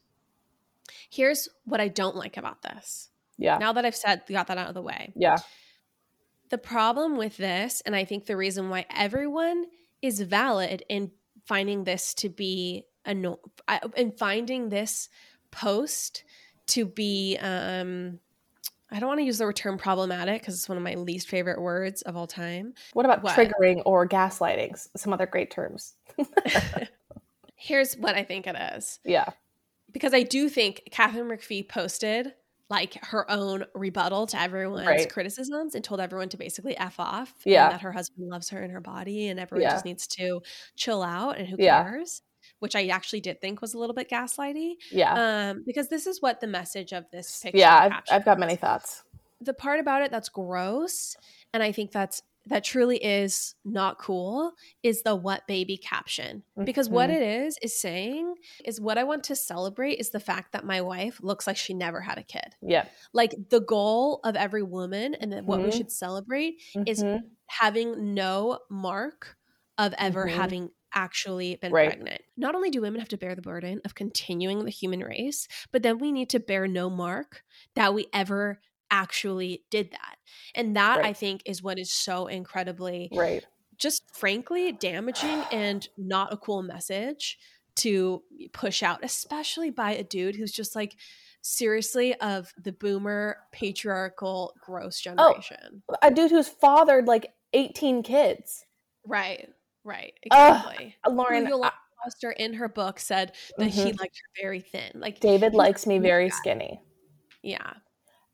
here's 1.09 1.49
what 1.65 1.81
I 1.81 1.89
don't 1.89 2.17
like 2.17 2.37
about 2.37 2.61
this. 2.61 3.09
Yeah. 3.39 3.57
Now 3.57 3.73
that 3.73 3.87
I've 3.87 3.97
said 3.97 4.25
got 4.29 4.49
that 4.49 4.59
out 4.59 4.69
of 4.69 4.75
the 4.75 4.83
way. 4.83 5.15
Yeah. 5.17 5.39
The 6.51 6.59
problem 6.59 7.17
with 7.17 7.39
this, 7.39 7.81
and 7.87 7.97
I 7.97 8.05
think 8.05 8.27
the 8.27 8.37
reason 8.37 8.69
why 8.69 8.85
everyone 8.95 9.65
is 10.03 10.21
valid 10.21 10.85
in 10.91 11.13
finding 11.47 11.85
this 11.85 12.13
to 12.17 12.29
be 12.29 12.85
a 13.07 13.15
no, 13.15 13.41
I- 13.67 13.81
in 13.97 14.13
finding 14.13 14.69
this 14.69 15.09
post 15.51 16.25
to 16.67 16.85
be, 16.85 17.39
um, 17.41 18.21
I 18.93 19.01
don't 19.01 19.09
want 19.09 19.21
to 19.21 19.25
use 19.25 19.39
the 19.39 19.51
term 19.53 19.79
problematic 19.79 20.43
because 20.43 20.55
it's 20.55 20.69
one 20.69 20.77
of 20.79 20.85
my 20.85 20.95
least 20.95 21.29
favorite 21.29 21.61
words 21.61 22.03
of 22.03 22.17
all 22.17 22.27
time. 22.27 22.75
What 22.93 23.07
about 23.07 23.23
What? 23.23 23.35
triggering 23.37 23.83
or 23.87 24.07
gaslighting? 24.07 24.79
Some 24.97 25.13
other 25.13 25.27
great 25.27 25.51
terms. 25.51 25.95
Here's 27.57 27.95
what 27.97 28.15
I 28.15 28.25
think 28.25 28.47
it 28.47 28.57
is. 28.77 28.99
Yeah. 29.05 29.31
because 29.93 30.15
I 30.15 30.23
do 30.23 30.49
think 30.49 30.83
Katharine 30.91 31.29
McPhee 31.29 31.69
posted 31.69 32.33
like 32.71 32.95
her 33.05 33.31
own 33.31 33.67
rebuttal 33.75 34.27
to 34.29 34.41
everyone's 34.41 34.87
Right. 34.87 35.11
criticisms 35.13 35.75
and 35.75 35.85
told 35.85 36.01
everyone 36.01 36.31
to 36.31 36.39
basically 36.39 36.75
f 36.79 36.99
off. 36.99 37.35
Yeah. 37.45 37.65
and 37.67 37.75
that 37.75 37.81
her 37.83 37.93
husband 37.93 38.31
loves 38.31 38.49
her 38.49 38.63
in 38.63 38.71
her 38.71 38.81
body, 38.81 39.29
and 39.29 39.39
everyone 39.39 39.63
Yeah. 39.63 39.73
just 39.73 39.85
needs 39.85 40.07
to 40.09 40.41
chill 40.77 41.03
out 41.03 41.37
and 41.37 41.47
who 41.47 41.57
Yeah. 41.59 41.83
cares. 41.85 42.23
Which 42.63 42.77
I 42.77 42.87
actually 42.87 43.21
did 43.21 43.41
think 43.41 43.61
was 43.61 43.75
a 43.75 43.79
little 43.79 43.95
bit 43.95 44.09
gaslighty, 44.09 44.75
Yeah. 44.93 45.15
um, 45.51 45.65
because 45.67 45.89
this 45.89 46.07
is 46.07 46.23
what 46.23 46.41
the 46.41 46.47
message 46.47 46.93
of 46.93 47.05
this 47.11 47.41
picture. 47.43 47.59
yeah. 47.59 48.01
I've. 48.09 48.15
I've 48.21 48.25
got 48.25 48.39
many 48.39 48.55
thoughts. 48.57 49.03
the 49.41 49.53
part 49.53 49.81
about 49.81 50.03
it 50.03 50.13
that's 50.13 50.29
gross, 50.29 51.17
and 51.53 51.65
I 51.65 51.73
think 51.73 51.91
that's 51.91 52.23
that 52.47 52.63
truly 52.65 52.97
is 53.05 53.55
not 53.65 53.99
cool 53.99 54.53
is 54.85 55.03
the 55.03 55.15
what 55.17 55.47
baby 55.49 55.77
caption 55.77 56.43
because 56.65 56.89
what 56.89 57.09
Mhm. 57.11 57.15
it 57.17 57.23
is 57.23 57.59
is 57.63 57.81
saying 57.81 58.35
is 58.65 58.81
what 58.81 58.99
i 58.99 59.05
want 59.05 59.23
to 59.23 59.37
celebrate 59.37 59.93
is 60.01 60.11
the 60.11 60.19
fact 60.19 60.51
that 60.51 60.65
my 60.65 60.81
wife 60.81 61.21
looks 61.23 61.47
like 61.47 61.57
she 61.57 61.73
never 61.73 62.01
had 62.01 62.19
a 62.19 62.23
kid 62.25 62.57
Yeah. 62.61 62.87
like 63.13 63.33
the 63.51 63.61
goal 63.61 64.19
of 64.25 64.35
every 64.35 64.65
woman 64.65 65.15
and 65.15 65.33
that 65.33 65.45
what 65.45 65.61
we 65.63 65.69
Mhm. 65.71 65.77
should 65.77 65.93
celebrate 65.93 66.55
Is 66.85 67.05
Mhm. 67.05 67.21
having 67.47 68.13
no 68.15 68.59
mark 68.69 69.37
of 69.79 69.95
ever 69.97 70.27
Mhm. 70.27 70.35
having 70.35 70.71
actually 70.95 71.57
been 71.57 71.73
Right. 71.73 71.89
pregnant 71.89 72.23
not 72.37 72.55
only 72.55 72.71
do 72.71 72.81
women 72.81 73.01
have 73.01 73.09
to 73.09 73.17
bear 73.17 73.35
the 73.35 73.43
burden 73.43 73.81
of 73.85 73.95
continuing 73.95 74.65
the 74.65 74.71
human 74.71 75.01
race 75.01 75.49
but 75.71 75.83
then 75.83 75.99
we 75.99 76.13
need 76.13 76.31
to 76.31 76.41
bear 76.41 76.67
no 76.67 76.91
mark 76.91 77.43
that 77.75 77.95
we 77.95 78.07
ever 78.13 78.61
actually 78.91 79.65
did 79.71 79.91
that 79.93 80.17
and 80.55 80.77
that 80.77 81.05
i 81.05 81.13
think 81.13 81.43
is 81.47 81.63
what 81.63 81.79
is 81.79 81.91
so 81.91 82.27
incredibly 82.27 83.09
right. 83.13 83.47
just 83.79 84.05
frankly 84.15 84.73
damaging 84.73 85.43
and 85.51 85.89
not 85.97 86.33
a 86.33 86.37
cool 86.37 86.63
message 86.63 87.39
to 87.77 88.23
push 88.53 88.83
out, 88.83 89.01
especially 89.03 89.71
by 89.71 89.93
a 89.93 90.03
dude 90.03 90.37
who's 90.37 90.53
just 90.53 90.77
like 90.77 90.97
seriously 91.43 92.15
of 92.17 92.53
the 92.63 92.73
boomer 92.73 93.39
patriarchal 93.53 94.55
gross 94.61 95.03
oh, 95.07 95.35
generation. 95.35 95.83
A 96.03 96.11
dude 96.11 96.31
who's 96.31 96.49
fathered 96.49 97.07
like 97.07 97.33
18 97.53 98.03
kids. 98.03 98.65
Right, 99.07 99.49
right, 99.85 100.15
exactly. 100.23 100.97
Uh, 101.05 101.11
Lauren, 101.11 101.47
Yolanda 101.47 101.75
I- 101.75 102.05
Foster 102.05 102.33
in 102.33 102.55
her 102.55 102.69
book 102.69 102.99
said 102.99 103.33
that 103.59 103.71
he 103.71 103.85
liked 103.85 104.17
her 104.17 104.43
very 104.43 104.61
thin. 104.61 104.91
Like 104.95 105.21
David 105.21 105.55
likes 105.55 105.87
me 105.87 105.99
very 105.99 106.31
skinny. 106.31 106.81
Yeah. 107.43 107.75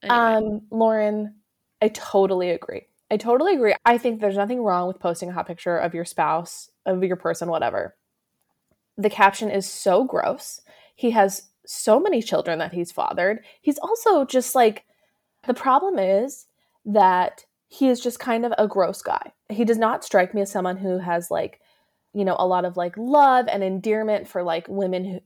Anyway. 0.02 0.18
Um, 0.18 0.60
Lauren, 0.70 1.34
I 1.82 1.88
totally 1.88 2.50
agree. 2.50 2.86
I 3.10 3.16
totally 3.16 3.54
agree. 3.54 3.74
I 3.84 3.98
think 3.98 4.20
there's 4.20 4.36
nothing 4.36 4.62
wrong 4.62 4.86
with 4.86 5.00
posting 5.00 5.30
a 5.30 5.32
hot 5.32 5.46
picture 5.46 5.76
of 5.76 5.94
your 5.94 6.04
spouse, 6.04 6.70
of 6.84 7.02
your 7.02 7.16
person, 7.16 7.48
whatever. 7.48 7.96
The 8.96 9.10
caption 9.10 9.50
is 9.50 9.66
so 9.66 10.04
gross. 10.04 10.60
He 10.94 11.12
has 11.12 11.48
so 11.64 12.00
many 12.00 12.22
children 12.22 12.58
that 12.58 12.72
he's 12.72 12.92
fathered. 12.92 13.44
He's 13.60 13.78
also 13.78 14.24
just 14.24 14.54
like 14.54 14.84
the 15.46 15.54
problem 15.54 15.98
is 15.98 16.46
that 16.84 17.44
he 17.68 17.88
is 17.88 18.00
just 18.00 18.18
kind 18.18 18.44
of 18.44 18.52
a 18.58 18.66
gross 18.66 19.02
guy. 19.02 19.32
He 19.48 19.64
does 19.64 19.78
not 19.78 20.04
strike 20.04 20.34
me 20.34 20.42
as 20.42 20.50
someone 20.50 20.78
who 20.78 20.98
has 20.98 21.30
like, 21.30 21.60
you 22.14 22.24
know, 22.24 22.36
a 22.38 22.46
lot 22.46 22.64
of 22.64 22.76
like 22.76 22.96
love 22.96 23.46
and 23.48 23.62
endearment 23.62 24.26
for 24.26 24.42
like 24.42 24.66
women 24.68 25.04
who 25.04 25.20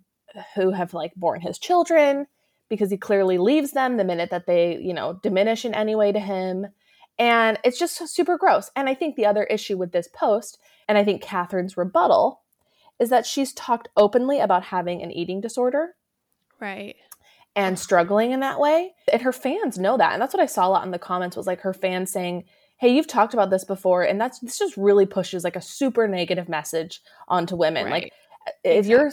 who 0.55 0.70
have 0.70 0.94
like 0.94 1.14
born 1.14 1.42
his 1.42 1.59
children 1.59 2.26
because 2.70 2.90
he 2.90 2.96
clearly 2.96 3.37
leaves 3.37 3.72
them 3.72 3.96
the 3.98 4.05
minute 4.05 4.31
that 4.31 4.46
they, 4.46 4.78
you 4.78 4.94
know, 4.94 5.20
diminish 5.22 5.64
in 5.64 5.74
any 5.74 5.94
way 5.94 6.11
to 6.11 6.18
him. 6.18 6.66
And 7.18 7.59
it's 7.64 7.78
just 7.78 8.09
super 8.09 8.38
gross. 8.38 8.70
And 8.74 8.88
I 8.88 8.94
think 8.94 9.14
the 9.14 9.26
other 9.26 9.44
issue 9.44 9.76
with 9.76 9.92
this 9.92 10.09
post, 10.09 10.59
and 10.88 10.96
I 10.96 11.05
think 11.05 11.22
Katharine's 11.22 11.76
rebuttal, 11.76 12.40
is 12.98 13.11
that 13.11 13.26
she's 13.26 13.52
talked 13.52 13.90
openly 13.94 14.40
about 14.40 14.64
having 14.64 15.02
an 15.02 15.11
eating 15.11 15.42
disorder 15.42 15.96
right. 16.62 16.96
And 17.54 17.78
struggling 17.78 18.32
in 18.32 18.40
that 18.40 18.58
way. 18.60 18.94
And 19.12 19.22
her 19.22 19.32
fans 19.32 19.78
know 19.78 19.96
that. 19.98 20.12
And 20.12 20.22
that's 20.22 20.34
what 20.34 20.42
I 20.42 20.46
saw 20.46 20.68
a 20.68 20.70
lot 20.70 20.84
in 20.84 20.90
the 20.90 20.98
comments 20.98 21.36
was 21.36 21.46
like 21.46 21.60
her 21.60 21.74
fans 21.74 22.10
saying, 22.10 22.44
Hey, 22.78 22.88
you've 22.88 23.06
talked 23.06 23.34
about 23.34 23.50
this 23.50 23.64
before. 23.64 24.02
And 24.02 24.20
that's 24.20 24.40
this 24.40 24.58
just 24.58 24.76
really 24.76 25.06
pushes 25.06 25.44
like 25.44 25.54
a 25.56 25.60
super 25.60 26.08
negative 26.08 26.48
message 26.48 27.00
onto 27.28 27.54
women. 27.56 27.88
Like 27.90 28.04
Right. 28.04 28.12
if 28.64 28.86
you're 28.86 29.10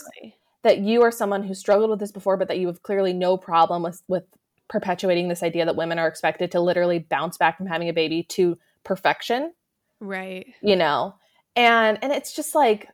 that 0.63 0.80
you 0.80 1.04
are 1.04 1.12
someone 1.12 1.43
who 1.43 1.54
struggled 1.54 1.89
with 1.89 1.99
this 1.99 2.12
before, 2.12 2.36
but 2.38 2.47
that 2.47 2.58
you 2.60 2.67
have 2.67 2.82
clearly 2.84 3.13
no 3.13 3.38
problem 3.38 3.84
with 3.84 4.02
with 4.08 4.23
perpetuating 4.69 5.28
this 5.28 5.43
idea 5.43 5.65
that 5.65 5.75
women 5.75 5.99
are 5.99 6.08
expected 6.08 6.52
to 6.52 6.60
literally 6.60 6.99
bounce 6.99 7.38
back 7.38 7.58
from 7.58 7.65
having 7.67 7.89
a 7.89 7.93
baby 7.93 8.23
to 8.23 8.58
perfection, 8.84 9.52
Right. 9.99 10.47
you 10.62 10.75
know? 10.75 11.15
And 11.56 11.97
and 12.02 12.12
it's 12.13 12.36
just 12.36 12.56
like 12.56 12.88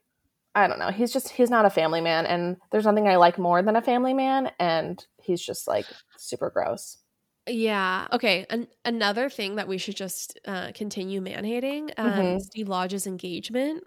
I 0.56 0.68
don't 0.68 0.80
know. 0.80 0.90
He's 0.90 1.12
just 1.12 1.30
he's 1.30 1.50
not 1.50 1.66
a 1.66 1.70
family 1.70 2.02
man 2.02 2.26
and 2.26 2.58
there's 2.72 2.86
nothing 2.86 3.08
I 3.08 3.18
like 3.18 3.38
more 3.38 3.62
than 3.62 3.76
a 3.76 3.82
family 3.82 4.14
man 4.14 4.52
and 4.60 5.06
he's 5.26 5.42
just 5.42 5.68
like 5.68 5.86
super 6.18 6.50
gross. 6.50 6.98
Yeah. 7.48 8.08
Okay. 8.12 8.46
An- 8.50 8.68
another 8.84 9.30
thing 9.30 9.56
that 9.58 9.68
we 9.68 9.78
should 9.78 9.96
just 9.96 10.40
uh, 10.46 10.72
continue 10.74 11.22
man 11.22 11.44
hating 11.44 11.92
um, 11.98 12.12
Mhm. 12.12 12.42
Steve 12.42 12.68
Lodge's 12.70 13.06
engagement. 13.06 13.84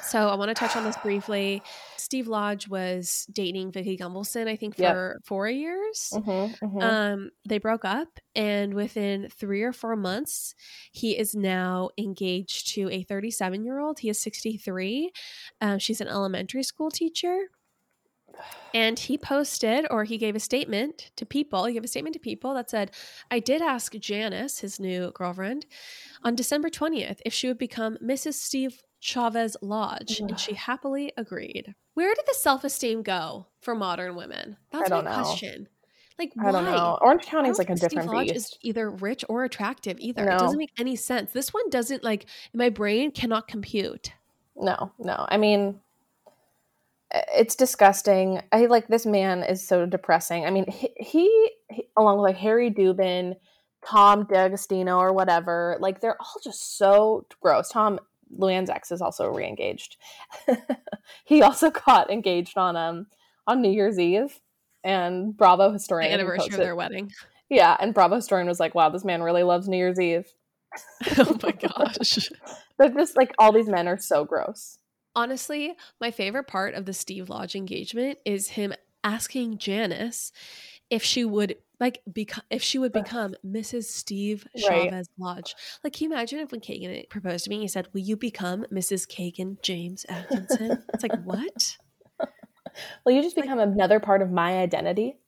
So 0.00 0.28
I 0.28 0.36
want 0.36 0.48
to 0.48 0.54
touch 0.54 0.76
on 0.76 0.84
this 0.84 0.96
briefly. 0.98 1.60
Steve 1.96 2.28
Lodge 2.28 2.68
was 2.68 3.26
dating 3.32 3.72
Vicki 3.72 3.96
Gunvalson, 3.98 4.46
I 4.46 4.54
think, 4.54 4.78
Yep. 4.78 4.92
for 4.94 5.20
four 5.24 5.48
years. 5.48 6.10
Mm-hmm, 6.14 6.64
mm-hmm. 6.64 6.78
Um, 6.80 7.30
they 7.48 7.58
broke 7.58 7.84
up, 7.84 8.06
and 8.36 8.74
within 8.74 9.28
three 9.28 9.62
or 9.64 9.72
four 9.72 9.96
months, 9.96 10.54
he 10.92 11.18
is 11.18 11.34
now 11.34 11.90
engaged 11.98 12.72
to 12.74 12.88
a 12.92 13.02
37 13.02 13.64
year 13.64 13.80
old. 13.80 13.98
He 13.98 14.08
is 14.08 14.20
63. 14.20 15.10
Uh, 15.60 15.78
she's 15.78 16.00
an 16.00 16.06
elementary 16.06 16.62
school 16.62 16.92
teacher. 16.92 17.48
And 18.74 18.98
he 18.98 19.16
posted, 19.16 19.86
or 19.90 20.04
he 20.04 20.18
gave 20.18 20.36
a 20.36 20.40
statement 20.40 21.10
to 21.16 21.24
people. 21.24 21.64
He 21.64 21.74
gave 21.74 21.84
a 21.84 21.88
statement 21.88 22.14
to 22.14 22.20
people 22.20 22.54
that 22.54 22.70
said, 22.70 22.90
I 23.30 23.38
did 23.40 23.62
ask 23.62 23.92
Janice, 23.94 24.60
his 24.60 24.78
new 24.78 25.10
girlfriend, 25.12 25.66
on 26.22 26.34
December 26.34 26.68
20th 26.68 27.20
if 27.24 27.32
she 27.32 27.48
would 27.48 27.58
become 27.58 27.96
Mrs. 28.02 28.34
Steve 28.34 28.82
Chavez 29.00 29.56
Lodge, 29.62 30.20
and 30.20 30.38
she 30.38 30.54
happily 30.54 31.12
agreed. 31.16 31.74
Where 31.94 32.14
did 32.14 32.24
the 32.26 32.34
self 32.34 32.64
esteem 32.64 33.02
go 33.02 33.46
for 33.60 33.74
modern 33.74 34.16
women? 34.16 34.56
That's 34.70 34.90
my 34.90 35.00
know. 35.00 35.12
question. 35.12 35.68
Like, 36.18 36.32
why? 36.34 36.48
I 36.48 36.52
don't 36.52 36.64
know. 36.64 36.98
Orange 37.00 37.26
County 37.26 37.48
is 37.48 37.58
like 37.58 37.70
a 37.70 37.76
different 37.76 38.08
Lodge 38.08 38.28
beast. 38.28 38.36
is 38.36 38.58
either 38.62 38.90
rich 38.90 39.24
or 39.28 39.44
attractive 39.44 39.98
either. 40.00 40.24
No. 40.24 40.34
It 40.34 40.38
doesn't 40.38 40.58
make 40.58 40.72
any 40.78 40.96
sense. 40.96 41.30
This 41.32 41.54
one 41.54 41.70
doesn't 41.70 42.02
like 42.02 42.26
my 42.52 42.70
brain 42.70 43.12
cannot 43.12 43.46
compute. 43.46 44.12
No, 44.56 44.90
no. 44.98 45.26
I 45.28 45.36
mean, 45.36 45.80
it's 47.10 47.54
disgusting. 47.54 48.42
I 48.52 48.66
like 48.66 48.88
this 48.88 49.06
man 49.06 49.42
is 49.42 49.66
so 49.66 49.86
depressing. 49.86 50.44
I 50.44 50.50
mean, 50.50 50.66
he, 50.70 50.90
he, 50.96 51.50
he 51.70 51.88
along 51.96 52.18
with 52.18 52.30
like 52.30 52.36
Harry 52.36 52.70
Dubin, 52.70 53.36
Tom 53.84 54.24
D'Agostino, 54.24 54.98
or 54.98 55.12
whatever, 55.12 55.76
like 55.80 56.00
they're 56.00 56.20
all 56.20 56.40
just 56.42 56.76
so 56.76 57.26
gross. 57.40 57.68
Tom 57.68 57.98
Luann's 58.36 58.70
ex 58.70 58.92
is 58.92 59.00
also 59.00 59.28
re-engaged. 59.28 59.96
he 61.24 61.42
also 61.42 61.70
got 61.86 62.10
engaged 62.10 62.58
on 62.58 62.76
um 62.76 63.06
on 63.46 63.62
New 63.62 63.70
Year's 63.70 63.98
Eve, 63.98 64.38
and 64.84 65.36
Bravo 65.36 65.68
The 65.68 65.74
historian 65.74 66.12
anniversary 66.12 66.54
of 66.54 66.60
their 66.60 66.76
wedding. 66.76 67.10
Yeah, 67.48 67.74
and 67.80 67.94
Bravo 67.94 68.16
historian 68.16 68.48
was 68.48 68.60
like, 68.60 68.74
"Wow, 68.74 68.90
this 68.90 69.04
man 69.04 69.22
really 69.22 69.42
loves 69.42 69.68
New 69.68 69.78
Year's 69.78 70.00
Eve." 70.00 70.26
oh 71.18 71.38
my 71.42 71.52
gosh. 71.52 72.28
But 72.76 72.94
just 72.94 73.16
like 73.16 73.34
all 73.38 73.52
these 73.52 73.68
men 73.68 73.88
are 73.88 73.98
so 73.98 74.24
gross. 74.24 74.77
Honestly, 75.18 75.74
my 76.00 76.12
favorite 76.12 76.46
part 76.46 76.74
of 76.74 76.84
the 76.86 76.92
Steve 76.92 77.28
Lodge 77.28 77.56
engagement 77.56 78.20
is 78.24 78.50
him 78.50 78.72
asking 79.02 79.58
Janice 79.58 80.30
if 80.90 81.02
she 81.02 81.24
would 81.24 81.56
like 81.80 82.00
become 82.12 82.44
if 82.50 82.62
she 82.62 82.78
would 82.78 82.92
become 82.92 83.34
Mrs. 83.44 83.84
Steve 83.86 84.46
Right. 84.54 84.88
Chavez 84.88 85.08
Lodge. 85.18 85.56
Like, 85.82 85.94
can 85.94 86.04
you 86.08 86.12
imagine 86.14 86.38
if 86.38 86.52
when 86.52 86.60
Kagan 86.60 87.08
proposed 87.08 87.44
to 87.44 87.50
me, 87.50 87.58
he 87.58 87.66
said, 87.68 87.88
"Will 87.92 88.00
you 88.02 88.16
become 88.16 88.64
Mrs. 88.72 89.08
Kagan 89.08 89.60
James 89.60 90.06
Atkinson?" 90.08 90.84
It's 90.94 91.02
like 91.02 91.20
what? 91.24 91.76
Will 93.04 93.12
you 93.12 93.22
just 93.22 93.34
become 93.34 93.58
another 93.58 93.98
part 93.98 94.22
of 94.22 94.30
my 94.30 94.58
identity? 94.58 95.18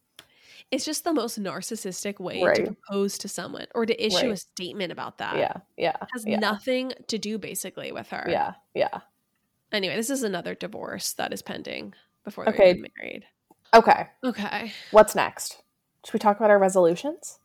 It's 0.70 0.84
just 0.84 1.02
the 1.02 1.12
most 1.12 1.40
narcissistic 1.42 2.20
way 2.20 2.40
Right. 2.44 2.54
to 2.54 2.62
propose 2.74 3.18
to 3.18 3.28
someone 3.28 3.66
or 3.74 3.86
to 3.86 4.06
issue 4.06 4.30
a 4.30 4.36
statement 4.36 4.92
about 4.92 5.18
that. 5.18 5.36
yeah, 5.36 5.54
yeah, 5.76 5.96
Has 6.12 6.24
yeah, 6.24 6.38
nothing 6.38 6.92
to 7.08 7.18
do 7.18 7.38
basically 7.38 7.90
with 7.90 8.08
her. 8.10 8.24
yeah, 8.28 8.52
yeah. 8.72 9.00
Anyway, 9.72 9.94
this 9.96 10.10
is 10.10 10.22
another 10.22 10.54
divorce 10.54 11.12
that 11.14 11.32
is 11.32 11.42
pending 11.42 11.94
before 12.24 12.44
they're 12.44 12.54
Okay. 12.54 12.70
even 12.70 12.86
married. 12.98 13.24
Okay, 13.72 14.08
Okay. 14.24 14.72
what's 14.90 15.14
next? 15.14 15.62
Should 16.04 16.14
we 16.14 16.18
talk 16.18 16.38
about 16.38 16.50
our 16.50 16.58
resolutions? 16.58 17.38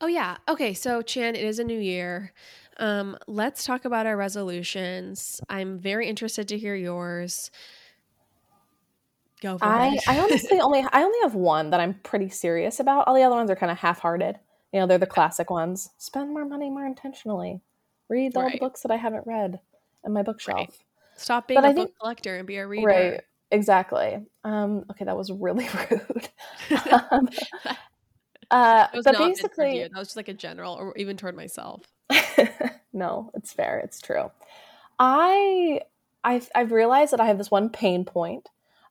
Oh 0.00 0.06
yeah. 0.06 0.36
Okay, 0.48 0.74
so 0.74 1.02
Chan, 1.02 1.36
it 1.36 1.44
is 1.44 1.58
a 1.58 1.64
new 1.64 1.78
year. 1.78 2.32
Um, 2.78 3.16
let's 3.26 3.64
talk 3.64 3.84
about 3.84 4.06
our 4.06 4.16
resolutions. 4.16 5.40
I'm 5.48 5.78
very 5.78 6.06
interested 6.08 6.48
to 6.48 6.58
hear 6.58 6.74
yours. 6.74 7.50
Go 9.40 9.58
for 9.58 9.66
I, 9.66 9.94
it. 9.94 10.02
I 10.08 10.18
honestly 10.18 10.60
only 10.62 10.84
I 10.92 11.02
only 11.02 11.18
have 11.22 11.34
one 11.34 11.70
that 11.70 11.80
I'm 11.80 11.94
pretty 11.94 12.28
serious 12.28 12.80
about. 12.80 13.06
All 13.06 13.14
the 13.14 13.22
other 13.22 13.36
ones 13.36 13.50
are 13.50 13.56
kind 13.56 13.72
of 13.72 13.78
half-hearted. 13.78 14.38
You 14.72 14.80
know, 14.80 14.86
they're 14.86 14.98
the 14.98 15.06
classic 15.06 15.48
ones. 15.50 15.90
Spend 15.98 16.30
more 16.30 16.44
money 16.44 16.70
more 16.70 16.86
intentionally. 16.86 17.60
Read 18.08 18.36
all 18.36 18.50
the 18.50 18.58
books 18.58 18.82
that 18.82 18.90
I 18.90 18.96
haven't 18.96 19.26
read 19.26 19.60
in 20.04 20.12
my 20.12 20.22
bookshelf. 20.22 20.78
Stop 21.18 21.48
being 21.48 21.60
but 21.60 21.66
a 21.66 21.68
I 21.68 21.72
book 21.74 21.88
think- 21.88 21.98
collector 21.98 22.36
and 22.36 22.46
be 22.46 22.56
a 22.56 22.66
reader. 22.66 22.86
Right. 22.86 23.20
Exactly. 23.50 24.18
Um, 24.44 24.84
okay, 24.90 25.04
that 25.06 25.16
was 25.16 25.30
really 25.32 25.68
rude. 25.90 26.28
um, 27.10 27.28
uh, 28.50 28.86
That 28.86 28.94
was 28.94 29.04
but 29.04 29.12
not 29.12 29.20
meant 29.20 29.38
for 29.38 29.48
basically, 29.48 29.78
you. 29.80 29.88
that 29.88 29.98
was 29.98 30.08
just 30.08 30.16
like 30.16 30.28
a 30.28 30.34
general, 30.34 30.74
or 30.74 30.96
even 30.96 31.16
toward 31.16 31.34
myself. 31.36 31.82
no, 32.92 33.30
it's 33.34 33.52
fair. 33.52 33.78
It's 33.80 34.00
true. 34.00 34.30
I 34.98 35.80
I've 36.24 36.50
I've 36.54 36.72
realized 36.72 37.12
that 37.12 37.20
I 37.20 37.26
have 37.26 37.38
this 37.38 37.50
one 37.50 37.70
pain 37.70 38.04
point 38.04 38.48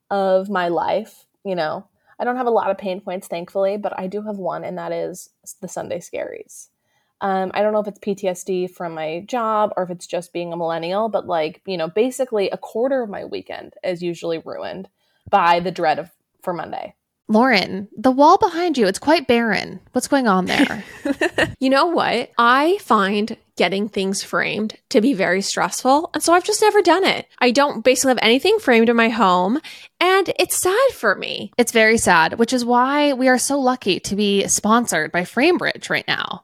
of 0.09 0.49
my 0.49 0.69
life. 0.69 1.25
You 1.43 1.55
know, 1.55 1.87
I 2.19 2.23
don't 2.23 2.37
have 2.37 2.47
a 2.47 2.51
lot 2.51 2.71
of 2.71 2.77
pain 2.77 2.99
points, 3.01 3.27
thankfully, 3.27 3.77
but 3.77 3.97
I 3.99 4.07
do 4.07 4.21
have 4.23 4.37
one, 4.37 4.63
and 4.63 4.77
that 4.77 4.91
is 4.91 5.29
the 5.61 5.67
Sunday 5.67 5.99
scaries. 5.99 6.69
Um, 7.21 7.51
I 7.53 7.61
don't 7.61 7.73
know 7.73 7.79
if 7.79 7.87
it's 7.87 7.99
PTSD 7.99 8.71
from 8.71 8.93
my 8.93 9.23
job 9.27 9.73
or 9.75 9.83
if 9.83 9.89
it's 9.89 10.07
just 10.07 10.33
being 10.33 10.53
a 10.53 10.57
millennial, 10.57 11.09
but 11.09 11.27
like 11.27 11.61
you 11.65 11.77
know, 11.77 11.87
basically 11.87 12.49
a 12.49 12.57
quarter 12.57 13.01
of 13.03 13.09
my 13.09 13.25
weekend 13.25 13.73
is 13.83 14.01
usually 14.03 14.39
ruined 14.39 14.89
by 15.29 15.59
the 15.59 15.71
dread 15.71 15.99
of 15.99 16.11
for 16.41 16.53
Monday. 16.53 16.93
Lauren, 17.29 17.89
the 17.97 18.11
wall 18.11 18.37
behind 18.37 18.77
you, 18.77 18.87
it's 18.87 18.99
quite 18.99 19.27
barren. 19.27 19.81
What's 19.91 20.07
going 20.07 20.27
on 20.27 20.45
there? 20.45 20.83
You 21.59 21.71
know 21.71 21.87
what? 21.87 22.29
I 22.37 22.77
find 22.81 23.35
getting 23.55 23.89
things 23.89 24.23
framed 24.23 24.75
to 24.89 25.01
be 25.01 25.13
very 25.13 25.41
stressful. 25.41 26.11
And 26.13 26.21
so 26.21 26.31
I've 26.31 26.43
just 26.43 26.61
never 26.61 26.83
done 26.83 27.03
it. 27.03 27.27
I 27.39 27.49
don't 27.49 27.83
basically 27.83 28.11
have 28.11 28.19
anything 28.21 28.59
framed 28.59 28.89
in 28.89 28.95
my 28.95 29.09
home. 29.09 29.59
And 29.99 30.31
it's 30.37 30.55
sad 30.55 30.91
for 30.93 31.15
me. 31.15 31.51
it's 31.57 31.71
very 31.71 31.97
sad, 31.97 32.37
which 32.37 32.53
is 32.53 32.63
why 32.63 33.13
we 33.13 33.27
are 33.27 33.39
so 33.39 33.59
lucky 33.59 33.99
to 34.01 34.15
be 34.15 34.47
sponsored 34.47 35.11
by 35.11 35.23
Framebridge 35.23 35.89
right 35.89 36.07
now. 36.07 36.43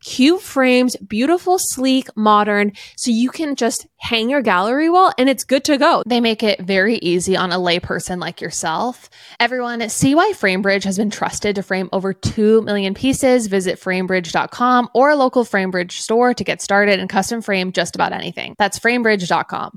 cute 0.00 0.40
frames, 0.40 0.96
beautiful, 0.96 1.58
sleek, 1.58 2.08
modern, 2.16 2.72
so 2.96 3.10
you 3.10 3.30
can 3.30 3.56
just 3.56 3.86
hang 3.96 4.30
your 4.30 4.42
gallery 4.42 4.88
wall 4.88 5.12
and 5.18 5.28
it's 5.28 5.44
good 5.44 5.64
to 5.64 5.76
go. 5.78 6.02
They 6.06 6.20
make 6.20 6.42
it 6.42 6.60
very 6.60 6.96
easy 6.96 7.36
on 7.36 7.52
a 7.52 7.56
layperson 7.56 8.20
like 8.20 8.40
yourself. 8.40 9.10
Everyone, 9.40 9.88
see 9.88 10.14
why 10.14 10.32
Framebridge 10.34 10.84
has 10.84 10.98
been 10.98 11.10
trusted 11.10 11.56
to 11.56 11.62
frame 11.62 11.88
over 11.92 12.12
2 12.12 12.62
million 12.62 12.94
pieces. 12.94 13.46
Visit 13.46 13.80
framebridge.com 13.80 14.88
or 14.94 15.10
a 15.10 15.16
local 15.16 15.44
Framebridge 15.44 15.92
store 15.92 16.34
to 16.34 16.44
get 16.44 16.62
started 16.62 17.00
and 17.00 17.08
custom 17.08 17.42
frame 17.42 17.72
just 17.72 17.94
about 17.94 18.12
anything. 18.12 18.54
That's 18.58 18.78
framebridge.com. 18.78 19.76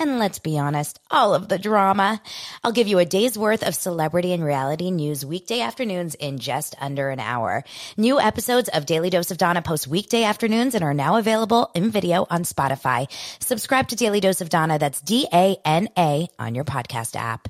And 0.00 0.20
let's 0.20 0.38
be 0.38 0.58
honest, 0.58 1.00
all 1.10 1.34
of 1.34 1.48
the 1.48 1.58
drama. 1.58 2.22
I'll 2.62 2.72
give 2.72 2.86
you 2.86 3.00
a 3.00 3.04
day's 3.04 3.36
worth 3.36 3.66
of 3.66 3.74
celebrity 3.74 4.32
and 4.32 4.44
reality 4.44 4.92
news 4.92 5.26
weekday 5.26 5.60
afternoons 5.60 6.14
in 6.14 6.38
just 6.38 6.76
under 6.80 7.10
an 7.10 7.18
hour. 7.18 7.64
New 7.96 8.20
episodes 8.20 8.68
of 8.68 8.86
Daily 8.86 9.10
Dose 9.10 9.32
of 9.32 9.38
Dana 9.38 9.60
post 9.60 9.88
weekday 9.88 10.22
afternoons 10.22 10.76
and 10.76 10.84
are 10.84 10.94
now 10.94 11.16
available 11.16 11.70
in 11.74 11.90
video 11.90 12.26
on 12.30 12.44
Spotify. 12.44 13.10
Subscribe 13.40 13.88
to 13.88 13.96
Daily 13.96 14.20
Dose 14.20 14.40
of 14.40 14.50
Dana. 14.50 14.78
That's 14.78 15.00
D 15.00 15.26
A 15.32 15.56
N 15.64 15.88
A 15.98 16.28
on 16.38 16.54
your 16.54 16.64
podcast 16.64 17.16
app. 17.16 17.48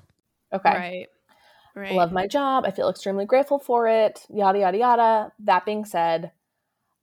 Okay. 0.53 0.71
Right. 0.71 1.07
Right. 1.75 1.93
love 1.93 2.11
my 2.11 2.27
job. 2.27 2.65
I 2.67 2.73
feel 2.73 2.89
extremely 2.89 3.25
grateful 3.25 3.61
for 3.61 3.87
it. 3.87 4.27
Yada, 4.29 4.59
yada, 4.59 4.79
yada. 4.79 5.33
That 5.45 5.65
being 5.65 5.85
said, 5.85 6.33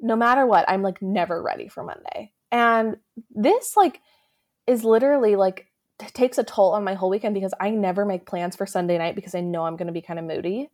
no 0.01 0.17
matter 0.17 0.45
what, 0.45 0.65
I'm 0.67 0.81
like 0.81 1.01
never 1.01 1.41
ready 1.41 1.69
for 1.69 1.83
Monday. 1.83 2.33
And 2.51 2.97
this, 3.29 3.77
like, 3.77 4.01
is 4.67 4.83
literally 4.83 5.35
like 5.35 5.67
t- 5.99 6.07
takes 6.07 6.37
a 6.37 6.43
toll 6.43 6.71
on 6.73 6.83
my 6.83 6.93
whole 6.93 7.09
weekend 7.09 7.33
because 7.33 7.53
I 7.59 7.69
never 7.69 8.05
make 8.05 8.25
plans 8.25 8.55
for 8.55 8.65
Sunday 8.65 8.97
night 8.97 9.15
because 9.15 9.35
I 9.35 9.41
know 9.41 9.63
I'm 9.65 9.75
going 9.75 9.87
to 9.87 9.93
be 9.93 10.01
kind 10.01 10.19
of 10.19 10.25
moody. 10.25 10.69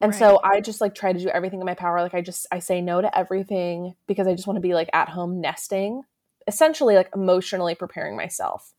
And 0.00 0.14
so 0.14 0.38
I 0.44 0.60
just 0.60 0.80
like 0.80 0.94
try 0.94 1.12
to 1.12 1.18
do 1.18 1.28
everything 1.28 1.58
in 1.58 1.66
my 1.66 1.74
power. 1.74 2.00
Like, 2.00 2.14
I 2.14 2.20
just, 2.20 2.46
I 2.52 2.60
say 2.60 2.80
no 2.80 3.00
to 3.00 3.18
everything 3.18 3.94
because 4.06 4.28
I 4.28 4.34
just 4.34 4.46
want 4.46 4.56
to 4.56 4.60
be 4.60 4.72
like 4.72 4.88
at 4.92 5.08
home 5.08 5.40
nesting, 5.40 6.02
essentially, 6.46 6.94
like 6.94 7.10
emotionally 7.16 7.74
preparing 7.74 8.16
myself. 8.16 8.72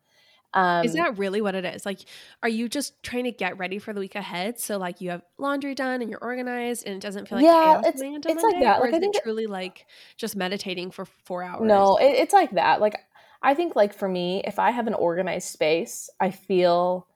Um, 0.53 0.83
Is 0.85 0.93
that 0.93 1.17
really 1.19 1.41
what 1.41 1.53
it 1.55 1.63
is? 1.65 1.85
Like, 1.85 1.99
are 2.41 2.49
you 2.49 2.67
just 2.69 3.03
trying 3.03 3.25
to 3.25 3.31
get 3.31 3.57
ready 3.59 3.77
for 3.79 3.93
the 3.93 3.99
week 3.99 4.15
ahead? 4.15 4.59
So, 4.59 4.77
like, 4.79 4.99
you 5.01 5.11
have 5.11 5.21
laundry 5.37 5.75
done 5.75 6.01
and 6.01 6.09
you're 6.09 6.23
organized, 6.23 6.87
and 6.87 6.95
it 6.95 7.01
doesn't 7.01 7.27
feel 7.27 7.37
like 7.37 7.45
Yeah, 7.45 7.79
it's- 7.87 8.01
it's 8.01 8.43
like 8.43 8.59
that. 8.61 8.79
Or 8.79 8.85
Like, 8.85 8.93
I 8.93 8.97
is 8.97 8.99
think 9.01 9.15
it 9.15 9.19
it- 9.19 9.23
truly 9.23 9.45
like 9.45 9.85
just 10.17 10.35
meditating 10.35 10.89
for 10.89 11.05
four 11.05 11.43
hours? 11.43 11.61
No, 11.67 11.97
it, 11.97 12.13
it's 12.13 12.33
like 12.33 12.51
that. 12.51 12.81
Like 12.81 12.95
I 13.41 13.53
think 13.53 13.75
like 13.75 13.93
for 13.93 14.07
me, 14.09 14.41
if 14.45 14.59
I 14.59 14.71
have 14.71 14.87
an 14.87 14.93
organized 14.93 15.49
space, 15.49 16.09
I 16.19 16.31
feel 16.31 17.07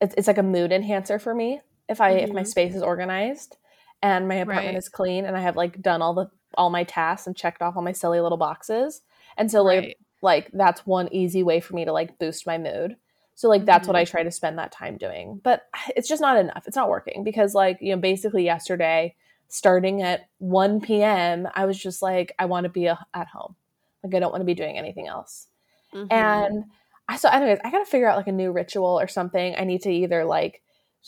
it's, 0.00 0.14
it's 0.18 0.26
like 0.28 0.38
a 0.38 0.42
mood 0.42 0.72
enhancer 0.72 1.18
for 1.18 1.34
me. 1.34 1.60
If 1.88 2.00
I 2.00 2.12
if 2.12 2.32
my 2.32 2.42
Mhm. 2.42 2.46
space 2.50 2.74
is 2.74 2.82
organized 2.82 3.56
and 4.02 4.28
my 4.28 4.36
apartment 4.36 4.76
Right. 4.76 4.78
is 4.78 4.88
clean 4.88 5.24
and 5.24 5.36
I 5.36 5.40
have 5.40 5.56
like 5.56 5.80
done 5.82 6.02
all 6.02 6.14
the 6.14 6.30
all 6.56 6.70
my 6.70 6.84
tasks 6.84 7.26
and 7.26 7.36
checked 7.36 7.62
off 7.62 7.76
all 7.76 7.82
my 7.82 7.92
silly 7.92 8.20
little 8.20 8.38
boxes. 8.38 9.02
And 9.36 9.50
so 9.50 9.62
like 9.62 9.84
Right. 9.84 9.96
like 10.22 10.50
that's 10.52 10.86
one 10.86 11.08
easy 11.12 11.42
way 11.42 11.60
for 11.60 11.74
me 11.74 11.84
to 11.84 11.92
like 11.92 12.18
boost 12.18 12.46
my 12.46 12.58
mood. 12.58 12.96
So 13.34 13.48
like 13.48 13.64
that's 13.66 13.86
Mm-hmm. 13.86 13.88
what 13.88 13.96
I 13.96 14.04
try 14.04 14.22
to 14.22 14.30
spend 14.30 14.58
that 14.58 14.72
time 14.72 14.96
doing. 14.96 15.40
But 15.42 15.62
it's 15.96 16.08
just 16.08 16.22
not 16.22 16.36
enough. 16.38 16.64
It's 16.66 16.76
not 16.76 16.88
working 16.90 17.24
because 17.24 17.54
like, 17.54 17.78
you 17.80 17.94
know, 17.94 18.00
basically 18.00 18.44
yesterday 18.44 19.14
starting 19.48 20.02
at 20.02 20.28
1 20.38 20.80
p.m., 20.80 21.48
I 21.54 21.66
was 21.66 21.78
just 21.78 22.02
like 22.02 22.34
I 22.38 22.46
want 22.46 22.64
to 22.64 22.70
be 22.70 22.86
a, 22.86 22.98
at 23.14 23.28
home. 23.28 23.56
Like 24.02 24.14
I 24.14 24.18
don't 24.20 24.32
want 24.32 24.42
to 24.42 24.46
be 24.46 24.54
doing 24.54 24.78
anything 24.78 25.08
else. 25.08 25.48
Mhm. 25.94 26.50
And 26.50 26.64
I 27.08 27.16
so 27.16 27.28
anyways, 27.28 27.58
I 27.64 27.70
got 27.70 27.80
to 27.80 27.84
figure 27.90 28.08
out 28.08 28.16
like 28.16 28.26
a 28.28 28.32
new 28.32 28.52
ritual 28.52 28.98
or 29.00 29.08
something. 29.08 29.54
I 29.56 29.64
need 29.64 29.82
to 29.82 29.90
either 29.90 30.24
like 30.24 30.62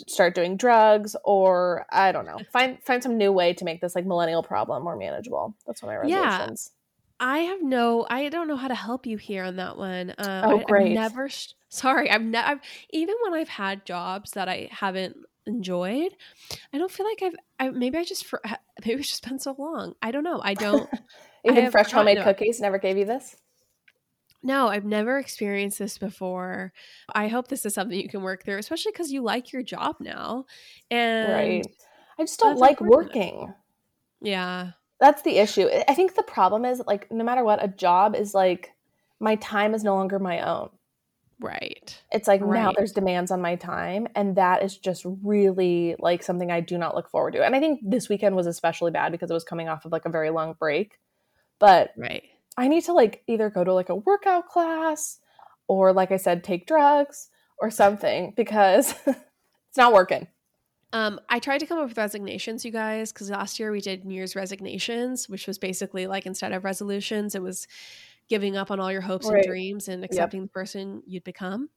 start 0.09 0.35
doing 0.35 0.57
drugs 0.57 1.17
or 1.25 1.87
I 1.91 2.13
don't 2.13 2.27
know. 2.27 2.45
Find 2.53 2.83
find 2.83 3.03
some 3.03 3.17
new 3.19 3.33
way 3.33 3.55
to 3.55 3.65
make 3.65 3.81
this 3.81 3.95
like 3.95 4.07
millennial 4.07 4.43
problem 4.43 4.83
more 4.85 4.97
manageable. 4.97 5.57
That's 5.67 5.83
one 5.83 5.91
of 5.91 5.95
my 5.97 6.01
Yeah. 6.01 6.51
resolutions. 6.51 6.73
I 7.21 7.41
have 7.41 7.63
no, 7.63 8.07
I 8.11 8.29
don't 8.29 8.49
know 8.49 8.57
how 8.57 8.69
to 8.69 8.75
help 8.75 9.07
you 9.07 9.17
here 9.19 9.45
on 9.45 9.57
that 9.57 9.79
one. 9.79 10.11
Um, 10.19 10.49
Oh, 10.49 10.51
I, 10.51 10.65
great. 10.67 10.93
I've 10.93 10.93
never, 10.93 11.29
sorry, 11.71 12.11
I've 12.11 12.23
never, 12.23 12.61
even 12.91 13.17
when 13.25 13.35
I've 13.35 13.49
had 13.49 13.87
jobs 13.87 14.33
that 14.33 14.49
I 14.49 14.69
haven't 14.73 15.17
enjoyed, 15.47 16.15
I 16.73 16.79
don't 16.79 16.91
feel 16.93 17.07
like 17.07 17.23
I've, 17.23 17.37
I, 17.61 17.71
maybe 17.71 17.99
I 17.99 18.05
just, 18.05 18.27
maybe 18.87 19.01
it's 19.01 19.11
just 19.11 19.29
been 19.29 19.39
so 19.41 19.57
long. 19.59 19.95
I 20.03 20.13
don't 20.13 20.25
know. 20.25 20.41
I 20.43 20.55
don't, 20.55 20.91
Even 21.45 21.67
fresh 21.71 21.93
homemade 21.93 22.21
cookies 22.21 22.61
never 22.61 22.79
gave 22.79 22.97
you 22.99 23.05
this? 23.05 23.37
No, 24.47 24.69
I've 24.69 24.85
never 24.85 25.19
experienced 25.19 25.79
this 25.81 25.99
before. 25.99 26.73
I 27.13 27.27
hope 27.27 27.49
this 27.49 27.67
is 27.67 27.75
something 27.75 27.99
you 27.99 28.09
can 28.09 28.23
work 28.23 28.45
through, 28.45 28.59
especially 28.59 28.93
because 28.93 29.11
you 29.11 29.23
like 29.23 29.53
your 29.53 29.63
job 29.63 29.97
now. 29.99 30.45
And 30.91 31.33
right. 31.33 31.67
I 32.19 32.23
just 32.23 32.39
don't 32.39 32.57
like 32.59 32.81
working. 32.81 33.53
yeah, 34.21 34.71
That's 35.01 35.23
the 35.23 35.39
issue. 35.39 35.67
I- 35.67 35.85
I 35.89 35.95
think 35.95 36.15
the 36.15 36.23
problem 36.23 36.65
is 36.65 36.81
like 36.87 37.11
no 37.11 37.25
matter 37.25 37.43
what, 37.45 37.63
a 37.63 37.69
job 37.69 38.15
is 38.15 38.35
like 38.35 38.73
my 39.21 39.35
time 39.37 39.75
is 39.75 39.83
no 39.83 39.95
longer 39.97 40.19
my 40.19 40.41
own. 40.41 40.71
right. 41.41 42.01
It's 42.13 42.29
like 42.29 42.41
now 42.41 42.73
there's 42.77 42.93
demands 42.93 43.31
on 43.31 43.41
my 43.43 43.57
time, 43.57 44.07
and 44.15 44.37
that 44.37 44.63
is 44.63 44.79
just 44.79 45.05
really 45.25 45.97
like 45.99 46.23
something 46.23 46.51
I 46.53 46.61
do 46.61 46.79
not 46.79 46.95
look 46.95 47.11
forward 47.11 47.33
to. 47.33 47.45
And 47.45 47.55
I 47.57 47.61
think 47.61 47.81
this 47.83 48.09
weekend 48.09 48.37
was 48.37 48.47
especially 48.47 48.93
bad 48.93 49.11
because 49.13 49.31
it 49.31 49.35
was 49.35 49.45
coming 49.45 49.69
off 49.69 49.85
of 49.85 49.93
like 49.93 50.07
a 50.07 50.11
very 50.11 50.31
long 50.31 50.55
break. 50.59 50.99
But 51.59 51.91
Right. 51.97 52.23
I 52.57 52.69
need 52.69 52.85
to 52.85 52.93
like 52.93 53.23
either 53.27 53.51
go 53.51 53.65
to 53.65 53.73
like 53.75 53.89
a 53.89 53.95
workout 53.95 54.49
class 54.49 55.19
or 55.69 55.93
like 55.93 56.13
I 56.13 56.17
said, 56.17 56.43
take 56.45 56.67
drugs 56.67 57.29
or 57.59 57.71
something 57.71 58.33
because 58.37 58.95
it's 59.07 59.77
not 59.77 59.93
working. 59.93 60.27
Um, 60.93 61.21
I 61.29 61.41
tried 61.41 61.59
to 61.59 61.67
come 61.67 61.79
up 61.79 61.89
with 61.89 61.99
resignations, 61.99 62.65
you 62.65 62.71
guys, 62.71 63.13
because 63.13 63.29
last 63.31 63.59
year 63.59 63.71
we 63.73 63.81
did 63.81 64.05
New 64.05 64.15
Year's 64.15 64.37
resignations, 64.37 65.29
which 65.29 65.47
was 65.47 65.59
basically 65.59 66.07
like 66.07 66.25
instead 66.27 66.53
of 66.53 66.65
resolutions, 66.65 67.35
it 67.35 67.43
was 67.43 67.67
giving 68.29 68.57
up 68.57 68.71
on 68.71 68.81
all 68.81 68.91
your 68.91 69.01
hopes 69.03 69.27
Right. 69.29 69.39
and 69.39 69.47
dreams 69.47 69.89
and 69.89 70.05
accepting 70.05 70.43
the 70.43 70.49
person 70.49 71.03
you'd 71.07 71.25
become. 71.25 71.69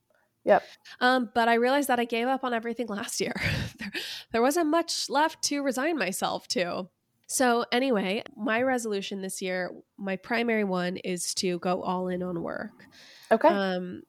Yep. 0.45 0.63
Um, 1.01 1.29
but 1.33 1.49
I 1.49 1.55
realized 1.55 1.89
that 1.89 1.99
I 1.99 2.05
gave 2.05 2.27
up 2.27 2.43
on 2.43 2.53
everything 2.53 2.87
last 2.89 3.19
year. 3.19 3.33
there, 3.79 3.91
there 4.31 4.41
wasn't 4.41 4.67
much 4.67 5.09
left 5.09 5.41
to 5.45 5.61
resign 5.63 5.97
myself 5.97 6.47
to. 6.49 6.87
So, 7.31 7.63
anyway, 7.71 8.23
my 8.35 8.63
resolution 8.63 9.21
this 9.21 9.39
year, 9.39 9.71
my 9.97 10.15
primary 10.15 10.63
one 10.63 10.97
is 10.97 11.35
to 11.35 11.59
go 11.59 11.83
all 11.83 12.07
in 12.07 12.23
on 12.23 12.41
work. 12.41 12.87
Okay. 13.31 13.47
Um, 13.47 14.01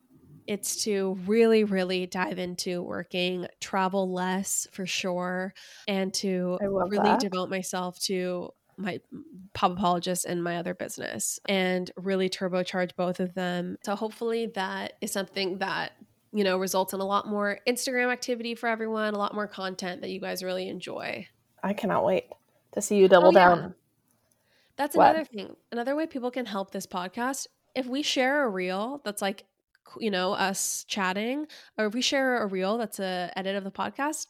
it's 0.46 0.84
to 0.84 1.18
really, 1.26 1.64
really 1.64 2.06
dive 2.06 2.38
into 2.38 2.80
working, 2.82 3.46
travel 3.60 4.10
less 4.10 4.66
for 4.72 4.86
sure, 4.86 5.52
and 5.86 6.14
to 6.14 6.58
really 6.62 6.96
that. 6.96 7.20
devote 7.20 7.50
myself 7.50 8.00
to 8.04 8.54
my 8.78 9.00
pop 9.52 9.72
apologist 9.72 10.24
and 10.24 10.42
my 10.42 10.56
other 10.56 10.72
business 10.72 11.38
and 11.46 11.90
really 11.98 12.30
turbocharge 12.30 12.96
both 12.96 13.20
of 13.20 13.34
them. 13.34 13.76
So 13.84 13.94
hopefully 13.94 14.46
that 14.54 14.94
is 15.02 15.12
something 15.12 15.58
that 15.58 15.92
you 16.32 16.42
know 16.42 16.56
results 16.56 16.94
in 16.94 17.00
a 17.00 17.06
lot 17.06 17.28
more 17.28 17.58
Instagram 17.68 18.10
activity 18.10 18.54
for 18.54 18.66
everyone, 18.66 19.12
a 19.12 19.18
lot 19.18 19.34
more 19.34 19.46
content 19.46 20.00
that 20.00 20.08
you 20.08 20.20
guys 20.20 20.42
really 20.42 20.70
enjoy. 20.70 21.28
I 21.62 21.74
cannot 21.74 22.06
wait 22.06 22.24
to 22.72 22.80
see 22.80 22.96
you 22.96 23.08
double 23.08 23.28
Oh, 23.28 23.32
yeah. 23.32 23.48
down. 23.48 23.74
That's 24.76 24.96
What? 24.96 25.10
another 25.10 25.24
thing. 25.24 25.56
Another 25.72 25.94
way 25.96 26.06
people 26.06 26.30
can 26.30 26.46
help 26.46 26.70
this 26.70 26.86
podcast, 26.86 27.46
if 27.74 27.86
we 27.86 28.02
share 28.02 28.44
a 28.44 28.48
reel 28.48 29.00
that's 29.04 29.20
like, 29.22 29.44
you 29.98 30.10
know, 30.10 30.32
us 30.32 30.84
chatting, 30.88 31.46
or 31.76 31.86
if 31.86 31.94
we 31.94 32.00
share 32.02 32.42
a 32.42 32.46
reel 32.46 32.78
that's 32.78 32.98
a 33.00 33.30
edit 33.36 33.56
of 33.56 33.64
the 33.64 33.70
podcast, 33.70 34.26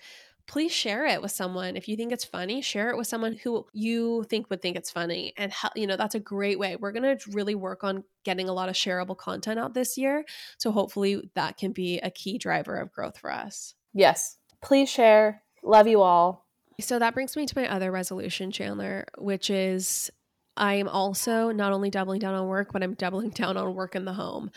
please 0.47 0.73
share 0.73 1.07
it 1.07 1.23
with 1.23 1.31
someone. 1.31 1.77
If 1.77 1.87
you 1.87 1.97
think 1.97 2.11
it's 2.11 2.25
funny, 2.25 2.61
share 2.63 2.91
it 2.91 2.97
with 2.97 3.07
someone 3.07 3.35
who 3.35 3.67
you 3.73 4.25
think 4.29 4.51
would 4.51 4.61
think 4.61 4.77
it's 4.77 4.91
funny. 4.91 5.33
And, 5.37 5.53
you 5.77 5.87
know, 5.87 5.97
that's 5.97 6.17
a 6.17 6.21
great 6.21 6.59
way. 6.59 6.75
We're 6.75 6.91
going 6.93 7.17
to 7.17 7.31
really 7.31 7.55
work 7.55 7.85
on 7.85 8.03
getting 8.25 8.49
a 8.49 8.53
lot 8.53 8.69
of 8.69 8.75
shareable 8.75 9.17
content 9.17 9.61
out 9.61 9.75
this 9.75 9.97
year. 9.97 10.25
So 10.59 10.73
hopefully 10.73 11.31
that 11.35 11.57
can 11.57 11.71
be 11.73 12.01
a 12.01 12.11
key 12.11 12.37
driver 12.37 12.75
of 12.77 12.91
growth 12.91 13.17
for 13.19 13.31
us. 13.31 13.75
Yes. 13.95 14.39
Please 14.61 14.91
share. 14.91 15.43
Love 15.63 15.87
you 15.87 16.01
all. 16.03 16.47
So 16.81 16.99
that 16.99 17.15
brings 17.15 17.37
me 17.37 17.47
to 17.47 17.59
my 17.59 17.69
other 17.69 17.91
resolution, 17.91 18.51
Chanler, 18.51 19.05
which 19.19 19.51
is 19.51 20.11
I 20.57 20.75
am 20.75 20.89
also 20.89 21.53
not 21.53 21.73
only 21.73 21.91
doubling 21.91 22.21
down 22.21 22.35
on 22.35 22.47
work, 22.47 22.73
but 22.73 22.83
I'm 22.83 22.95
doubling 22.95 23.31
down 23.35 23.57
on 23.57 23.75
work 23.75 23.95
in 23.95 24.05
the 24.05 24.13
home. 24.13 24.51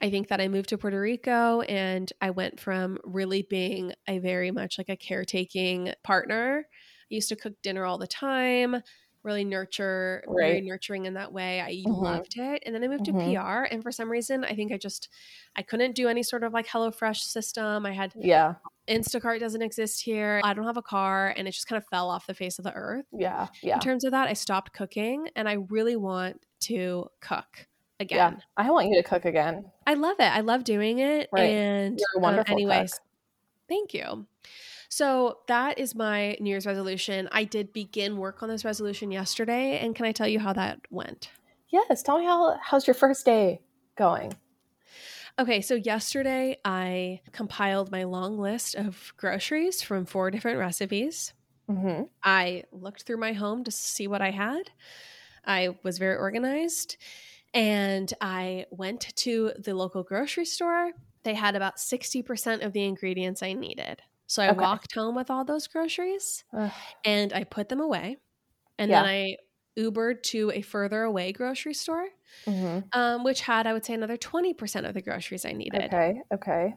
I 0.00 0.10
think 0.10 0.28
that 0.28 0.40
I 0.40 0.48
moved 0.48 0.70
to 0.70 0.78
Puerto 0.78 1.00
Rico 1.00 1.60
and 1.62 2.10
I 2.20 2.30
went 2.30 2.60
from 2.60 2.98
really 3.04 3.42
being 3.48 3.92
a 4.08 4.18
very 4.18 4.50
much 4.50 4.78
like 4.78 4.88
a 4.88 4.96
caretaking 4.96 5.92
partner. 6.02 6.66
I 6.70 7.14
used 7.14 7.28
to 7.28 7.36
cook 7.36 7.54
dinner 7.62 7.84
all 7.84 7.98
the 7.98 8.06
time, 8.06 8.82
really 9.22 9.44
nurture, 9.44 10.24
very 10.28 10.60
nurturing 10.60 11.06
in 11.06 11.14
that 11.14 11.32
way. 11.32 11.60
I 11.60 11.72
Mhm. 11.86 12.02
loved 12.02 12.38
it. 12.38 12.62
And 12.64 12.74
then 12.74 12.82
I 12.82 12.88
moved 12.88 13.04
Mhm. 13.06 13.18
to 13.18 13.32
PR 13.38 13.64
and 13.70 13.82
for 13.82 13.92
some 13.92 14.10
reason 14.10 14.44
I 14.44 14.54
think 14.54 14.72
I 14.72 14.78
just 14.78 15.08
I 15.56 15.62
couldn't 15.62 15.94
do 15.94 16.08
any 16.08 16.22
sort 16.22 16.42
of 16.44 16.52
like 16.52 16.66
HelloFresh 16.66 17.18
system. 17.18 17.84
I 17.84 17.92
had 17.92 18.12
Yeah. 18.16 18.54
Instacart 18.88 19.40
doesn't 19.40 19.62
exist 19.62 20.02
here. 20.02 20.40
I 20.42 20.54
don't 20.54 20.64
have 20.64 20.76
a 20.76 20.82
car 20.82 21.34
and 21.36 21.46
it 21.46 21.52
just 21.52 21.66
kind 21.66 21.76
of 21.76 21.86
fell 21.88 22.08
off 22.08 22.26
the 22.26 22.34
face 22.34 22.58
of 22.58 22.64
the 22.64 22.72
earth. 22.72 23.04
Yeah. 23.12 23.48
Yeah. 23.62 23.74
In 23.74 23.80
terms 23.80 24.04
of 24.04 24.12
that, 24.12 24.28
I 24.28 24.32
stopped 24.32 24.72
cooking 24.72 25.28
and 25.36 25.48
I 25.48 25.54
really 25.68 25.96
want 25.96 26.42
to 26.60 27.10
cook 27.20 27.66
again. 27.98 28.36
Yeah. 28.38 28.40
I 28.56 28.70
want 28.70 28.88
you 28.88 28.94
to 29.02 29.02
cook 29.08 29.24
again. 29.26 29.70
I 29.86 29.94
love 29.94 30.18
it. 30.18 30.24
I 30.32 30.40
love 30.40 30.64
doing 30.64 30.98
it. 31.00 31.28
Right. 31.32 31.42
And 31.50 31.98
You're 31.98 32.08
a 32.14 32.18
um, 32.18 32.22
wonderful 32.22 32.52
anyways, 32.54 32.94
cook. 32.94 33.02
thank 33.68 33.92
you. 33.94 34.26
So 34.90 35.38
that 35.46 35.78
is 35.78 35.94
my 35.94 36.36
New 36.40 36.50
Year's 36.50 36.66
resolution. 36.66 37.28
I 37.30 37.44
did 37.44 37.72
begin 37.72 38.16
work 38.16 38.42
on 38.42 38.48
this 38.48 38.64
resolution 38.64 39.12
yesterday, 39.12 39.78
and 39.78 39.94
can 39.94 40.04
I 40.04 40.12
tell 40.12 40.26
you 40.26 40.40
how 40.40 40.52
that 40.52 40.80
went? 40.90 41.30
Yes. 41.68 42.02
Tell 42.02 42.18
me 42.18 42.24
how 42.24 42.58
how's 42.60 42.86
your 42.88 42.94
first 42.94 43.24
day 43.24 43.60
going? 43.96 44.34
Okay, 45.38 45.60
so 45.60 45.74
yesterday 45.76 46.58
I 46.64 47.20
compiled 47.30 47.92
my 47.92 48.02
long 48.02 48.36
list 48.36 48.74
of 48.74 49.14
groceries 49.16 49.80
from 49.80 50.06
four 50.06 50.30
different 50.32 50.58
recipes. 50.58 51.32
Mm-hmm. 51.70 52.02
I 52.24 52.64
looked 52.72 53.04
through 53.04 53.18
my 53.18 53.32
home 53.32 53.62
to 53.64 53.70
see 53.70 54.08
what 54.08 54.20
I 54.20 54.32
had. 54.32 54.70
I 55.46 55.78
was 55.84 55.98
very 55.98 56.16
organized 56.16 56.96
and 57.54 58.12
I 58.20 58.66
went 58.70 59.12
to 59.16 59.52
the 59.56 59.74
local 59.74 60.02
grocery 60.02 60.44
store. 60.44 60.90
They 61.22 61.34
had 61.34 61.54
about 61.54 61.76
60% 61.76 62.64
of 62.64 62.72
the 62.72 62.84
ingredients 62.84 63.42
I 63.42 63.52
needed. 63.52 64.02
So 64.30 64.42
I 64.44 64.50
Okay. 64.50 64.66
walked 64.66 64.94
home 64.94 65.16
with 65.16 65.30
all 65.30 65.44
those 65.44 65.66
groceries 65.68 66.44
and 67.04 67.32
I 67.32 67.44
put 67.44 67.68
them 67.70 67.80
away. 67.80 68.18
And 68.78 68.92
Yeah. 68.92 69.04
then 69.04 69.06
I 69.06 69.36
Ubered 69.78 70.22
to 70.24 70.50
a 70.52 70.62
further 70.62 71.02
away 71.04 71.32
grocery 71.32 71.74
store, 71.74 72.08
Mm-hmm. 72.46 72.90
um, 72.92 73.24
which 73.24 73.42
had, 73.42 73.66
I 73.66 73.74
would 73.74 73.84
say, 73.86 73.94
another 73.94 74.16
20% 74.18 74.86
of 74.86 74.94
the 74.94 75.02
groceries 75.02 75.44
I 75.46 75.52
needed. 75.52 75.92
Okay. 75.92 76.22
Okay. 76.32 76.74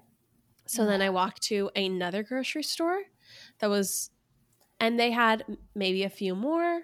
So 0.68 0.86
then 0.86 1.01
I 1.01 1.10
walked 1.10 1.41
to 1.43 1.70
another 1.76 2.24
grocery 2.24 2.64
store 2.64 3.04
that 3.60 3.70
was, 3.70 4.12
and 4.80 4.99
they 4.99 5.12
had 5.12 5.45
maybe 5.76 6.04
a 6.04 6.10
few 6.10 6.36
more. 6.36 6.84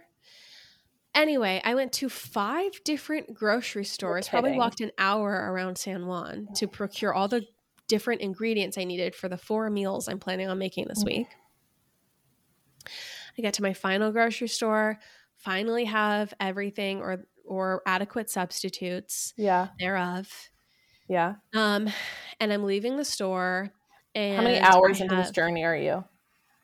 Anyway, 1.15 1.59
I 1.63 1.73
went 1.75 1.91
to 1.93 2.09
five 2.09 2.71
different 2.83 3.33
grocery 3.33 3.83
stores, 3.85 4.29
probably 4.29 4.53
walked 4.53 4.79
an 4.79 4.91
hour 4.97 5.31
around 5.51 5.77
San 5.77 6.05
Juan 6.05 6.49
to 6.53 6.67
procure 6.67 7.13
all 7.13 7.27
the 7.27 7.47
different 7.89 8.21
ingredients 8.21 8.77
I 8.77 8.85
needed 8.85 9.13
for 9.15 9.27
the 9.27 9.37
four 9.37 9.69
meals 9.69 10.07
I'm 10.07 10.19
planning 10.19 10.47
on 10.47 10.57
making 10.57 10.87
this 10.87 11.03
week. 11.03 11.27
I 13.37 13.41
get 13.41 13.53
to 13.55 13.61
my 13.61 13.73
final 13.73 14.11
grocery 14.11 14.47
store, 14.47 14.99
finally 15.35 15.85
have 15.85 16.33
everything 16.39 17.01
or 17.01 17.25
or 17.45 17.81
adequate 17.87 18.29
substitutes 18.29 19.33
Yeah. 19.35 19.69
thereof. 19.79 20.31
Yeah. 21.07 21.35
Um, 21.55 21.89
and 22.39 22.53
I'm 22.53 22.63
leaving 22.63 22.95
the 22.95 23.03
store. 23.05 23.71
And 24.13 24.37
How 24.37 24.43
many 24.43 24.59
hours 24.59 25.01
I 25.01 25.05
into 25.05 25.15
this 25.15 25.31
journey 25.31 25.65
are 25.65 25.75
you? 25.75 26.03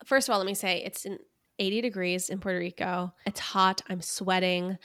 First 0.05 0.29
of 0.29 0.33
all, 0.33 0.37
let 0.39 0.45
me 0.45 0.53
say 0.53 0.83
it's 0.83 1.05
in 1.05 1.17
80 1.57 1.81
degrees 1.81 2.29
in 2.29 2.39
Puerto 2.39 2.59
Rico. 2.59 3.13
It's 3.25 3.39
hot. 3.39 3.81
I'm 3.89 4.01
sweating. 4.01 4.77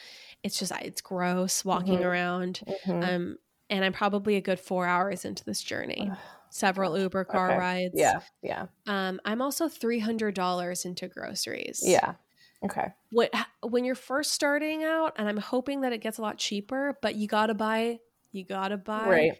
It's 0.42 0.58
just 0.58 0.72
it's 0.80 1.02
gross 1.02 1.64
walking 1.66 1.98
Mhm. 1.98 2.04
around. 2.06 2.60
Mhm. 2.86 3.04
Um, 3.14 3.38
and 3.70 3.84
I'm 3.84 3.92
probably 3.94 4.36
a 4.36 4.40
good 4.40 4.60
four 4.60 4.86
hours 4.86 5.24
into 5.24 5.44
this 5.44 5.62
journey. 5.62 6.10
Several 6.50 6.98
Uber 6.98 7.24
car 7.24 7.48
Okay. 7.50 7.58
rides. 7.58 7.94
Yeah. 7.94 8.20
Yeah. 8.42 8.66
Um, 8.86 9.20
I'm 9.24 9.40
also 9.40 9.68
three 9.68 10.00
hundred 10.00 10.34
dollars 10.34 10.84
into 10.84 11.08
groceries. 11.08 11.80
Yeah. 11.84 12.14
Okay. 12.64 12.88
What 13.12 13.32
when 13.62 13.84
you're 13.84 13.94
first 13.94 14.32
starting 14.32 14.84
out, 14.84 15.14
and 15.16 15.28
I'm 15.28 15.36
hoping 15.38 15.80
that 15.82 15.92
it 15.92 15.98
gets 16.02 16.18
a 16.18 16.22
lot 16.22 16.36
cheaper, 16.38 16.98
but 17.00 17.14
you 17.14 17.26
gotta 17.28 17.54
buy. 17.54 18.00
You 18.32 18.44
gotta 18.44 18.76
buy 18.76 19.08
Right. 19.08 19.32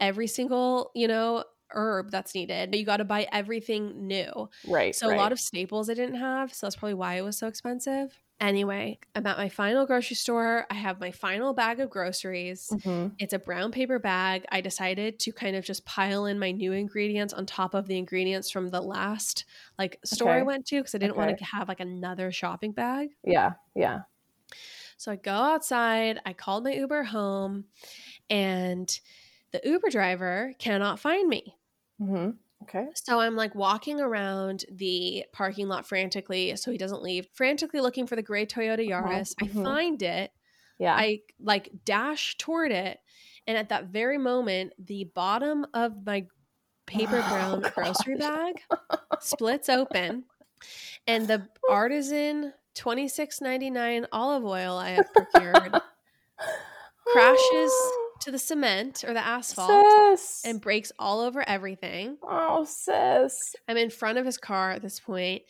every 0.00 0.26
single 0.26 0.90
you 0.94 1.06
know 1.06 1.44
herb 1.74 2.10
that's 2.10 2.34
needed. 2.34 2.70
But 2.70 2.78
you 2.78 2.86
got 2.86 2.98
to 2.98 3.04
buy 3.04 3.26
everything 3.32 4.06
new. 4.06 4.48
Right. 4.66 4.94
So 4.94 5.08
right. 5.08 5.16
a 5.16 5.20
lot 5.20 5.32
of 5.32 5.40
staples 5.40 5.90
I 5.90 5.94
didn't 5.94 6.16
have, 6.16 6.54
so 6.54 6.66
that's 6.66 6.76
probably 6.76 6.94
why 6.94 7.14
it 7.14 7.22
was 7.22 7.38
so 7.38 7.46
expensive. 7.46 8.18
Anyway, 8.40 8.98
I'm 9.14 9.26
at 9.26 9.38
my 9.38 9.48
final 9.48 9.86
grocery 9.86 10.16
store. 10.16 10.66
I 10.68 10.74
have 10.74 10.98
my 10.98 11.12
final 11.12 11.54
bag 11.54 11.78
of 11.78 11.88
groceries. 11.88 12.68
Mhm. 12.72 13.12
It's 13.18 13.32
a 13.32 13.38
brown 13.38 13.70
paper 13.70 13.98
bag. 13.98 14.44
I 14.50 14.60
decided 14.60 15.20
to 15.20 15.32
kind 15.32 15.54
of 15.54 15.64
just 15.64 15.84
pile 15.84 16.26
in 16.26 16.38
my 16.38 16.50
new 16.50 16.72
ingredients 16.72 17.32
on 17.32 17.46
top 17.46 17.74
of 17.74 17.86
the 17.86 17.96
ingredients 17.96 18.50
from 18.50 18.70
the 18.70 18.80
last 18.80 19.44
like 19.78 20.00
store 20.04 20.30
I 20.30 20.42
went 20.42 20.66
to 20.66 20.80
because 20.80 20.94
I 20.94 20.98
didn't 20.98 21.16
want 21.16 21.38
to 21.38 21.44
have 21.44 21.68
like 21.68 21.80
another 21.80 22.32
shopping 22.32 22.72
bag. 22.72 23.10
Yeah. 23.22 23.52
Yeah. 23.74 24.00
So 24.96 25.12
I 25.12 25.16
go 25.16 25.32
outside, 25.32 26.20
I 26.26 26.32
called 26.32 26.64
my 26.64 26.72
Uber 26.72 27.04
home, 27.04 27.64
and 28.30 28.88
the 29.52 29.60
Uber 29.64 29.90
driver 29.90 30.54
cannot 30.58 30.98
find 30.98 31.28
me. 31.28 31.54
Hmm 31.98 32.30
Okay. 32.62 32.86
So 32.94 33.20
I'm 33.20 33.36
like 33.36 33.54
walking 33.54 34.00
around 34.00 34.64
the 34.72 35.26
parking 35.32 35.68
lot 35.68 35.86
frantically 35.86 36.56
so 36.56 36.70
he 36.70 36.78
doesn't 36.78 37.02
leave, 37.02 37.26
frantically 37.34 37.80
looking 37.80 38.06
for 38.06 38.16
the 38.16 38.22
gray 38.22 38.46
Toyota 38.46 38.88
Yaris. 38.88 39.34
mhm. 39.36 39.60
I 39.60 39.62
find 39.62 40.02
it. 40.02 40.30
Yeah. 40.78 40.94
I 40.96 41.20
like 41.38 41.70
dash 41.84 42.36
toward 42.38 42.72
it. 42.72 42.98
And 43.46 43.58
at 43.58 43.68
that 43.68 43.86
very 43.86 44.16
moment, 44.16 44.72
the 44.78 45.04
bottom 45.14 45.66
of 45.74 46.06
my 46.06 46.26
paper 46.86 47.18
Oh, 47.26 47.28
brown 47.28 47.60
grocery 47.74 48.16
bag 48.16 48.62
splits 49.20 49.68
open 49.68 50.24
and 51.06 51.28
the 51.28 51.48
artisan 51.68 52.52
26.99 52.74 54.06
olive 54.12 54.44
oil 54.44 54.76
I 54.76 54.90
have 54.90 55.12
procured 55.12 55.72
crashes 57.06 57.72
to 58.24 58.30
the 58.30 58.38
cement 58.38 59.04
or 59.06 59.12
the 59.12 59.24
asphalt 59.24 60.18
Sis. 60.18 60.42
and 60.44 60.60
breaks 60.60 60.92
all 60.98 61.20
over 61.20 61.46
everything. 61.48 62.16
oh, 62.22 62.64
sis. 62.64 63.54
I'm 63.68 63.76
in 63.76 63.90
front 63.90 64.18
of 64.18 64.26
his 64.26 64.38
car 64.38 64.72
at 64.72 64.82
this 64.82 65.00
point, 65.00 65.42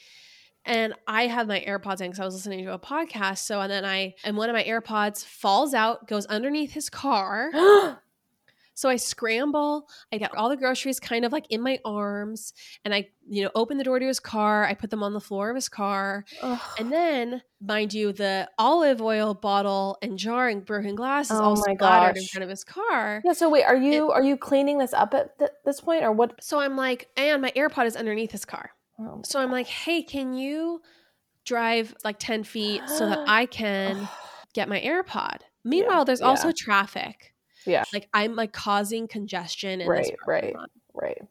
and 0.64 0.94
I 1.06 1.26
have 1.26 1.46
my 1.46 1.64
AirPods 1.66 2.00
in 2.00 2.08
because 2.08 2.20
I 2.20 2.24
was 2.24 2.34
listening 2.34 2.64
to 2.64 2.72
a 2.72 2.78
podcast. 2.78 3.38
So 3.38 3.60
and 3.60 3.70
then 3.70 3.84
I 3.84 4.14
and 4.24 4.36
one 4.36 4.50
of 4.50 4.54
my 4.54 4.64
AirPods 4.64 5.24
falls 5.24 5.74
out, 5.74 6.06
goes 6.06 6.26
underneath 6.26 6.72
his 6.72 6.90
car. 6.90 7.50
So 8.74 8.88
I 8.88 8.96
scramble. 8.96 9.88
I 10.12 10.18
get 10.18 10.34
all 10.36 10.48
the 10.48 10.56
groceries 10.56 11.00
kind 11.00 11.24
of 11.24 11.32
like 11.32 11.46
in 11.50 11.60
my 11.62 11.78
arms, 11.84 12.52
and 12.84 12.94
I, 12.94 13.10
you 13.28 13.42
know, 13.44 13.50
open 13.54 13.78
the 13.78 13.84
door 13.84 13.98
to 13.98 14.06
his 14.06 14.20
car. 14.20 14.64
I 14.64 14.74
put 14.74 14.90
them 14.90 15.02
on 15.02 15.12
the 15.14 15.20
floor 15.20 15.50
of 15.50 15.56
his 15.56 15.68
car, 15.68 16.24
and 16.76 16.92
then, 16.92 17.42
mind 17.60 17.94
you, 17.94 18.12
the 18.12 18.50
olive 18.58 19.00
oil 19.00 19.34
bottle 19.34 19.96
and 20.02 20.18
jar 20.18 20.48
and 20.48 20.64
broken 20.64 20.94
glass 20.96 21.30
is 21.32 21.40
Oh 21.40 21.44
all 21.44 21.56
splattered 21.56 22.16
in 22.16 22.26
front 22.26 22.44
of 22.44 22.50
his 22.50 22.64
car. 22.64 23.24
yeah. 23.24 23.32
So 23.32 23.48
wait, 23.48 23.64
are 23.64 23.76
you 23.76 24.10
are 24.10 24.22
you 24.22 24.36
cleaning 24.36 24.78
this 24.78 24.92
up 24.92 25.14
at 25.14 25.38
th- 25.38 25.50
this 25.64 25.80
point, 25.80 26.02
or 26.04 26.12
what? 26.12 26.42
So 26.42 26.60
I'm 26.60 26.76
like, 26.76 27.10
and 27.16 27.40
my 27.42 27.52
AirPod 27.52 27.86
is 27.86 27.96
underneath 27.96 28.32
his 28.32 28.44
car. 28.44 28.70
Oh, 28.98 29.22
So 29.24 29.40
I'm 29.40 29.50
like, 29.50 29.66
hey, 29.66 30.02
can 30.02 30.34
you 30.34 30.82
drive 31.46 31.94
like 32.04 32.18
10 32.18 32.44
feet 32.44 32.90
so 32.90 33.06
that 33.08 33.22
I 33.26 33.46
can 33.46 34.10
get 34.54 34.68
my 34.68 34.80
AirPod? 34.80 35.42
Meanwhile, 35.64 36.06
there's 36.06 36.22
also 36.22 36.52
traffic. 36.56 37.33
Yeah. 37.66 37.84
Like 37.92 38.08
I'm 38.12 38.34
like 38.36 38.52
causing 38.52 39.08
congestion 39.08 39.86
Right, 39.86 40.14
right. 40.26 40.54
right. 40.92 41.22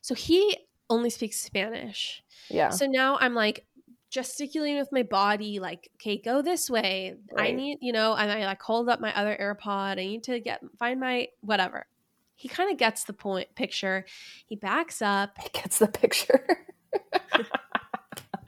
So 0.00 0.14
he 0.14 0.56
only 0.90 1.10
speaks 1.10 1.40
Spanish. 1.40 2.22
Yeah. 2.48 2.70
So 2.70 2.86
now 2.86 3.18
I'm 3.20 3.34
like 3.34 3.66
gesticulating 4.10 4.78
with 4.78 4.90
my 4.90 5.02
body, 5.02 5.60
like, 5.60 5.90
okay, 5.96 6.18
go 6.18 6.40
this 6.42 6.70
way. 6.70 7.14
I 7.36 7.52
need, 7.52 7.78
you 7.80 7.92
know, 7.92 8.14
and 8.14 8.30
I 8.30 8.46
like 8.46 8.62
hold 8.62 8.88
up 8.88 9.00
my 9.00 9.14
other 9.14 9.36
AirPod. 9.38 9.92
I 9.92 9.94
need 9.96 10.24
to 10.24 10.40
get 10.40 10.62
find 10.78 10.98
my 11.00 11.28
whatever. 11.40 11.86
He 12.34 12.48
kind 12.48 12.70
of 12.70 12.78
gets 12.78 13.04
the 13.04 13.12
point 13.12 13.54
picture. 13.54 14.06
He 14.46 14.56
backs 14.56 15.02
up. 15.02 15.36
He 15.42 15.48
gets 15.52 15.78
the 15.78 15.88
picture. 15.88 16.66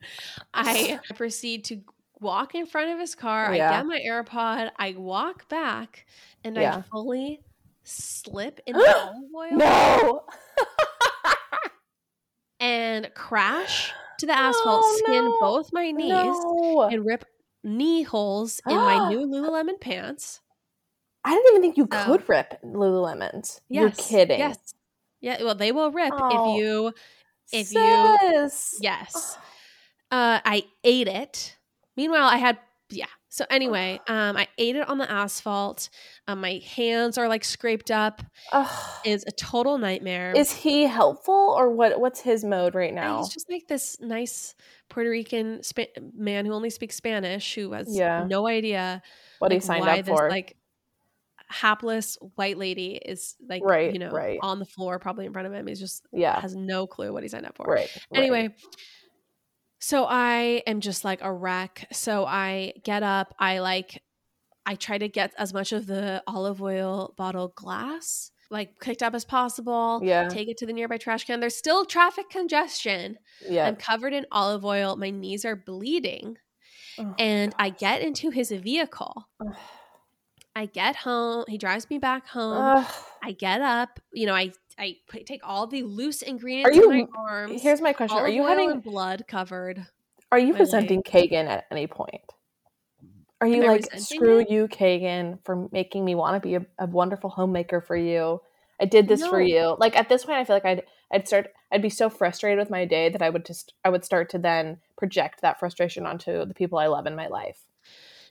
I 0.55 0.99
proceed 1.14 1.64
to 1.66 1.80
walk 2.20 2.54
in 2.54 2.66
front 2.66 2.90
of 2.92 2.98
his 2.98 3.14
car. 3.14 3.54
Yeah. 3.54 3.70
I 3.70 3.76
get 3.76 3.86
my 3.86 4.00
AirPod. 4.06 4.70
I 4.78 4.92
walk 4.96 5.48
back 5.48 6.06
and 6.44 6.58
I 6.58 6.82
fully 6.82 7.40
slip 7.82 8.60
in 8.66 8.76
the 8.76 8.96
olive 8.96 9.16
oil 9.34 9.56
no. 9.56 10.24
and 12.60 13.10
crash 13.14 13.92
to 14.18 14.26
the 14.26 14.36
asphalt, 14.36 14.82
Oh, 14.84 15.00
skin 15.04 15.24
no. 15.24 15.36
both 15.40 15.72
my 15.72 15.90
knees, 15.90 16.10
No. 16.10 16.88
and 16.92 17.04
rip 17.06 17.24
knee 17.64 18.02
holes 18.02 18.60
in 18.66 18.76
my 18.76 19.08
new 19.10 19.26
Lululemon 19.26 19.80
pants. 19.80 20.40
I 21.24 21.34
didn't 21.34 21.48
even 21.50 21.62
think 21.62 21.76
you 21.76 21.88
So- 21.90 22.04
could 22.04 22.28
rip 22.28 22.60
Lululemons. 22.62 23.60
You're 23.68 23.90
kidding. 23.90 24.38
Yes. 24.38 24.58
Yeah. 25.20 25.42
Well, 25.42 25.54
they 25.54 25.72
will 25.72 25.90
rip 25.90 26.12
Oh. 26.16 26.54
if 26.54 26.60
you. 26.62 26.92
if 27.52 27.72
you- 27.72 28.50
Yes. 28.80 29.38
Uh, 30.12 30.40
I 30.44 30.64
ate 30.82 31.06
it. 31.06 31.56
Meanwhile, 31.97 32.24
I 32.28 32.36
had 32.36 32.59
yeah. 32.91 33.07
So 33.28 33.45
anyway, 33.49 34.01
um, 34.09 34.36
I 34.36 34.49
ate 34.59 34.74
it 34.74 34.88
on 34.88 34.99
the 34.99 35.09
asphalt. 35.09 35.88
Um, 36.26 36.41
my 36.41 36.61
hands 36.74 37.16
are 37.16 37.28
like 37.28 37.45
scraped 37.45 37.93
up. 37.93 38.22
Ugh. 38.53 39.01
Is 39.05 39.24
a 39.28 39.30
total 39.30 39.78
nightmare. 39.78 40.32
Is 40.34 40.51
he 40.51 40.82
helpful 40.82 41.55
or 41.57 41.70
what? 41.70 42.01
What's 42.01 42.20
his 42.20 42.45
mode 42.45 42.74
right 42.74 42.88
And 42.88 42.97
now? 42.97 43.18
He's 43.18 43.28
just 43.28 43.49
like 43.49 43.68
this 43.68 43.97
nice 44.01 44.57
Puerto 44.88 45.09
Rican 45.11 45.62
Spa- 45.62 45.84
man 46.16 46.45
who 46.45 46.53
only 46.53 46.70
speaks 46.70 46.97
Spanish, 46.97 47.55
who 47.55 47.70
has 47.72 47.86
Yeah. 47.97 48.24
no 48.28 48.49
idea 48.49 49.01
what 49.38 49.53
he 49.53 49.61
signed 49.61 49.84
why 49.86 50.01
up 50.01 50.07
this 50.07 50.18
for? 50.18 50.28
like 50.28 50.57
hapless 51.47 52.16
white 52.36 52.57
lady 52.59 52.93
is 52.95 53.34
like 53.49 53.62
Right, 53.64 53.93
you 53.93 53.99
know 53.99 54.11
right. 54.11 54.38
on 54.41 54.61
the 54.61 54.64
floor 54.64 54.99
probably 55.01 55.26
in 55.26 55.32
front 55.32 55.47
of 55.49 55.53
him. 55.53 55.66
He's 55.66 55.80
just 55.80 56.07
yeah. 56.12 56.41
has 56.41 56.55
no 56.55 56.86
clue 56.86 57.12
what 57.12 57.22
he 57.22 57.28
signed 57.28 57.47
up 57.47 57.57
for. 57.57 57.66
Right. 57.66 57.91
right. 58.12 58.53
So 59.80 60.06
I 60.08 60.62
am 60.66 60.80
just 60.80 61.04
like 61.04 61.20
a 61.22 61.32
wreck. 61.32 61.88
So 61.92 62.24
I 62.26 62.74
get 62.84 63.02
up, 63.02 63.34
I 63.38 63.58
like 63.58 64.02
I 64.66 64.74
try 64.74 64.98
to 64.98 65.08
get 65.08 65.32
as 65.38 65.52
much 65.52 65.72
of 65.72 65.86
the 65.86 66.22
olive 66.26 66.62
oil 66.62 67.14
bottle 67.16 67.48
glass 67.56 68.30
like 68.50 68.78
picked 68.80 69.02
up 69.02 69.14
as 69.14 69.24
possible. 69.24 70.00
Yeah. 70.02 70.28
Take 70.28 70.48
it 70.48 70.58
to 70.58 70.66
the 70.66 70.72
nearby 70.72 70.98
trash 70.98 71.24
can. 71.24 71.40
There's 71.40 71.56
still 71.56 71.84
traffic 71.84 72.28
congestion. 72.30 73.16
Yeah. 73.48 73.66
I'm 73.66 73.76
covered 73.76 74.12
in 74.12 74.26
olive 74.32 74.64
oil. 74.64 74.96
My 74.96 75.10
knees 75.10 75.44
are 75.44 75.56
bleeding. 75.56 76.36
Oh, 76.98 77.14
And 77.18 77.54
I 77.58 77.70
get 77.70 78.02
into 78.02 78.30
his 78.30 78.50
vehicle. 78.50 79.28
Ugh. 79.40 79.54
I 80.56 80.66
get 80.66 80.96
home. 80.96 81.44
He 81.46 81.58
drives 81.58 81.88
me 81.88 81.98
back 81.98 82.26
home. 82.26 82.78
Ugh. 82.78 82.92
I 83.22 83.32
get 83.32 83.60
up. 83.60 84.00
You 84.12 84.26
know, 84.26 84.34
I 84.34 84.50
I 84.80 84.96
put, 85.08 85.26
take 85.26 85.42
all 85.44 85.66
the 85.66 85.82
loose 85.82 86.22
ingredients 86.22 86.70
Are 86.70 86.80
you- 86.80 86.90
in 86.90 87.00
my 87.00 87.06
arms. 87.16 87.62
Here's 87.62 87.80
my 87.80 87.92
question: 87.92 88.18
Are 88.18 88.28
you 88.28 88.46
having? 88.46 88.80
blood 88.80 89.24
covered? 89.28 89.86
Are 90.32 90.38
you 90.38 90.54
my 90.54 90.60
resenting 90.60 91.02
Kagan 91.02 91.46
at 91.46 91.66
any 91.70 91.86
point? 91.86 92.22
Are 93.40 93.46
you 93.46 93.62
Am 93.62 93.68
like 93.68 93.98
screw 93.98 94.40
it? 94.40 94.50
you, 94.50 94.68
Kagan, 94.68 95.38
for 95.44 95.68
making 95.72 96.04
me 96.04 96.14
want 96.14 96.40
to 96.42 96.46
be 96.46 96.54
a, 96.56 96.66
a 96.78 96.86
wonderful 96.86 97.30
homemaker 97.30 97.80
for 97.80 97.96
you? 97.96 98.40
I 98.80 98.86
did 98.86 99.08
this 99.08 99.26
for 99.26 99.40
you. 99.40 99.76
Like 99.78 99.96
at 99.96 100.08
this 100.08 100.24
point, 100.24 100.38
I 100.38 100.44
feel 100.44 100.56
like 100.56 100.64
I'd 100.64 100.82
I'd 101.12 101.26
start 101.28 101.48
I'd 101.70 101.82
be 101.82 101.90
so 101.90 102.08
frustrated 102.08 102.58
with 102.58 102.70
my 102.70 102.84
day 102.86 103.10
that 103.10 103.22
I 103.22 103.28
would 103.28 103.44
just 103.44 103.74
I 103.84 103.90
would 103.90 104.04
start 104.04 104.30
to 104.30 104.38
then 104.38 104.78
project 104.96 105.42
that 105.42 105.58
frustration 105.58 106.06
onto 106.06 106.44
the 106.44 106.54
people 106.54 106.78
I 106.78 106.86
love 106.86 107.06
in 107.06 107.16
my 107.16 107.28
life. 107.28 107.64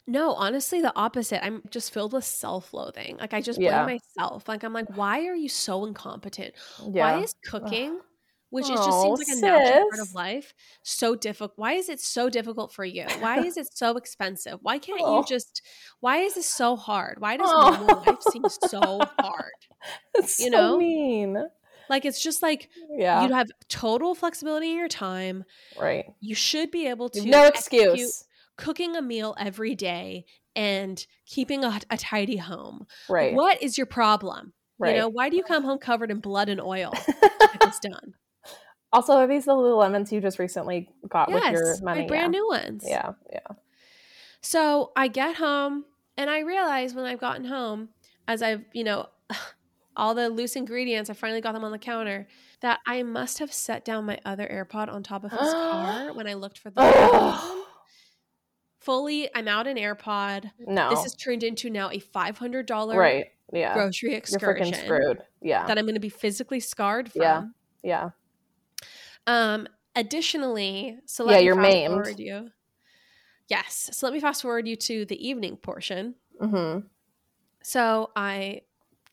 No, 0.09 0.33
honestly, 0.33 0.81
the 0.81 0.91
opposite. 0.95 1.43
I'm 1.45 1.61
just 1.69 1.93
filled 1.93 2.13
with 2.13 2.25
self-loathing. 2.25 3.17
Like 3.17 3.33
I 3.33 3.41
just 3.41 3.59
blame 3.59 3.71
Yeah. 3.71 3.85
myself. 3.85 4.47
Like 4.47 4.63
I'm 4.63 4.73
like, 4.73 4.97
why 4.97 5.27
are 5.27 5.35
you 5.35 5.49
so 5.49 5.85
incompetent? 5.85 6.55
Yeah. 6.79 7.17
Why 7.17 7.23
is 7.23 7.35
cooking, 7.45 7.99
which 8.49 8.63
is 8.65 8.71
just 8.71 8.89
Oh, 8.91 9.15
seems 9.15 9.29
like 9.29 9.37
a 9.37 9.41
natural 9.41 9.89
part 9.89 9.99
of 10.01 10.13
life, 10.15 10.53
so 10.81 11.15
difficult? 11.15 11.53
Why 11.57 11.73
is 11.73 11.89
it 11.89 11.99
so 11.99 12.29
difficult 12.29 12.73
for 12.73 12.83
you? 12.83 13.05
Why 13.19 13.39
is 13.45 13.55
it 13.57 13.67
so 13.77 13.97
expensive? 13.97 14.57
Why 14.63 14.79
can't 14.85 14.99
Oh. 15.03 15.19
you 15.19 15.25
just? 15.25 15.61
Why 15.99 16.17
is 16.17 16.33
this 16.33 16.47
so 16.49 16.75
hard? 16.75 17.17
Why 17.19 17.37
does 17.37 17.49
Oh. 17.53 17.69
normal 17.75 18.03
life 18.07 18.21
seem 18.31 18.49
so 18.49 18.81
hard? 19.19 19.51
It's 20.15 20.39
you 20.39 20.45
so 20.47 20.51
know? 20.51 20.77
mean. 20.77 21.37
Like 21.89 22.05
it's 22.05 22.21
just 22.21 22.41
like 22.41 22.69
Yeah. 22.89 23.25
you 23.27 23.33
have 23.33 23.47
total 23.67 24.15
flexibility 24.15 24.71
in 24.71 24.77
your 24.77 24.87
time. 24.87 25.45
right. 25.79 26.05
You 26.19 26.33
should 26.35 26.71
be 26.71 26.87
able 26.87 27.09
to 27.09 27.23
No 27.25 27.45
excuse. 27.45 28.25
Cooking 28.59 28.95
a 28.97 29.01
meal 29.01 29.35
every 29.39 29.73
day 29.73 30.25
and 30.55 31.05
keeping 31.25 31.63
a, 31.63 31.79
a 31.89 31.97
tidy 31.97 32.35
home. 32.35 32.85
Right. 33.09 33.33
What 33.33 33.63
is 33.63 33.77
your 33.77 33.87
problem? 33.87 34.53
Right. 34.77 34.95
You 34.95 35.01
know, 35.01 35.07
why 35.07 35.29
do 35.29 35.37
you 35.37 35.43
come 35.43 35.63
home 35.63 35.79
covered 35.79 36.11
in 36.11 36.19
blood 36.19 36.49
and 36.49 36.61
oil? 36.61 36.91
if 36.93 37.57
it's 37.61 37.79
done. 37.83 38.13
also, 38.91 39.13
are 39.13 39.27
these 39.27 39.45
the 39.45 39.53
Lululemons 39.53 40.11
you 40.11 40.19
just 40.19 40.39
recently 40.39 40.89
got 41.07 41.31
with 41.31 41.43
your 41.51 41.81
money? 41.81 42.01
my 42.01 42.07
brand 42.07 42.33
yeah. 42.33 42.39
new 42.39 42.47
ones. 42.47 42.83
Yeah. 42.85 43.13
Yeah. 43.31 43.39
So 44.41 44.91
I 44.95 45.07
get 45.07 45.35
home 45.37 45.85
and 46.17 46.29
I 46.29 46.39
realize 46.39 46.93
when 46.93 47.05
I've 47.05 47.19
gotten 47.19 47.45
home, 47.45 47.89
as 48.27 48.41
I've, 48.41 48.65
you 48.73 48.83
know, 48.83 49.07
all 49.95 50.15
the 50.15 50.29
loose 50.29 50.57
ingredients, 50.57 51.09
I 51.09 51.13
finally 51.13 51.41
got 51.41 51.53
them 51.53 51.63
on 51.63 51.71
the 51.71 51.79
counter, 51.79 52.27
that 52.61 52.79
I 52.85 53.03
must 53.03 53.39
have 53.39 53.53
set 53.53 53.85
down 53.85 54.05
my 54.05 54.19
other 54.25 54.45
AirPod 54.47 54.93
on 54.93 55.01
top 55.01 55.23
of 55.23 55.31
his 55.31 55.39
car 55.53 56.13
when 56.13 56.27
I 56.27 56.33
looked 56.33 56.59
for 56.59 56.69
the 56.69 56.81
other 56.81 57.17
one. 57.17 57.33
Ugh. 57.35 57.65
Fully, 58.79 59.29
I'm 59.35 59.47
out 59.47 59.67
an 59.67 59.77
AirPod. 59.77 60.51
no. 60.59 60.89
This 60.89 61.03
has 61.03 61.13
turned 61.15 61.43
into 61.43 61.69
now 61.69 61.89
a 61.89 61.99
$500 61.99 62.95
right. 62.95 63.25
Yeah. 63.51 63.73
grocery 63.73 64.13
excursion 64.15 64.67
You're 64.67 64.73
freaking 64.73 64.85
screwed. 64.85 65.17
Yeah. 65.41 65.65
that 65.67 65.77
I'm 65.77 65.85
going 65.85 65.95
to 65.95 65.99
be 65.99 66.09
physically 66.09 66.59
scarred 66.59 67.11
from. 67.11 67.21
Yeah. 67.21 67.43
yeah. 67.83 68.09
Um, 69.27 69.67
additionally, 69.95 70.97
so 71.05 71.25
Yeah, 71.25 71.31
let 71.31 71.39
me 71.39 71.45
you're 71.45 71.55
fast 71.55 71.63
maimed. 71.63 71.93
forward 71.93 72.19
you. 72.19 72.49
Yes. 73.47 73.89
So 73.93 74.05
let 74.05 74.13
me 74.13 74.19
fast 74.19 74.41
forward 74.43 74.67
you 74.67 74.75
to 74.75 75.05
the 75.05 75.27
evening 75.27 75.57
portion. 75.57 76.15
Mm-hmm. 76.41 76.87
So 77.63 78.11
I 78.15 78.61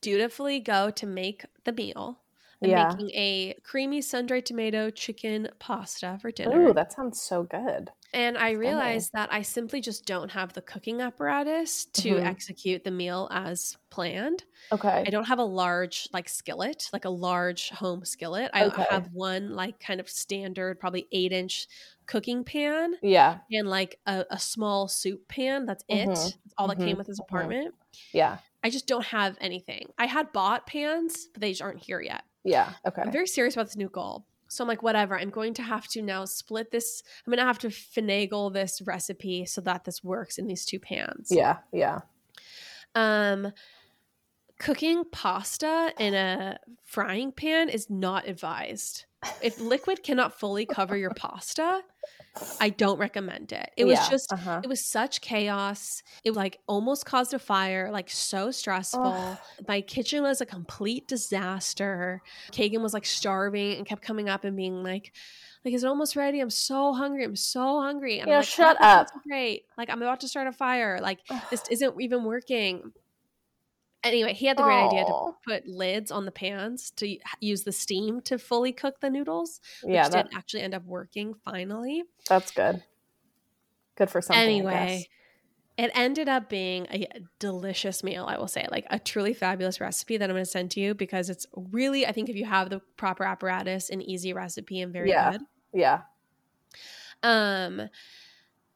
dutifully 0.01 0.61
go 0.61 0.91
to 0.91 1.07
make 1.07 1.45
the 1.65 1.73
meal. 1.73 2.21
I'm 2.63 2.71
Yeah. 2.71 2.89
making 2.89 3.11
a 3.15 3.55
creamy 3.65 4.01
sun-dried 4.01 4.47
tomato 4.47 4.91
chicken 4.91 5.49
pasta 5.59 6.19
for 6.23 6.31
dinner. 6.31 6.69
Ooh, 6.69 6.73
that 6.73 6.93
sounds 6.93 7.21
so 7.21 7.43
good. 7.43 7.91
And 8.17 8.39
I 8.39 8.53
realized 8.53 9.13
that 9.13 9.33
I 9.33 9.43
simply 9.43 9.81
just 9.81 10.07
don't 10.07 10.31
have 10.31 10.53
the 10.55 10.63
cooking 10.63 11.01
apparatus 11.03 11.85
to 11.85 12.15
Mhm. 12.15 12.25
execute 12.25 12.83
the 12.83 12.91
meal 12.91 13.29
as 13.31 13.77
planned. 13.91 14.45
Okay. 14.73 15.05
I 15.07 15.11
don't 15.11 15.27
have 15.27 15.39
a 15.39 15.45
large 15.45 16.09
like 16.13 16.29
skillet, 16.29 16.89
like 16.93 17.05
a 17.05 17.11
large 17.11 17.69
home 17.71 18.05
skillet. 18.05 18.51
I 18.55 18.65
Okay. 18.65 18.87
have 18.91 19.13
one 19.13 19.55
like 19.55 19.79
kind 19.79 20.01
of 20.01 20.09
standard, 20.09 20.81
probably 20.81 21.07
eight 21.13 21.33
inch 21.33 21.69
cooking 22.07 22.43
pan 22.43 22.95
Yeah. 23.03 23.39
and 23.53 23.69
like 23.69 24.01
a, 24.07 24.25
a 24.31 24.39
small 24.39 24.89
soup 24.89 25.29
pan. 25.29 25.67
That's 25.67 25.85
it. 25.89 26.09
Mhm. 26.09 26.15
That's 26.15 26.55
all 26.57 26.69
that 26.69 26.79
came 26.79 26.95
Mhm. 26.95 26.99
with 26.99 27.07
this 27.09 27.21
Mhm. 27.21 27.25
apartment. 27.25 27.75
Yeah. 28.13 28.39
I 28.65 28.71
just 28.71 28.87
don't 28.87 29.05
have 29.07 29.37
anything. 29.41 29.93
I 29.99 30.07
had 30.07 30.33
bought 30.33 30.67
pans, 30.67 31.29
but 31.33 31.41
they 31.41 31.51
just 31.51 31.63
aren't 31.63 31.83
here 31.85 32.01
yet. 32.01 32.25
Yeah. 32.45 32.73
Okay. 32.87 33.03
I'm 33.03 33.13
very 33.13 33.27
serious 33.27 33.55
about 33.55 33.67
this 33.67 33.77
new 33.77 33.89
goal. 33.91 34.27
So 34.49 34.63
I'm 34.63 34.69
like, 34.69 34.83
whatever. 34.83 35.19
I'm 35.19 35.31
going 35.31 35.55
to 35.55 35.63
have 35.63 35.89
to 35.89 36.03
now 36.03 36.25
split 36.25 36.71
this. 36.71 37.03
I'm 37.27 37.31
going 37.31 37.39
to 37.39 37.47
have 37.47 37.59
to 37.61 37.69
finagle 37.69 38.53
this 38.53 38.83
recipe 38.83 39.47
so 39.47 39.61
that 39.63 39.85
this 39.85 40.05
works 40.05 40.39
in 40.39 40.47
these 40.47 40.65
two 40.65 40.79
pans. 40.79 41.29
Yeah. 41.31 41.59
Yeah. 41.73 42.01
Um, 42.95 43.53
cooking 44.59 45.05
pasta 45.11 45.93
in 45.99 46.15
a 46.15 46.59
frying 46.85 47.33
pan 47.33 47.69
is 47.69 47.91
not 47.91 48.29
advised. 48.29 49.06
If 49.43 49.61
liquid 49.61 50.03
cannot 50.03 50.39
fully 50.39 50.67
cover 50.67 50.97
your 50.97 51.11
pasta, 51.11 51.83
I 52.61 52.69
don't 52.71 52.99
recommend 52.99 53.53
it. 53.53 53.71
It 53.77 53.85
was 53.85 53.95
Yeah, 53.99 54.11
just 54.11 54.33
uh-huh. 54.33 54.61
it 54.63 54.69
was 54.69 54.85
such 54.85 55.21
chaos. 55.21 56.03
It 56.25 56.35
like 56.35 56.59
almost 56.67 57.07
caused 57.07 57.33
a 57.35 57.39
fire, 57.39 57.91
like 57.91 58.11
so 58.11 58.51
stressful. 58.51 59.03
Ugh. 59.05 59.39
My 59.67 59.81
kitchen 59.81 60.23
was 60.23 60.41
a 60.41 60.47
complete 60.47 61.09
disaster. 61.09 62.21
Kagan 62.53 62.83
was 62.83 62.93
like 62.95 63.07
starving 63.07 63.77
and 63.79 63.87
kept 63.87 64.03
coming 64.03 64.29
up 64.29 64.45
and 64.45 64.57
being 64.57 64.83
like, 64.83 65.13
like, 65.65 65.75
is 65.75 65.83
it 65.83 65.89
almost 65.89 66.15
ready? 66.15 66.41
I'm 66.41 66.51
so 66.51 66.93
hungry. 66.93 67.25
I'm 67.25 67.35
so 67.35 67.81
hungry. 67.81 68.21
And 68.21 68.29
Yeah, 68.29 68.35
I'm 68.35 68.41
like, 68.41 68.49
shut 68.49 68.77
"Oh, 68.81 68.85
up." 68.87 69.09
Great. 69.27 69.65
Like, 69.77 69.91
I'm 69.91 70.01
about 70.01 70.21
to 70.21 70.29
start 70.29 70.47
a 70.47 70.53
fire. 70.53 71.01
Like, 71.03 71.19
Ugh. 71.29 71.43
this 71.51 71.65
isn't 71.71 72.01
even 72.01 72.23
working. 72.25 72.93
Anyway, 74.05 74.35
he 74.35 74.47
had 74.47 74.57
the 74.57 74.63
great 74.63 74.79
idea 74.79 75.05
to 75.05 75.15
put 75.47 75.67
lids 75.67 76.11
on 76.11 76.25
the 76.27 76.33
pans 76.33 76.91
to 76.93 77.19
use 77.41 77.65
the 77.65 77.73
steam 77.73 78.21
to 78.23 78.39
fully 78.39 78.73
cook 78.73 79.01
the 79.01 79.11
noodles, 79.11 79.61
which 79.91 79.93
Yeah, 79.93 80.09
that, 80.09 80.27
did 80.27 80.29
actually 80.35 80.63
end 80.63 80.75
up 80.75 80.85
working 80.85 81.35
finally. 81.35 82.05
that's 82.29 82.51
good. 82.51 82.83
Good 83.97 84.11
for 84.11 84.21
something. 84.21 84.61
I 84.61 84.65
guess. 84.67 85.07
anyway, 85.07 85.09
it 85.79 85.91
ended 85.95 86.29
up 86.29 86.49
being 86.51 86.87
a 86.91 87.09
delicious 87.41 88.05
meal, 88.05 88.27
I 88.29 88.39
will 88.39 88.49
say, 88.49 88.67
like 88.71 88.87
a 88.91 88.99
truly 88.99 89.35
fabulous 89.35 89.81
recipe 89.81 90.17
that 90.19 90.31
I'm 90.31 90.35
going 90.37 90.45
to 90.45 90.51
send 90.51 90.71
to 90.73 90.81
you 90.81 90.95
because 90.95 91.31
it's 91.31 91.47
really, 91.57 92.07
I 92.07 92.13
think, 92.13 92.29
if 92.31 92.37
you 92.37 92.47
have 92.47 92.71
the 92.71 92.81
proper 92.97 93.25
apparatus, 93.25 93.91
an 93.91 94.03
easy 94.03 94.33
recipe 94.33 94.81
and 94.81 94.93
very 94.93 95.13
Yeah. 95.13 95.33
good. 95.33 95.43
Yeah. 95.73 96.05
Um, 97.23 97.89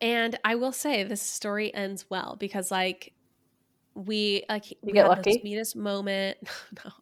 and 0.01 0.39
I 0.45 0.55
will 0.57 0.73
say 0.73 1.05
this 1.05 1.23
story 1.23 1.73
ends 1.75 2.07
well 2.11 2.37
because, 2.39 2.71
like, 2.71 3.15
we 4.07 4.45
like 4.49 4.65
we 4.83 4.93
get 4.93 5.03
had 5.03 5.09
lucky? 5.09 5.33
the 5.33 5.39
sweetest 5.41 5.77
moment. 5.77 6.39
no, 6.85 6.93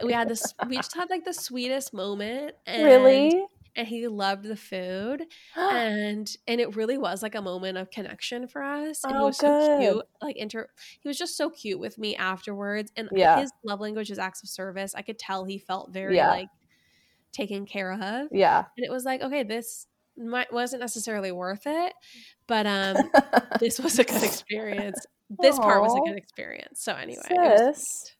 we 0.04 0.12
had 0.12 0.28
this. 0.28 0.54
We 0.68 0.76
just 0.76 0.94
had 0.94 1.10
like 1.10 1.24
the 1.24 1.34
sweetest 1.34 1.92
moment. 1.94 2.54
And, 2.66 2.84
really? 2.84 3.44
And 3.76 3.86
he 3.86 4.08
loved 4.08 4.44
the 4.44 4.56
food, 4.56 5.22
and 5.56 6.28
and 6.46 6.60
it 6.60 6.74
really 6.74 6.98
was 6.98 7.22
like 7.22 7.34
a 7.36 7.42
moment 7.42 7.78
of 7.78 7.90
connection 7.90 8.48
for 8.48 8.62
us. 8.62 9.04
And 9.04 9.12
he 9.16 9.22
Oh, 9.22 9.26
was 9.26 9.36
so 9.36 9.48
good. 9.48 9.78
cute. 9.78 10.04
Like 10.20 10.36
inter, 10.36 10.68
he 11.00 11.08
was 11.08 11.18
just 11.18 11.36
so 11.36 11.50
cute 11.50 11.78
with 11.78 11.96
me 11.98 12.16
afterwards. 12.16 12.90
And 12.96 13.08
Yeah. 13.12 13.40
his 13.40 13.52
love 13.64 13.80
language 13.80 14.10
is 14.10 14.18
acts 14.18 14.42
of 14.42 14.48
service. 14.48 14.94
I 14.94 15.02
could 15.02 15.18
tell 15.18 15.44
he 15.44 15.58
felt 15.58 15.92
very 15.92 16.16
Yeah. 16.16 16.28
like 16.30 16.48
taken 17.32 17.66
care 17.66 17.92
of 17.92 18.28
yeah. 18.32 18.64
and 18.76 18.84
it 18.84 18.90
was 18.90 19.04
like 19.04 19.20
okay 19.20 19.42
this 19.42 19.86
might 20.16 20.52
wasn't 20.52 20.80
necessarily 20.80 21.30
worth 21.30 21.66
it 21.66 21.92
but 22.48 22.66
um 22.66 22.96
this 23.60 23.78
was 23.78 23.98
a 23.98 24.04
good 24.04 24.22
experience 24.24 25.06
this 25.38 25.58
part 25.58 25.82
was 25.82 25.94
a 25.94 26.00
good 26.00 26.16
experience 26.16 26.82
so 26.82 26.94
anyway 26.94 27.22
was. 27.30 28.12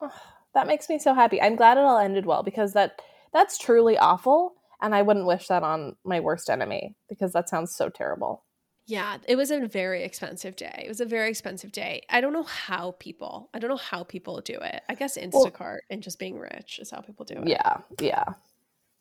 Ugh, 0.00 0.10
that 0.54 0.66
makes 0.66 0.88
me 0.88 0.98
so 0.98 1.14
happy. 1.14 1.40
I'm 1.40 1.56
glad 1.56 1.78
it 1.78 1.84
all 1.84 1.98
ended 1.98 2.26
well 2.26 2.42
because 2.42 2.72
that 2.74 3.00
that's 3.32 3.58
truly 3.58 3.98
awful 3.98 4.54
and 4.80 4.94
I 4.94 5.02
wouldn't 5.02 5.26
wish 5.26 5.48
that 5.48 5.62
on 5.62 5.96
my 6.04 6.20
worst 6.20 6.48
enemy 6.50 6.94
because 7.08 7.32
that 7.32 7.48
sounds 7.48 7.74
so 7.76 7.88
terrible. 7.88 8.44
yeah 8.86 9.16
it 9.26 9.36
was 9.36 9.50
a 9.50 9.66
very 9.66 10.04
expensive 10.04 10.54
day 10.54 10.82
it 10.84 10.88
was 10.88 11.00
a 11.00 11.04
very 11.06 11.28
expensive 11.28 11.72
day 11.72 12.02
i 12.08 12.20
don't 12.20 12.32
know 12.32 12.44
how 12.44 12.92
people 13.00 13.50
i 13.52 13.58
don't 13.58 13.68
know 13.68 13.76
how 13.76 14.04
people 14.04 14.40
do 14.42 14.54
it 14.60 14.80
i 14.88 14.94
guess 14.94 15.18
instacart 15.18 15.80
and 15.90 16.02
just 16.04 16.20
being 16.20 16.38
rich 16.38 16.78
is 16.78 16.90
how 16.92 17.00
people 17.00 17.24
do 17.24 17.34
it 17.34 17.48
Yeah. 17.48 17.78
Yeah. 18.00 18.24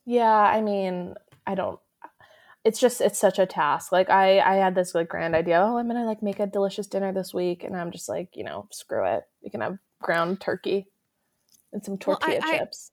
Yeah, 0.07 0.37
I 0.57 0.61
mean, 0.61 1.13
I 1.45 1.53
don't 1.55 1.79
it's 2.65 2.79
just 2.79 2.99
it's 2.99 3.19
such 3.19 3.39
a 3.39 3.45
task. 3.45 3.91
Like 3.93 4.09
I 4.09 4.39
I 4.39 4.55
had 4.55 4.75
this 4.75 4.93
like 4.95 5.07
grand 5.07 5.35
idea, 5.35 5.61
oh, 5.61 5.77
I'm 5.77 5.87
to 5.89 6.03
like 6.03 6.21
make 6.23 6.39
a 6.39 6.47
delicious 6.47 6.87
dinner 6.87 7.13
this 7.13 7.33
week 7.33 7.63
and 7.63 7.75
I'm 7.77 7.91
just 7.91 8.09
like, 8.09 8.35
you 8.35 8.43
know, 8.43 8.67
screw 8.71 9.05
it. 9.05 9.23
You 9.41 9.51
can 9.51 9.61
have 9.61 9.77
ground 10.01 10.41
turkey 10.41 10.87
and 11.71 11.83
some 11.85 11.97
Well, 12.05 12.17
I- 12.21 12.35
tortilla 12.37 12.53
I- 12.53 12.57
chips. 12.59 12.91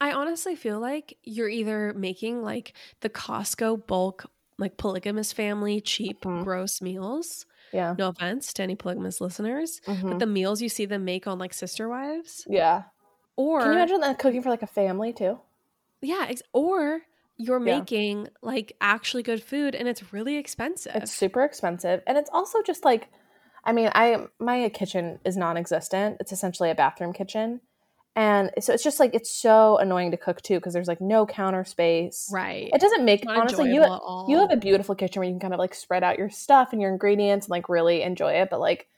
I 0.00 0.12
honestly 0.12 0.54
feel 0.56 0.78
like 0.80 1.16
you're 1.22 1.48
either 1.48 1.94
making 1.94 2.42
like 2.42 2.74
the 3.00 3.08
Costco 3.08 3.86
bulk, 3.86 4.26
like 4.58 4.76
polygamous 4.76 5.32
family, 5.32 5.80
cheap, 5.80 6.20
Mhm. 6.22 6.44
gross 6.44 6.82
meals. 6.82 7.46
Yeah. 7.72 7.94
No 7.98 8.08
offense 8.08 8.52
to 8.54 8.62
any 8.62 8.74
polygamous 8.76 9.20
listeners, 9.20 9.80
Mhm. 9.86 10.10
but 10.10 10.18
the 10.18 10.26
meals 10.26 10.60
you 10.60 10.68
see 10.68 10.84
them 10.84 11.04
make 11.04 11.26
on 11.26 11.38
like 11.38 11.54
Sister 11.54 11.88
Wives, 11.88 12.44
Yeah. 12.48 12.82
or 13.36 13.60
Can 13.60 13.68
you 13.70 13.74
imagine 13.78 14.00
that 14.00 14.18
cooking 14.18 14.42
for 14.42 14.50
like 14.50 14.62
a 14.62 14.66
family 14.66 15.12
too? 15.14 15.40
yeah, 16.02 16.26
ex- 16.28 16.42
or 16.52 17.00
you're 17.36 17.60
Yeah. 17.60 17.80
making 17.80 18.28
like 18.42 18.76
actually 18.80 19.22
good 19.22 19.42
food 19.42 19.74
and 19.74 19.88
it's 19.88 20.12
really 20.12 20.36
expensive. 20.36 20.96
It's 20.96 21.12
super 21.12 21.42
expensive, 21.42 22.02
and 22.06 22.16
it's 22.16 22.30
also 22.32 22.62
just 22.62 22.84
like, 22.84 23.08
I 23.64 23.72
mean, 23.72 23.90
I 23.94 24.26
my 24.38 24.68
kitchen 24.68 25.18
is 25.24 25.36
non-existent. 25.36 26.18
It's 26.20 26.32
essentially 26.32 26.70
a 26.70 26.74
bathroom 26.74 27.12
kitchen, 27.12 27.60
and 28.14 28.50
so 28.60 28.72
it's 28.72 28.84
just 28.84 29.00
like 29.00 29.14
it's 29.14 29.30
so 29.30 29.78
annoying 29.78 30.10
to 30.12 30.16
cook 30.16 30.42
too 30.42 30.56
because 30.56 30.72
there's 30.72 30.88
like 30.88 31.00
no 31.00 31.26
counter 31.26 31.64
space. 31.64 32.30
right. 32.32 32.70
It 32.72 32.80
doesn't 32.80 33.04
make 33.04 33.24
honestly 33.26 33.72
you 33.72 33.84
you 34.28 34.38
have 34.38 34.52
a 34.52 34.56
beautiful 34.56 34.94
kitchen 34.94 35.20
where 35.20 35.28
you 35.28 35.32
can 35.34 35.40
kind 35.40 35.54
of 35.54 35.58
like 35.60 35.74
spread 35.74 36.04
out 36.04 36.18
your 36.18 36.30
stuff 36.30 36.72
and 36.72 36.80
your 36.80 36.90
ingredients 36.90 37.46
and 37.46 37.50
like 37.50 37.68
really 37.68 38.02
enjoy 38.02 38.32
it, 38.34 38.48
but 38.50 38.60
like 38.60 38.88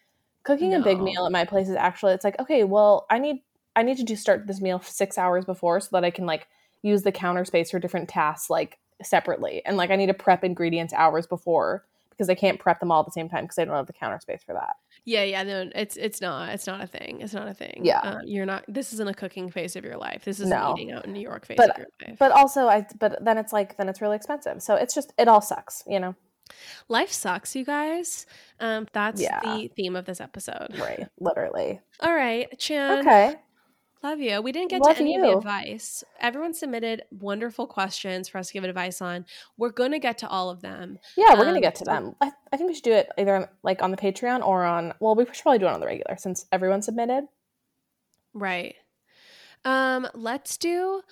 cooking 0.44 0.74
a 0.74 0.80
big 0.80 1.00
meal 1.00 1.26
at 1.26 1.32
my 1.32 1.44
place 1.44 1.68
is 1.68 1.76
actually 1.76 2.12
it's 2.12 2.24
like 2.24 2.38
okay, 2.40 2.64
well 2.64 3.06
I 3.10 3.18
need 3.18 3.42
I 3.74 3.82
need 3.82 3.96
to 3.98 4.04
do 4.04 4.16
start 4.16 4.46
this 4.46 4.60
meal 4.60 4.80
six 4.80 5.18
hours 5.18 5.44
before 5.44 5.80
so 5.80 5.88
that 5.92 6.04
I 6.04 6.10
can 6.10 6.26
like 6.26 6.48
use 6.86 7.02
the 7.02 7.12
counter 7.12 7.44
space 7.44 7.70
for 7.70 7.78
different 7.78 8.08
tasks 8.08 8.48
like 8.50 8.78
separately 9.02 9.62
and 9.66 9.76
like 9.76 9.90
I 9.90 9.96
need 9.96 10.06
to 10.06 10.14
prep 10.14 10.42
ingredients 10.44 10.94
hours 10.94 11.26
before 11.26 11.84
because 12.10 12.30
I 12.30 12.34
can't 12.34 12.58
prep 12.58 12.80
them 12.80 12.90
all 12.90 13.00
at 13.00 13.06
the 13.06 13.12
same 13.12 13.28
time 13.28 13.44
because 13.44 13.58
I 13.58 13.66
don't 13.66 13.74
have 13.74 13.86
the 13.86 13.92
counter 13.92 14.18
space 14.20 14.42
for 14.42 14.54
that. 14.54 14.76
yeah, 15.04 15.22
yeah, 15.22 15.42
no, 15.42 15.70
it's 15.74 15.98
it's 15.98 16.22
not, 16.22 16.48
it's 16.48 16.66
not 16.66 16.80
a 16.80 16.86
thing. 16.86 17.20
It's 17.20 17.34
not 17.34 17.46
a 17.46 17.52
thing. 17.52 17.80
Yeah. 17.84 17.98
Uh, 18.00 18.18
you're 18.24 18.46
not. 18.46 18.64
This 18.68 18.94
isn't 18.94 19.06
a 19.06 19.12
cooking 19.12 19.50
phase 19.50 19.76
of 19.76 19.84
your 19.84 19.98
life. 19.98 20.24
This 20.24 20.40
is 20.40 20.48
No. 20.48 20.74
eating 20.74 20.92
out 20.92 21.04
in 21.04 21.12
New 21.12 21.20
York 21.20 21.44
phase 21.44 21.58
But- 21.58 21.72
of 21.72 21.76
your 21.78 21.86
life. 22.06 22.16
But 22.18 22.32
also 22.32 22.68
I 22.68 22.86
but 22.98 23.22
then 23.22 23.36
it's 23.36 23.52
like 23.52 23.76
then 23.76 23.90
it's 23.90 24.00
really 24.00 24.16
expensive. 24.16 24.62
So 24.62 24.76
it's 24.76 24.94
just 24.94 25.12
it 25.18 25.28
all 25.28 25.42
sucks, 25.42 25.82
you 25.86 26.00
know. 26.00 26.14
Life 26.88 27.10
sucks, 27.12 27.54
you 27.54 27.64
guys. 27.66 28.24
Um, 28.60 28.86
that's 28.94 29.20
Yeah. 29.20 29.40
the 29.42 29.68
theme 29.76 29.94
of 29.96 30.06
this 30.06 30.20
episode. 30.22 30.78
Right. 30.78 31.06
Literally. 31.18 31.80
All 32.00 32.14
right, 32.14 32.46
Chan. 32.58 33.00
Okay. 33.00 33.34
Love 34.06 34.20
you. 34.20 34.40
We 34.40 34.52
didn't 34.52 34.70
get 34.70 34.82
Love 34.82 34.94
to 34.96 35.00
any 35.02 35.16
of 35.16 35.22
the 35.22 35.28
you. 35.30 35.38
advice. 35.38 36.04
Everyone 36.20 36.54
submitted 36.54 37.02
wonderful 37.10 37.66
questions 37.66 38.28
for 38.28 38.38
us 38.38 38.46
to 38.46 38.52
give 38.52 38.62
advice 38.62 39.02
on. 39.02 39.26
We're 39.56 39.70
going 39.70 39.90
to 39.90 39.98
get 39.98 40.18
to 40.18 40.28
all 40.28 40.48
of 40.48 40.60
them. 40.60 41.00
Yeah, 41.16 41.30
we're 41.34 41.44
gonna 41.44 41.54
Um, 41.56 41.60
get 41.60 41.74
to 41.76 41.84
them. 41.84 42.14
I, 42.20 42.30
I 42.52 42.56
think 42.56 42.68
we 42.68 42.74
should 42.74 42.84
do 42.84 42.92
it 42.92 43.08
either 43.18 43.34
on, 43.34 43.48
like 43.64 43.82
on 43.82 43.90
the 43.90 43.96
Patreon 43.96 44.46
or 44.46 44.64
on. 44.64 44.92
Well, 45.00 45.16
we 45.16 45.24
should 45.24 45.42
probably 45.42 45.58
do 45.58 45.66
it 45.66 45.72
on 45.72 45.80
the 45.80 45.86
regular 45.86 46.16
since 46.18 46.46
everyone 46.52 46.82
submitted. 46.82 47.24
Right. 48.32 48.76
Um, 49.64 50.06
let's 50.14 50.56
do 50.56 51.02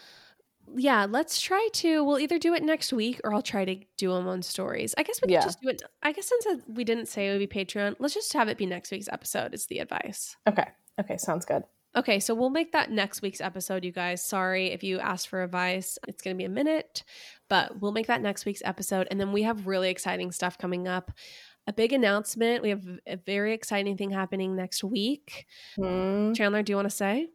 yeah, 0.77 1.05
let's 1.11 1.41
try 1.41 1.69
to 1.75 2.05
we'll 2.05 2.21
either 2.21 2.39
do 2.39 2.55
it 2.55 2.63
next 2.63 2.93
week 2.93 3.21
or 3.25 3.35
I'll 3.35 3.43
try 3.43 3.65
to 3.65 3.77
do 3.97 4.13
them 4.13 4.29
on 4.29 4.41
stories. 4.43 4.95
I 4.97 5.03
guess 5.03 5.21
we 5.21 5.33
Yeah. 5.33 5.41
can 5.41 5.49
just 5.49 5.61
do 5.61 5.69
it 5.69 5.83
I 6.03 6.13
guess 6.13 6.29
since 6.29 6.63
we 6.69 6.85
didn't 6.85 7.07
say 7.07 7.29
it 7.29 7.33
would 7.39 7.51
be 7.51 7.65
Patreon, 7.65 7.97
let's 7.99 8.15
just 8.15 8.33
have 8.35 8.49
it 8.49 8.57
be 8.57 8.67
next 8.67 8.93
week's 8.93 9.09
episode 9.11 9.53
is 9.53 9.67
the 9.67 9.81
advice. 9.81 10.37
Okay. 10.47 10.69
Okay. 11.01 11.17
Sounds 11.19 11.45
good. 11.45 11.65
Okay, 11.97 12.19
so 12.19 12.35
we'll 12.35 12.51
make 12.51 12.73
that 12.73 12.91
next 12.91 13.23
week's 13.23 13.41
episode, 13.41 13.85
you 13.85 13.93
guys. 13.93 14.25
Sorry 14.25 14.73
if 14.73 14.83
you 14.83 14.99
asked 14.99 15.29
for 15.29 15.43
advice. 15.43 15.97
It's 16.09 16.23
going 16.23 16.35
to 16.37 16.39
be 16.39 16.45
a 16.45 16.49
minute, 16.49 17.05
but 17.49 17.81
we'll 17.81 17.93
make 17.93 18.09
that 18.09 18.21
next 18.21 18.45
week's 18.45 18.63
episode. 18.65 19.07
And 19.11 19.21
then 19.21 19.33
we 19.33 19.43
have 19.43 19.67
really 19.67 19.91
exciting 19.91 20.33
stuff 20.33 20.59
coming 20.59 20.89
up. 20.89 21.13
A 21.67 21.73
big 21.73 21.93
announcement. 21.93 22.63
We 22.63 22.71
have 22.71 22.85
a 23.07 23.17
very 23.17 23.55
exciting 23.55 23.97
thing 23.97 24.11
happening 24.11 24.57
next 24.57 24.83
week. 24.83 25.47
Hmm. 25.77 26.33
Chanler, 26.33 26.65
do 26.65 26.73
you 26.73 26.77
want 26.77 26.91
to 26.91 26.95
say? 26.95 27.29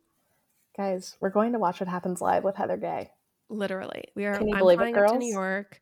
Guys, 0.75 1.15
we're 1.19 1.29
going 1.29 1.53
to 1.53 1.59
watch 1.59 1.79
what 1.79 1.89
happens 1.89 2.21
live 2.21 2.43
with 2.43 2.55
Heather 2.55 2.77
Gay. 2.77 3.09
Literally, 3.49 4.05
we 4.15 4.25
are. 4.25 4.37
Can 4.37 4.47
you 4.47 4.55
I'm 4.55 4.59
believe 4.59 4.79
it, 4.79 4.83
flying 4.83 4.97
up 4.97 5.07
to 5.07 5.17
New 5.17 5.33
girls? 5.33 5.33
York. 5.33 5.79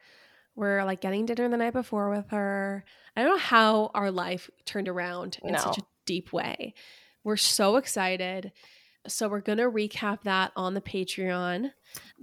We're 0.56 0.84
like 0.86 1.02
getting 1.02 1.26
dinner 1.26 1.50
the 1.50 1.58
night 1.58 1.74
before 1.74 2.10
with 2.10 2.30
her. 2.30 2.86
I 3.16 3.22
don't 3.22 3.32
know 3.32 3.38
how 3.38 3.92
our 3.94 4.10
life 4.12 4.50
turned 4.66 4.88
around 4.88 5.38
in 5.44 5.58
such 5.58 5.80
a 5.80 5.84
deep 6.06 6.32
way. 6.32 6.74
We're 7.28 7.36
so 7.36 7.76
excited. 7.76 8.54
So 9.06 9.28
we're 9.28 9.42
going 9.42 9.58
to 9.58 9.70
recap 9.70 10.22
that 10.24 10.54
on 10.56 10.74
the 10.76 10.80
Patreon. 10.80 11.72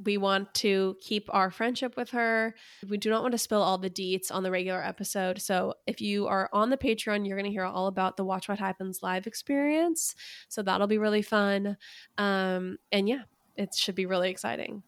We 0.03 0.17
want 0.17 0.55
to 0.55 0.97
keep 1.03 1.29
our 1.29 1.51
friendship 1.51 1.95
with 1.95 2.09
her. 2.13 2.55
We 2.89 2.97
do 2.97 3.11
not 3.11 3.21
want 3.21 3.33
to 3.33 3.39
spill 3.39 3.61
all 3.61 3.77
the 3.77 3.91
deets 3.91 4.33
on 4.33 4.43
the 4.43 4.51
regular 4.51 4.83
episode. 4.83 5.43
So 5.43 5.75
if 5.87 6.01
you 6.01 6.27
are 6.27 6.49
on 6.55 6.71
the 6.71 6.79
Patreon, 6.79 7.29
you're 7.29 7.37
going 7.37 7.45
to 7.45 7.53
hear 7.53 7.65
all 7.65 7.87
about 7.87 8.17
the 8.17 8.25
Watch 8.25 8.49
What 8.49 8.59
Happens 8.59 9.01
live 9.03 9.27
experience. 9.27 10.15
So 10.49 10.63
that'll 10.63 10.87
be 10.87 10.97
really 10.97 11.21
fun. 11.21 11.77
Um, 12.17 12.79
and 12.91 13.07
yeah, 13.07 13.25
it 13.57 13.75
should 13.75 13.97
be 13.97 14.07
really 14.07 14.31
exciting. 14.31 14.85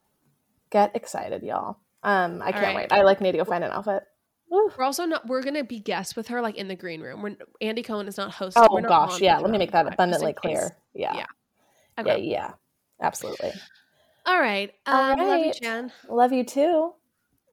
Get 0.71 0.97
excited, 0.97 1.43
y'all. 1.43 1.77
Um, 2.03 2.41
I 2.41 2.47
All 2.47 2.53
can't 2.53 2.65
right. 2.65 2.77
wait. 2.77 2.93
I 2.93 3.03
like 3.03 3.21
need 3.21 3.33
to 3.33 3.39
go 3.39 3.45
find 3.45 3.63
an 3.63 3.71
outfit. 3.71 4.03
We're 4.77 4.85
also 4.85 5.05
not. 5.05 5.27
We're 5.27 5.43
gonna 5.43 5.65
be 5.65 5.81
guests 5.81 6.17
with 6.17 6.29
her, 6.29 6.41
like 6.41 6.57
in 6.57 6.69
the 6.69 6.77
green 6.77 7.01
room. 7.01 7.23
We're 7.23 7.37
Andy 7.61 7.83
Cohen 7.83 8.09
is 8.09 8.17
not 8.17 8.33
hosting. 8.33 8.63
Oh 8.69 8.79
not 8.79 8.89
gosh, 8.89 9.21
yeah. 9.21 9.39
Let 9.39 9.51
me 9.51 9.59
make 9.59 9.73
that 9.73 9.87
abundantly 9.87 10.31
in 10.31 10.35
case. 10.35 10.41
clear. 10.59 10.77
Yeah. 10.95 11.15
Yeah. 11.15 11.27
Yeah. 11.99 12.03
Okay. 12.03 12.23
Yeah. 12.25 12.53
Absolutely. 13.01 13.53
All 14.25 14.41
right. 14.41 14.73
All 14.87 15.13
Um, 15.13 15.19
Love 15.19 15.39
you, 15.39 15.45
right. 15.47 15.55
Chan. 15.55 15.93
Love 16.09 16.33
you 16.33 16.45
too. 16.45 16.93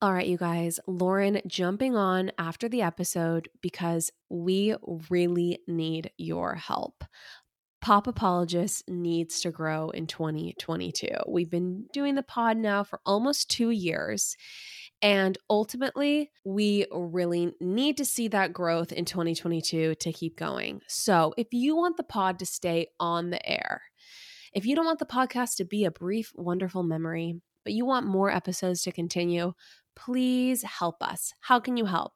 All 0.01 0.13
right, 0.13 0.27
you 0.27 0.37
guys. 0.37 0.79
Lauren 0.85 1.39
jumping 1.47 1.95
on 1.95 2.31
after 2.37 2.67
the 2.67 2.81
episode 2.81 3.47
because 3.61 4.11
we 4.29 4.75
really 5.09 5.59
need 5.67 6.11
your 6.17 6.55
help. 6.55 7.05
Pop 7.79 8.07
Apologist 8.07 8.89
needs 8.89 9.41
to 9.41 9.51
grow 9.51 9.89
in 9.89 10.07
2022. 10.07 11.07
We've 11.27 11.49
been 11.49 11.85
doing 11.93 12.15
the 12.15 12.23
pod 12.23 12.57
now 12.57 12.83
for 12.83 12.99
almost 13.05 13.49
two 13.49 13.69
years. 13.69 14.35
And 15.03 15.37
ultimately, 15.49 16.31
we 16.45 16.85
really 16.89 17.51
need 17.59 17.97
to 17.97 18.05
see 18.05 18.29
that 18.29 18.53
growth 18.53 18.93
in 18.93 19.03
2022 19.03 19.95
to 19.95 20.13
keep 20.13 20.37
going. 20.37 20.79
So, 20.87 21.33
if 21.37 21.47
you 21.51 21.75
want 21.75 21.97
the 21.97 22.03
pod 22.03 22.39
to 22.39 22.45
stay 22.45 22.87
on 23.01 23.29
the 23.29 23.45
air, 23.47 23.81
if 24.53 24.65
you 24.65 24.77
don't 24.77 24.85
want 24.85 24.99
the 24.99 25.05
podcast 25.05 25.57
to 25.57 25.65
be 25.65 25.83
a 25.83 25.91
brief, 25.91 26.31
wonderful 26.35 26.83
memory, 26.83 27.41
but 27.65 27.73
you 27.73 27.85
want 27.85 28.07
more 28.07 28.31
episodes 28.31 28.81
to 28.83 28.93
continue, 28.93 29.51
please 29.93 30.63
help 30.63 31.03
us. 31.03 31.33
How 31.41 31.59
can 31.59 31.75
you 31.75 31.85
help? 31.85 32.13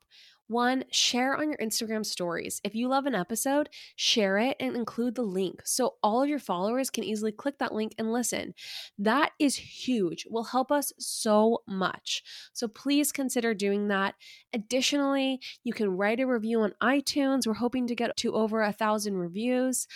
One, 0.48 0.86
share 0.92 1.36
on 1.36 1.50
your 1.50 1.58
Instagram 1.58 2.06
stories. 2.06 2.62
If 2.64 2.74
you 2.74 2.88
love 2.88 3.06
an 3.06 3.16
episode, 3.16 3.70
share 3.96 4.38
it 4.38 4.56
and 4.60 4.76
include 4.76 5.16
the 5.16 5.24
link 5.24 5.62
so 5.66 5.96
all 6.02 6.24
of 6.24 6.30
your 6.30 6.40
followers 6.40 6.90
can 6.90 7.04
easily 7.04 7.34
click 7.34 7.58
that 7.60 7.74
link 7.74 7.94
and 7.98 8.14
listen. 8.14 8.54
That 8.98 9.32
is 9.40 9.56
huge, 9.56 10.26
will 10.30 10.46
help 10.46 10.72
us 10.72 10.94
so 10.98 11.64
much. 11.68 12.24
So 12.54 12.68
please 12.68 13.12
consider 13.12 13.54
doing 13.54 13.90
that. 13.90 14.16
Additionally, 14.54 15.42
you 15.64 15.74
can 15.74 15.98
write 15.98 16.22
a 16.22 16.28
review 16.28 16.62
on 16.62 16.74
iTunes. 16.82 17.46
We're 17.46 17.54
hoping 17.54 17.88
to 17.88 17.96
get 17.96 18.16
to 18.18 18.34
over 18.34 18.62
a 18.62 18.72
thousand 18.72 19.18
reviews. 19.18 19.88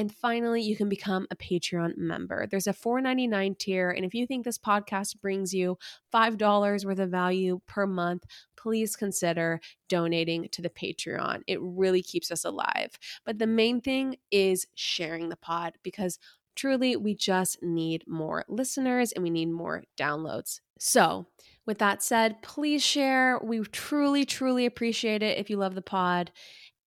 And 0.00 0.10
finally, 0.10 0.62
you 0.62 0.76
can 0.76 0.88
become 0.88 1.26
a 1.30 1.36
Patreon 1.36 1.98
member. 1.98 2.46
There's 2.46 2.66
a 2.66 2.72
$4.99 2.72 3.58
tier. 3.58 3.90
And 3.90 4.02
if 4.02 4.14
you 4.14 4.26
think 4.26 4.46
this 4.46 4.56
podcast 4.56 5.20
brings 5.20 5.52
you 5.52 5.76
$5 6.10 6.84
worth 6.86 6.98
of 6.98 7.10
value 7.10 7.60
per 7.66 7.86
month, 7.86 8.24
please 8.56 8.96
consider 8.96 9.60
donating 9.90 10.48
to 10.52 10.62
the 10.62 10.70
Patreon. 10.70 11.42
It 11.46 11.60
really 11.60 12.02
keeps 12.02 12.30
us 12.30 12.46
alive. 12.46 12.98
But 13.26 13.38
the 13.38 13.46
main 13.46 13.82
thing 13.82 14.16
is 14.30 14.66
sharing 14.74 15.28
the 15.28 15.36
pod 15.36 15.74
because 15.82 16.18
truly 16.56 16.96
we 16.96 17.14
just 17.14 17.62
need 17.62 18.02
more 18.08 18.46
listeners 18.48 19.12
and 19.12 19.22
we 19.22 19.28
need 19.28 19.50
more 19.50 19.84
downloads. 19.98 20.60
So, 20.78 21.26
with 21.66 21.76
that 21.80 22.02
said, 22.02 22.40
please 22.40 22.82
share. 22.82 23.38
We 23.44 23.60
truly, 23.64 24.24
truly 24.24 24.64
appreciate 24.64 25.22
it 25.22 25.36
if 25.36 25.50
you 25.50 25.58
love 25.58 25.74
the 25.74 25.82
pod. 25.82 26.32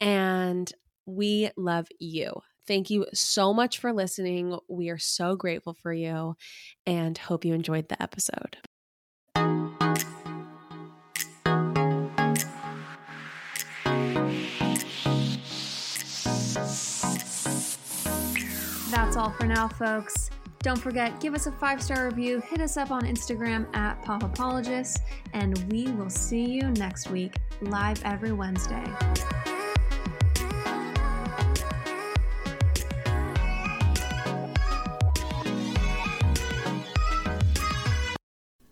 And 0.01 0.73
we 1.05 1.51
love 1.55 1.87
you. 1.99 2.41
Thank 2.67 2.89
you 2.89 3.05
so 3.13 3.53
much 3.53 3.79
for 3.79 3.91
listening. 3.91 4.57
We 4.69 4.89
are 4.89 4.97
so 4.97 5.35
grateful 5.35 5.73
for 5.73 5.93
you 5.93 6.35
and 6.85 7.17
hope 7.17 7.43
you 7.43 7.53
enjoyed 7.53 7.89
the 7.89 8.01
episode. 8.01 8.57
That's 18.91 19.17
all 19.17 19.31
for 19.31 19.45
now, 19.45 19.67
folks. 19.67 20.29
Don't 20.59 20.79
forget, 20.79 21.19
give 21.19 21.33
us 21.35 21.45
a 21.45 21.51
five 21.51 21.83
star 21.83 22.05
review, 22.07 22.39
hit 22.39 22.61
us 22.61 22.77
up 22.77 22.89
on 22.89 23.01
Instagram 23.03 23.67
at 23.75 24.01
Pop 24.03 24.23
Apologists, 24.23 24.97
and 25.33 25.57
we 25.69 25.91
will 25.91 26.09
see 26.09 26.45
you 26.45 26.61
next 26.71 27.09
week, 27.09 27.35
live 27.61 28.01
every 28.05 28.31
Wednesday. 28.31 28.85